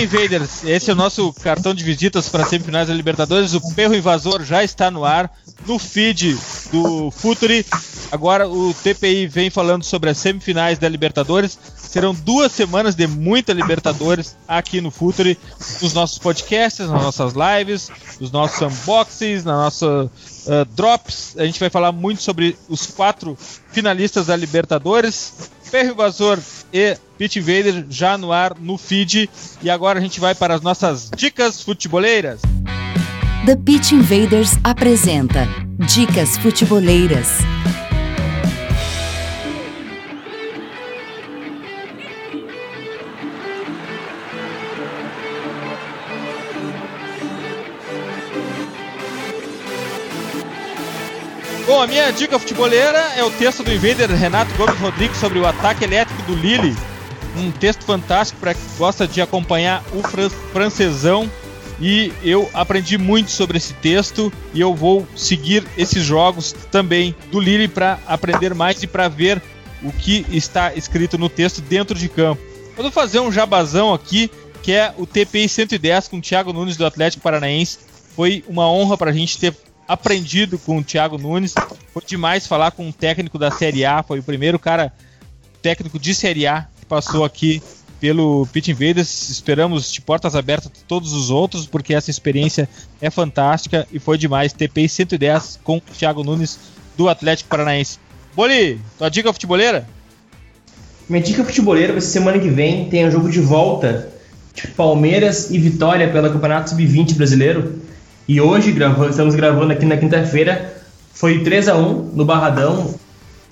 Invaders, 0.00 0.64
esse 0.64 0.90
é 0.90 0.92
o 0.92 0.96
nosso 0.96 1.32
cartão 1.34 1.74
de 1.74 1.82
visitas 1.82 2.28
para 2.28 2.46
semifinais 2.46 2.88
da 2.88 2.94
Libertadores. 2.94 3.52
O 3.52 3.74
Perro 3.74 3.94
Invasor 3.94 4.44
já 4.44 4.62
está 4.62 4.90
no 4.90 5.04
ar 5.04 5.30
no 5.66 5.78
feed 5.78 6.38
do 6.70 7.10
Futuri. 7.10 7.66
Agora 8.10 8.48
o 8.48 8.72
TPI 8.74 9.26
vem 9.26 9.50
falando 9.50 9.82
sobre 9.82 10.10
as 10.10 10.18
semifinais 10.18 10.78
da 10.78 10.88
Libertadores. 10.88 11.58
Serão 11.76 12.14
duas 12.14 12.52
semanas 12.52 12.94
de 12.94 13.06
muita 13.06 13.52
Libertadores 13.52 14.36
aqui 14.46 14.80
no 14.80 14.90
Futuri, 14.90 15.38
nos 15.80 15.92
nossos 15.92 16.18
podcasts, 16.18 16.88
nas 16.88 17.02
nossas 17.02 17.34
lives, 17.34 17.90
nos 18.20 18.30
nossos 18.30 18.60
unboxings, 18.62 19.44
na 19.44 19.52
nossa 19.52 20.04
uh, 20.04 20.64
drops. 20.74 21.34
A 21.36 21.44
gente 21.44 21.60
vai 21.60 21.68
falar 21.68 21.92
muito 21.92 22.22
sobre 22.22 22.56
os 22.68 22.86
quatro 22.86 23.36
finalistas 23.70 24.26
da 24.26 24.36
Libertadores. 24.36 25.50
Ferro 25.72 25.92
Invasor 25.92 26.38
e 26.70 26.98
Pit 27.16 27.38
Invader 27.38 27.86
já 27.88 28.18
no 28.18 28.30
ar 28.30 28.54
no 28.60 28.76
feed. 28.76 29.30
E 29.62 29.70
agora 29.70 29.98
a 29.98 30.02
gente 30.02 30.20
vai 30.20 30.34
para 30.34 30.54
as 30.54 30.60
nossas 30.60 31.10
dicas 31.16 31.62
futeboleiras. 31.62 32.42
The 33.46 33.56
Pitch 33.56 33.92
Invaders 33.92 34.50
apresenta 34.62 35.48
Dicas 35.78 36.36
Futeboleiras. 36.36 37.38
Bom, 51.72 51.80
a 51.80 51.86
minha 51.86 52.10
dica 52.12 52.38
futeboleira 52.38 52.98
é 53.16 53.24
o 53.24 53.30
texto 53.30 53.62
do 53.62 53.72
Invader 53.72 54.10
Renato 54.10 54.54
Gomes 54.56 54.78
Rodrigues 54.78 55.16
sobre 55.16 55.38
o 55.38 55.46
ataque 55.46 55.82
elétrico 55.82 56.22
do 56.24 56.34
Lille. 56.34 56.76
Um 57.34 57.50
texto 57.50 57.86
fantástico 57.86 58.38
para 58.38 58.52
quem 58.52 58.62
gosta 58.76 59.08
de 59.08 59.22
acompanhar 59.22 59.82
o 59.94 60.06
fran 60.06 60.28
francesão. 60.28 61.30
E 61.80 62.12
eu 62.22 62.46
aprendi 62.52 62.98
muito 62.98 63.30
sobre 63.30 63.56
esse 63.56 63.72
texto 63.72 64.30
e 64.52 64.60
eu 64.60 64.74
vou 64.74 65.08
seguir 65.16 65.66
esses 65.78 66.04
jogos 66.04 66.52
também 66.70 67.16
do 67.30 67.40
Lille 67.40 67.68
para 67.68 67.98
aprender 68.06 68.54
mais 68.54 68.82
e 68.82 68.86
para 68.86 69.08
ver 69.08 69.40
o 69.82 69.90
que 69.90 70.26
está 70.30 70.74
escrito 70.74 71.16
no 71.16 71.30
texto 71.30 71.62
dentro 71.62 71.98
de 71.98 72.06
campo. 72.06 72.42
Eu 72.76 72.82
vou 72.82 72.92
fazer 72.92 73.20
um 73.20 73.32
jabazão 73.32 73.94
aqui, 73.94 74.30
que 74.62 74.72
é 74.72 74.92
o 74.98 75.06
TPI 75.06 75.48
110 75.48 76.08
com 76.08 76.18
o 76.18 76.20
Thiago 76.20 76.52
Nunes 76.52 76.76
do 76.76 76.84
Atlético 76.84 77.22
Paranaense. 77.22 77.78
Foi 78.14 78.44
uma 78.46 78.70
honra 78.70 78.98
para 78.98 79.10
a 79.10 79.14
gente 79.14 79.38
ter 79.38 79.54
aprendido 79.86 80.58
com 80.58 80.78
o 80.78 80.84
Thiago 80.84 81.18
Nunes. 81.18 81.54
Foi 81.92 82.02
demais 82.06 82.46
falar 82.46 82.70
com 82.70 82.86
um 82.86 82.92
técnico 82.92 83.38
da 83.38 83.50
Série 83.50 83.84
A. 83.84 84.02
Foi 84.02 84.18
o 84.18 84.22
primeiro 84.22 84.58
cara 84.58 84.92
técnico 85.60 85.98
de 85.98 86.14
Série 86.14 86.46
A 86.46 86.66
que 86.78 86.86
passou 86.86 87.24
aqui 87.24 87.62
pelo 88.00 88.46
Pit 88.52 88.70
Invaders. 88.70 89.30
Esperamos 89.30 89.92
de 89.92 90.00
portas 90.00 90.34
abertas 90.34 90.72
todos 90.88 91.12
os 91.12 91.30
outros, 91.30 91.66
porque 91.66 91.94
essa 91.94 92.10
experiência 92.10 92.68
é 93.00 93.10
fantástica 93.10 93.86
e 93.92 93.98
foi 93.98 94.18
demais. 94.18 94.52
TP 94.52 94.88
110 94.88 95.60
com 95.62 95.76
o 95.76 95.80
Thiago 95.80 96.24
Nunes 96.24 96.58
do 96.96 97.08
Atlético 97.08 97.48
Paranaense. 97.48 97.98
Boli, 98.34 98.80
tua 98.98 99.08
dica 99.08 99.32
futeboleira? 99.32 99.86
Minha 101.08 101.22
dica 101.22 101.44
futeboleira 101.44 101.92
vai 101.92 102.00
ser 102.00 102.08
semana 102.08 102.38
que 102.38 102.48
vem. 102.48 102.88
Tem 102.88 103.06
um 103.06 103.10
jogo 103.10 103.30
de 103.30 103.40
volta 103.40 104.10
de 104.54 104.66
Palmeiras 104.68 105.50
e 105.50 105.58
Vitória 105.58 106.10
pelo 106.10 106.30
Campeonato 106.32 106.70
Sub-20 106.70 107.14
brasileiro. 107.14 107.81
E 108.28 108.40
hoje, 108.40 108.74
estamos 109.10 109.34
gravando 109.34 109.72
aqui 109.72 109.84
na 109.84 109.96
quinta-feira, 109.96 110.76
foi 111.12 111.40
3 111.40 111.68
a 111.68 111.76
1 111.76 112.12
no 112.14 112.24
Barradão. 112.24 112.94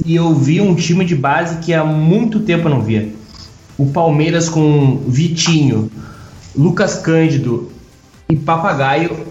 E 0.04 0.14
eu 0.14 0.32
vi 0.34 0.60
um 0.60 0.74
time 0.74 1.04
de 1.04 1.14
base 1.14 1.56
que 1.58 1.74
há 1.74 1.84
muito 1.84 2.40
tempo 2.40 2.68
eu 2.68 2.70
não 2.70 2.80
via. 2.80 3.12
O 3.76 3.86
Palmeiras 3.86 4.48
com 4.48 5.02
Vitinho, 5.06 5.90
Lucas 6.56 6.94
Cândido 6.96 7.70
e 8.28 8.36
Papagaio 8.36 9.26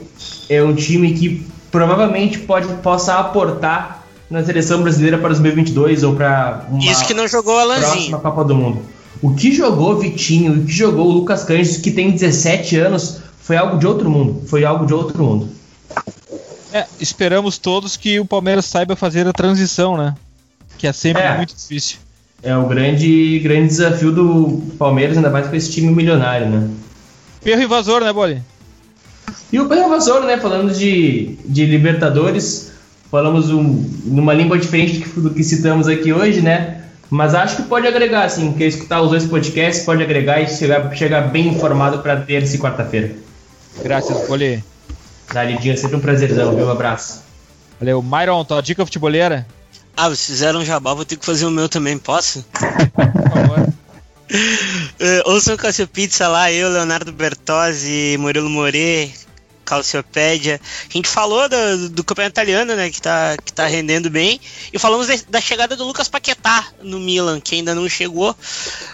é 0.50 0.62
um 0.62 0.76
time 0.76 1.14
que 1.14 1.46
provavelmente 1.72 2.40
pode, 2.40 2.68
possa 2.82 3.16
aportar 3.16 4.06
na 4.30 4.44
seleção 4.44 4.82
brasileira 4.82 5.18
para 5.18 5.30
2022 5.30 6.04
ou 6.04 6.16
para 6.16 6.66
uma 6.70 6.84
Isso 6.84 7.06
que 7.08 7.14
não 7.14 7.28
jogou 7.28 7.58
Alanzinho. 7.58 7.92
próxima 7.92 8.20
Copa 8.20 8.44
do 8.44 8.56
Mundo. 8.56 8.82
O 9.22 9.34
que 9.34 9.54
jogou 9.54 9.98
Vitinho, 9.98 10.54
o 10.54 10.66
que 10.66 10.72
jogou 10.72 11.08
o 11.08 11.12
Lucas 11.12 11.44
Cândido, 11.44 11.82
que 11.82 11.92
tem 11.92 12.12
17 12.12 12.78
anos, 12.78 13.20
foi 13.50 13.58
algo 13.58 13.80
de 13.80 13.88
outro 13.88 14.08
mundo. 14.12 14.44
Foi 14.46 14.64
algo 14.64 14.86
de 14.86 14.94
outro 14.94 15.24
mundo. 15.24 15.50
É, 16.72 16.86
esperamos 17.00 17.58
todos 17.58 17.98
que 17.98 18.20
o 18.20 18.26
Palmeiras 18.26 18.66
saiba 18.66 18.96
fazer 18.96 19.28
a 19.28 19.34
transição, 19.34 19.98
né? 19.98 20.14
Que 20.78 20.86
é 20.86 20.94
sempre 20.94 21.24
É. 21.24 21.36
muito 21.36 21.56
difícil. 21.56 21.98
É 22.44 22.56
o 22.56 22.68
grande, 22.68 23.40
grande 23.40 23.70
desafio 23.70 24.12
do 24.12 24.62
Palmeiras, 24.78 25.18
ainda 25.18 25.32
mais 25.32 25.48
com 25.48 25.56
esse 25.56 25.72
time 25.72 25.92
milionário, 25.92 26.48
né? 26.48 26.70
Perro 27.44 27.64
invasor, 27.64 28.02
né, 28.02 28.14
Boli? 28.14 28.40
E 29.52 29.60
o 29.60 29.68
Pedro 29.68 29.90
Vassouro, 29.90 30.28
né? 30.28 30.38
Falando 30.38 30.72
de, 30.72 31.36
de 31.44 31.66
Libertadores, 31.66 32.72
falamos 33.10 33.50
um, 33.50 33.84
numa 34.06 34.36
língua 34.36 34.60
diferente 34.60 35.00
do 35.18 35.32
que, 35.32 35.44
citamos 35.44 35.88
aqui 35.88 36.14
hoje, 36.14 36.40
né? 36.40 36.84
Mas 37.10 37.34
acho 37.34 37.56
que 37.56 37.64
pode 37.64 37.88
agregar, 37.88 38.26
assim, 38.26 38.54
quer 38.54 38.68
escutar 38.68 39.02
os 39.02 39.10
dois 39.10 39.26
podcasts, 39.26 39.84
pode 39.84 40.04
agregar 40.04 40.40
e 40.40 40.48
chegar, 40.48 40.96
chegar 40.96 41.22
bem 41.30 41.48
informado 41.48 41.98
para 42.04 42.16
terça 42.18 42.56
e 42.56 42.60
quarta-feira. 42.60 43.28
Graças, 43.84 44.28
Boli. 44.28 44.64
Da 45.34 45.44
Lidinha, 45.44 45.78
sempre 45.78 45.98
um 45.98 46.00
prazerzão, 46.00 46.56
viu? 46.56 46.66
Um 46.66 46.72
abraço. 46.72 47.22
Valeu. 47.80 48.02
Myron, 48.02 48.44
tua 48.44 48.62
dica 48.62 48.86
futeboleira? 48.86 49.46
Ah, 49.96 50.08
vocês 50.08 50.26
fizeram 50.26 50.62
um 50.62 50.66
jabá, 50.66 50.94
vou 50.94 51.06
ter 51.06 51.18
que 51.18 51.26
fazer 51.26 51.46
o 51.46 51.52
meu 51.52 51.70
também, 51.70 51.98
posso? 51.98 52.46
Por 52.54 53.32
favor. 53.32 53.60
Uh, 53.60 55.22
ouçam 55.32 55.56
o 55.56 55.58
Calcio 55.58 55.88
Pizza 55.88 56.28
lá, 56.28 56.52
eu, 56.52 56.70
Leonardo 56.70 57.12
Bertozzi, 57.12 58.18
Murilo 58.20 58.50
More, 58.50 59.12
Calciopédia. 59.70 60.60
A 60.90 60.92
gente 60.92 61.08
falou 61.08 61.48
do, 61.48 61.90
do 61.90 62.04
campeonato 62.04 62.34
italiano, 62.34 62.76
né, 62.76 62.90
que 62.90 63.00
tá, 63.02 63.38
que 63.44 63.54
tá 63.54 63.68
rendendo 63.68 64.10
bem. 64.10 64.40
E 64.74 64.80
falamos 64.80 65.08
de- 65.08 65.26
da 65.30 65.40
chegada 65.40 65.76
do 65.76 65.86
Lucas 65.86 66.08
Paquetá 66.08 66.68
no 66.82 67.00
Milan, 67.00 67.40
que 67.40 67.56
ainda 67.56 67.76
não 67.76 67.88
chegou. 67.88 68.36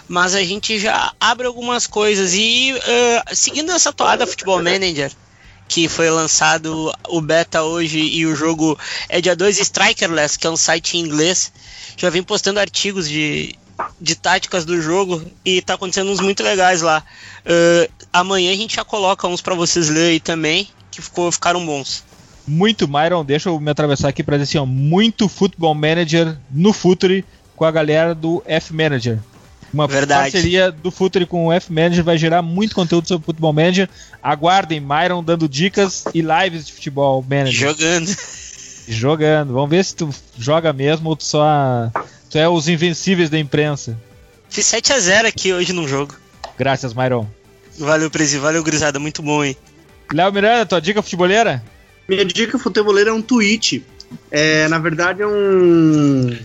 Mas 0.07 0.35
a 0.35 0.43
gente 0.43 0.77
já 0.77 1.13
abre 1.19 1.47
algumas 1.47 1.87
coisas. 1.87 2.33
E 2.33 2.73
uh, 2.73 3.35
seguindo 3.35 3.71
essa 3.71 3.93
toada 3.93 4.27
Futebol 4.27 4.61
Manager, 4.61 5.11
que 5.67 5.87
foi 5.87 6.09
lançado 6.09 6.93
o 7.07 7.21
beta 7.21 7.63
hoje 7.63 7.97
e 7.99 8.25
o 8.25 8.35
jogo 8.35 8.77
é 9.09 9.19
dia 9.21 9.35
2 9.35 9.57
Strikerless, 9.59 10.37
que 10.37 10.45
é 10.45 10.49
um 10.49 10.57
site 10.57 10.97
em 10.97 11.01
inglês. 11.01 11.51
Já 11.97 12.09
vem 12.09 12.21
postando 12.21 12.59
artigos 12.59 13.07
de, 13.07 13.55
de 13.99 14.15
táticas 14.15 14.65
do 14.65 14.81
jogo 14.81 15.21
e 15.43 15.61
tá 15.61 15.73
acontecendo 15.73 16.11
uns 16.11 16.19
muito 16.19 16.43
legais 16.43 16.81
lá. 16.81 17.03
Uh, 17.45 17.91
amanhã 18.11 18.51
a 18.51 18.55
gente 18.55 18.75
já 18.75 18.83
coloca 18.83 19.27
uns 19.27 19.41
pra 19.41 19.55
vocês 19.55 19.89
lerem 19.89 20.11
aí 20.11 20.19
também, 20.19 20.67
que 20.91 21.01
ficou, 21.01 21.31
ficaram 21.31 21.65
bons. 21.65 22.03
Muito, 22.47 22.87
Myron, 22.87 23.25
deixa 23.25 23.49
eu 23.49 23.59
me 23.59 23.71
atravessar 23.71 24.09
aqui 24.09 24.23
pra 24.23 24.37
dizer 24.37 24.49
assim, 24.49 24.57
ó, 24.59 24.65
muito 24.65 25.27
Football 25.27 25.73
Manager 25.73 26.37
no 26.51 26.71
Futuri 26.71 27.25
com 27.55 27.65
a 27.65 27.71
galera 27.71 28.13
do 28.13 28.43
F-Manager. 28.45 29.19
Uma 29.73 29.87
Verdade. 29.87 30.31
parceria 30.31 30.71
do 30.71 30.89
Futuri 30.91 31.25
com 31.25 31.47
o 31.47 31.51
F-Manager 31.51 32.03
vai 32.03 32.17
gerar 32.17 32.41
muito 32.41 32.75
conteúdo 32.75 33.07
sobre 33.07 33.25
Football 33.25 33.51
Manager. 33.51 33.89
Aguardem 34.21 34.79
Myron 34.79 35.23
dando 35.23 35.49
dicas 35.49 36.05
e 36.13 36.21
lives 36.21 36.67
de 36.67 36.73
Futebol 36.73 37.25
Manager. 37.27 37.51
Jogando. 37.51 38.15
Jogando. 38.87 39.53
Vamos 39.53 39.69
ver 39.69 39.83
se 39.85 39.95
tu 39.95 40.09
joga 40.37 40.71
mesmo 40.73 41.09
ou 41.09 41.15
tu 41.15 41.23
só... 41.23 41.91
Tu 42.29 42.37
é 42.37 42.47
os 42.49 42.67
invencíveis 42.67 43.29
da 43.29 43.39
imprensa. 43.39 43.97
Fiz 44.49 44.65
7x0 44.65 45.25
aqui 45.25 45.53
hoje 45.53 45.73
no 45.73 45.87
jogo. 45.87 46.15
Graças, 46.57 46.93
Myron. 46.93 47.27
Valeu, 47.77 48.09
Prezi. 48.11 48.37
Valeu, 48.37 48.63
Grisada. 48.63 48.99
Muito 48.99 49.21
bom, 49.21 49.43
hein? 49.43 49.55
Léo 50.13 50.31
Miranda, 50.31 50.65
tua 50.65 50.79
dica 50.81 51.01
futeboleira? 51.01 51.63
Minha 52.07 52.23
dica 52.25 52.57
futeboleira 52.59 53.09
é 53.09 53.13
um 53.13 53.21
tweet. 53.21 53.83
É, 54.31 54.67
na 54.67 54.77
verdade, 54.79 55.21
é 55.21 55.27
um, 55.27 56.37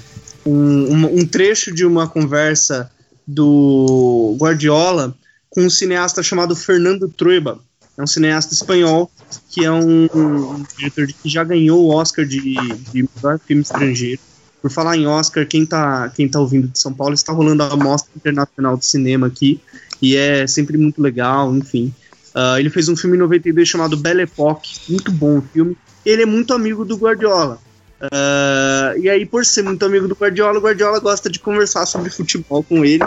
um, 0.46 0.52
um- 0.94 1.20
um 1.20 1.26
trecho 1.26 1.72
de 1.72 1.84
uma 1.84 2.08
conversa 2.08 2.90
do 3.26 4.36
Guardiola 4.40 5.14
com 5.48 5.62
um 5.62 5.70
cineasta 5.70 6.22
chamado 6.22 6.56
Fernando 6.56 7.08
Trueba. 7.08 7.60
É 8.00 8.02
um 8.02 8.06
cineasta 8.06 8.54
espanhol 8.54 9.10
que 9.50 9.62
é 9.62 9.70
um, 9.70 10.08
um 10.14 10.64
diretor 10.78 11.06
que 11.06 11.28
já 11.28 11.44
ganhou 11.44 11.84
o 11.84 11.94
Oscar 11.94 12.24
de, 12.24 12.40
de 12.40 13.08
melhor 13.14 13.38
filme 13.38 13.60
estrangeiro. 13.60 14.18
Por 14.62 14.70
falar 14.70 14.96
em 14.96 15.06
Oscar, 15.06 15.46
quem 15.46 15.66
tá, 15.66 16.08
quem 16.08 16.26
tá 16.26 16.40
ouvindo 16.40 16.66
de 16.66 16.78
São 16.78 16.94
Paulo 16.94 17.12
está 17.12 17.30
rolando 17.30 17.62
a 17.62 17.76
Mostra 17.76 18.10
Internacional 18.16 18.78
de 18.78 18.86
Cinema 18.86 19.26
aqui 19.26 19.60
e 20.00 20.16
é 20.16 20.46
sempre 20.46 20.78
muito 20.78 21.02
legal, 21.02 21.54
enfim. 21.54 21.92
Ah, 22.34 22.58
ele 22.58 22.70
fez 22.70 22.88
um 22.88 22.96
filme 22.96 23.16
em 23.16 23.20
92 23.20 23.68
chamado 23.68 23.98
Belle 23.98 24.22
Époque, 24.22 24.80
muito 24.88 25.12
bom 25.12 25.38
o 25.38 25.42
filme. 25.42 25.76
Ele 26.04 26.22
é 26.22 26.26
muito 26.26 26.54
amigo 26.54 26.86
do 26.86 26.96
Guardiola. 26.96 27.58
Ah, 28.00 28.94
e 28.98 29.10
aí, 29.10 29.26
por 29.26 29.44
ser 29.44 29.62
muito 29.62 29.84
amigo 29.84 30.08
do 30.08 30.14
Guardiola, 30.14 30.58
o 30.58 30.62
Guardiola 30.62 30.98
gosta 31.00 31.28
de 31.28 31.38
conversar 31.38 31.84
sobre 31.84 32.08
futebol 32.08 32.62
com 32.62 32.82
ele. 32.82 33.04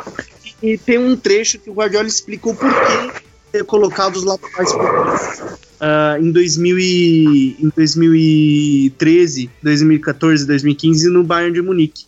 E 0.61 0.77
tem 0.77 0.99
um 0.99 1.15
trecho 1.15 1.57
que 1.57 1.71
o 1.71 1.73
Guardiola 1.73 2.07
explica 2.07 2.47
o 2.47 2.55
porquê 2.55 3.22
ter 3.53 3.63
colocado 3.63 4.15
os 4.15 4.23
laterais 4.23 4.71
ah, 5.79 6.17
em, 6.19 6.31
2000 6.31 6.79
e, 6.79 7.55
em 7.59 7.69
2013, 7.75 9.49
2014, 9.61 10.47
2015 10.47 11.09
no 11.09 11.23
Bayern 11.23 11.53
de 11.53 11.61
Munique. 11.61 12.05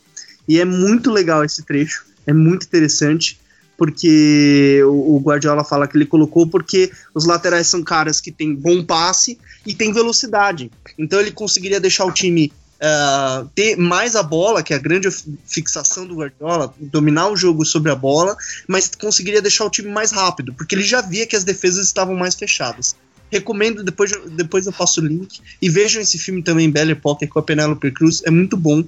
E 0.47 0.59
é 0.59 0.65
muito 0.65 1.11
legal 1.11 1.45
esse 1.45 1.61
trecho, 1.63 2.03
é 2.25 2.33
muito 2.33 2.65
interessante, 2.65 3.39
porque 3.77 4.81
o, 4.85 5.17
o 5.17 5.19
Guardiola 5.19 5.63
fala 5.63 5.87
que 5.87 5.95
ele 5.95 6.07
colocou 6.07 6.47
porque 6.47 6.91
os 7.13 7.25
laterais 7.25 7.67
são 7.67 7.83
caras 7.83 8.19
que 8.19 8.31
têm 8.31 8.55
bom 8.55 8.83
passe 8.83 9.37
e 9.65 9.75
têm 9.75 9.93
velocidade. 9.93 10.71
Então 10.97 11.19
ele 11.19 11.31
conseguiria 11.31 11.79
deixar 11.79 12.05
o 12.05 12.11
time 12.11 12.51
ah, 12.87 13.45
ter 13.55 13.75
mais 13.77 14.15
a 14.15 14.21
bola, 14.21 14.61
que 14.61 14.73
é 14.73 14.75
a 14.75 14.79
grande 14.79 15.09
fi- 15.09 15.37
fixação 15.45 16.05
do 16.05 16.15
Guardiola, 16.17 16.73
dominar 16.79 17.29
o 17.29 17.35
jogo 17.35 17.65
sobre 17.65 17.91
a 17.91 17.95
bola, 17.95 18.37
mas 18.67 18.89
conseguiria 18.95 19.41
deixar 19.41 19.65
o 19.65 19.69
time 19.69 19.89
mais 19.89 20.11
rápido, 20.11 20.53
porque 20.53 20.75
ele 20.75 20.83
já 20.83 21.01
via 21.01 21.25
que 21.25 21.35
as 21.35 21.43
defesas 21.43 21.87
estavam 21.87 22.15
mais 22.15 22.35
fechadas. 22.35 22.95
Recomendo, 23.31 23.83
depois, 23.83 24.11
eu- 24.11 24.29
depois 24.29 24.67
eu 24.67 24.71
passo 24.71 25.01
o 25.01 25.05
link. 25.05 25.39
E 25.61 25.67
vejam 25.67 25.99
esse 26.01 26.17
filme 26.19 26.43
também, 26.43 26.69
Belle 26.69 26.91
Époque, 26.91 27.25
com 27.27 27.39
a 27.39 27.43
Penélope 27.43 27.89
Cruz, 27.91 28.21
é 28.23 28.29
muito 28.29 28.55
bom. 28.55 28.83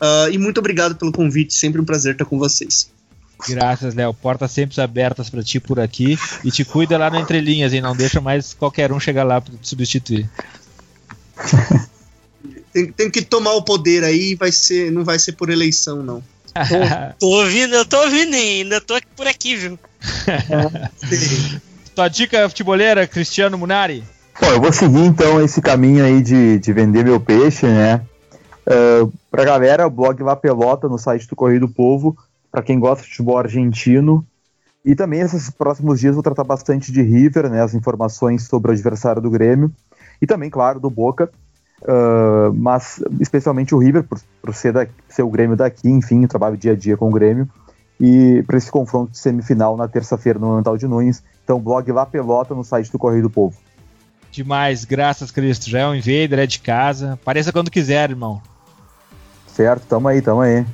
Ah, 0.00 0.26
e 0.30 0.36
muito 0.38 0.58
obrigado 0.58 0.96
pelo 0.96 1.12
convite, 1.12 1.54
sempre 1.54 1.80
um 1.80 1.84
prazer 1.84 2.12
estar 2.14 2.24
com 2.24 2.36
vocês. 2.38 2.90
Graças, 3.48 3.94
Léo. 3.94 4.12
Portas 4.14 4.50
sempre 4.50 4.80
abertas 4.80 5.28
pra 5.30 5.42
ti 5.42 5.60
por 5.60 5.78
aqui. 5.78 6.18
E 6.42 6.50
te 6.50 6.64
cuida 6.64 6.96
lá 6.98 7.10
no 7.10 7.18
Entrelinhas, 7.18 7.72
hein? 7.72 7.80
Não 7.82 7.94
deixa 7.94 8.20
mais 8.20 8.54
qualquer 8.54 8.90
um 8.90 8.98
chegar 8.98 9.24
lá 9.24 9.40
pra 9.40 9.54
te 9.54 9.68
substituir. 9.68 10.28
Tem, 12.76 12.92
tem 12.92 13.10
que 13.10 13.22
tomar 13.22 13.54
o 13.54 13.62
poder 13.62 14.04
aí, 14.04 14.34
vai 14.34 14.52
ser, 14.52 14.92
não 14.92 15.02
vai 15.02 15.18
ser 15.18 15.32
por 15.32 15.48
eleição, 15.48 16.02
não. 16.02 16.22
Tô 17.18 17.26
ouvindo, 17.40 17.74
eu 17.74 17.86
tô 17.86 17.98
ouvindo 18.02 18.34
ainda, 18.34 18.82
tô 18.82 18.92
aqui 18.92 19.06
por 19.16 19.26
aqui, 19.26 19.56
viu? 19.56 19.78
Tua 21.96 22.08
dica 22.08 22.46
futeboleira, 22.50 23.06
Cristiano 23.06 23.56
Munari? 23.56 24.04
Bom, 24.38 24.48
eu 24.48 24.60
vou 24.60 24.70
seguir 24.70 25.06
então 25.06 25.42
esse 25.42 25.62
caminho 25.62 26.04
aí 26.04 26.20
de, 26.20 26.58
de 26.58 26.72
vender 26.74 27.02
meu 27.02 27.18
peixe, 27.18 27.64
né? 27.66 28.02
Uh, 28.66 29.10
pra 29.30 29.42
galera, 29.42 29.86
o 29.86 29.90
blog 29.90 30.22
La 30.22 30.36
Pelota 30.36 30.86
no 30.86 30.98
site 30.98 31.26
do 31.26 31.34
Correio 31.34 31.60
do 31.60 31.68
Povo, 31.70 32.14
pra 32.52 32.62
quem 32.62 32.78
gosta 32.78 33.04
de 33.04 33.08
futebol 33.08 33.38
argentino. 33.38 34.22
E 34.84 34.94
também 34.94 35.20
esses 35.20 35.48
próximos 35.48 35.98
dias 35.98 36.12
vou 36.12 36.22
tratar 36.22 36.44
bastante 36.44 36.92
de 36.92 37.00
River, 37.00 37.48
né? 37.48 37.62
As 37.62 37.72
informações 37.72 38.46
sobre 38.46 38.70
o 38.70 38.74
adversário 38.74 39.22
do 39.22 39.30
Grêmio. 39.30 39.72
E 40.20 40.26
também, 40.26 40.50
claro, 40.50 40.78
do 40.78 40.90
Boca. 40.90 41.30
Uh, 41.82 42.52
mas 42.54 43.02
especialmente 43.20 43.74
o 43.74 43.78
River, 43.78 44.02
por, 44.02 44.18
por 44.42 44.54
ser, 44.54 44.72
da- 44.72 44.86
ser 45.08 45.22
o 45.22 45.30
Grêmio 45.30 45.56
daqui, 45.56 45.88
enfim, 45.88 46.26
trabalho 46.26 46.56
dia 46.56 46.72
a 46.72 46.76
dia 46.76 46.96
com 46.96 47.08
o 47.08 47.12
Grêmio. 47.12 47.48
E 48.00 48.42
para 48.46 48.56
esse 48.58 48.70
confronto 48.70 49.12
de 49.12 49.18
semifinal 49.18 49.76
na 49.76 49.88
terça-feira 49.88 50.38
no 50.38 50.46
Monumental 50.46 50.76
de 50.76 50.86
Nunes. 50.86 51.22
Então, 51.44 51.60
blog 51.60 51.90
La 51.92 52.04
Pelota 52.04 52.54
no 52.54 52.64
site 52.64 52.90
do 52.90 52.98
Correio 52.98 53.22
do 53.22 53.30
Povo. 53.30 53.56
Demais, 54.30 54.84
graças, 54.84 55.30
Cristo. 55.30 55.70
Já 55.70 55.80
é 55.80 55.86
um 55.86 55.94
invader, 55.94 56.38
é 56.40 56.46
de 56.46 56.58
casa. 56.60 57.14
Apareça 57.14 57.52
quando 57.52 57.70
quiser, 57.70 58.10
irmão. 58.10 58.42
Certo, 59.46 59.86
tamo 59.86 60.08
aí, 60.08 60.20
tamo 60.20 60.42
aí. 60.42 60.66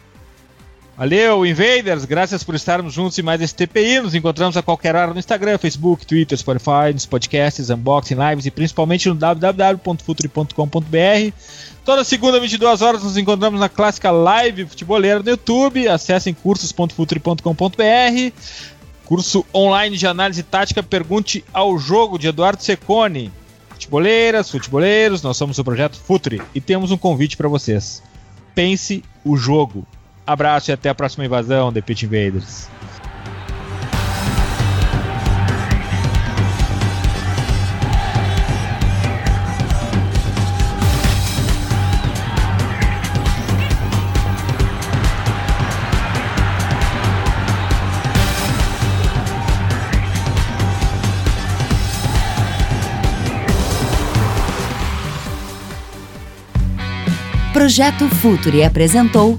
Valeu, 1.02 1.44
Invaders! 1.44 2.04
Graças 2.04 2.44
por 2.44 2.54
estarmos 2.54 2.94
juntos 2.94 3.18
em 3.18 3.22
mais 3.22 3.40
esse 3.40 3.52
TPI. 3.52 4.02
Nos 4.02 4.14
encontramos 4.14 4.56
a 4.56 4.62
qualquer 4.62 4.94
hora 4.94 5.12
no 5.12 5.18
Instagram, 5.18 5.58
Facebook, 5.58 6.06
Twitter, 6.06 6.38
Spotify, 6.38 6.92
nos 6.92 7.06
podcasts, 7.06 7.70
unboxing, 7.70 8.14
lives 8.14 8.46
e 8.46 8.52
principalmente 8.52 9.08
no 9.08 9.16
www.futuri.com.br. 9.16 11.32
Toda 11.84 12.04
segunda, 12.04 12.38
22 12.38 12.82
horas, 12.82 13.02
nos 13.02 13.16
encontramos 13.16 13.58
na 13.58 13.68
clássica 13.68 14.12
live 14.12 14.64
futeboleira 14.64 15.20
no 15.20 15.28
YouTube. 15.28 15.88
Acessem 15.88 16.32
cursos.futuri.com.br. 16.32 18.32
Curso 19.04 19.44
online 19.52 19.96
de 19.96 20.06
análise 20.06 20.44
tática 20.44 20.84
Pergunte 20.84 21.44
ao 21.52 21.76
Jogo 21.80 22.16
de 22.16 22.28
Eduardo 22.28 22.62
Secone. 22.62 23.32
Futeboleiras, 23.70 24.52
futeboleiros, 24.52 25.20
nós 25.20 25.36
somos 25.36 25.58
o 25.58 25.64
projeto 25.64 25.98
Futuri 25.98 26.40
e 26.54 26.60
temos 26.60 26.92
um 26.92 26.96
convite 26.96 27.36
para 27.36 27.48
vocês. 27.48 28.00
Pense 28.54 29.02
o 29.24 29.36
jogo. 29.36 29.84
Abraço 30.26 30.70
e 30.70 30.72
até 30.72 30.88
a 30.88 30.94
próxima 30.94 31.24
invasão, 31.24 31.72
The 31.72 31.80
Pit 31.80 32.06
Invaders. 32.06 32.70
Projeto 57.52 58.08
Futuri 58.08 58.64
apresentou 58.64 59.38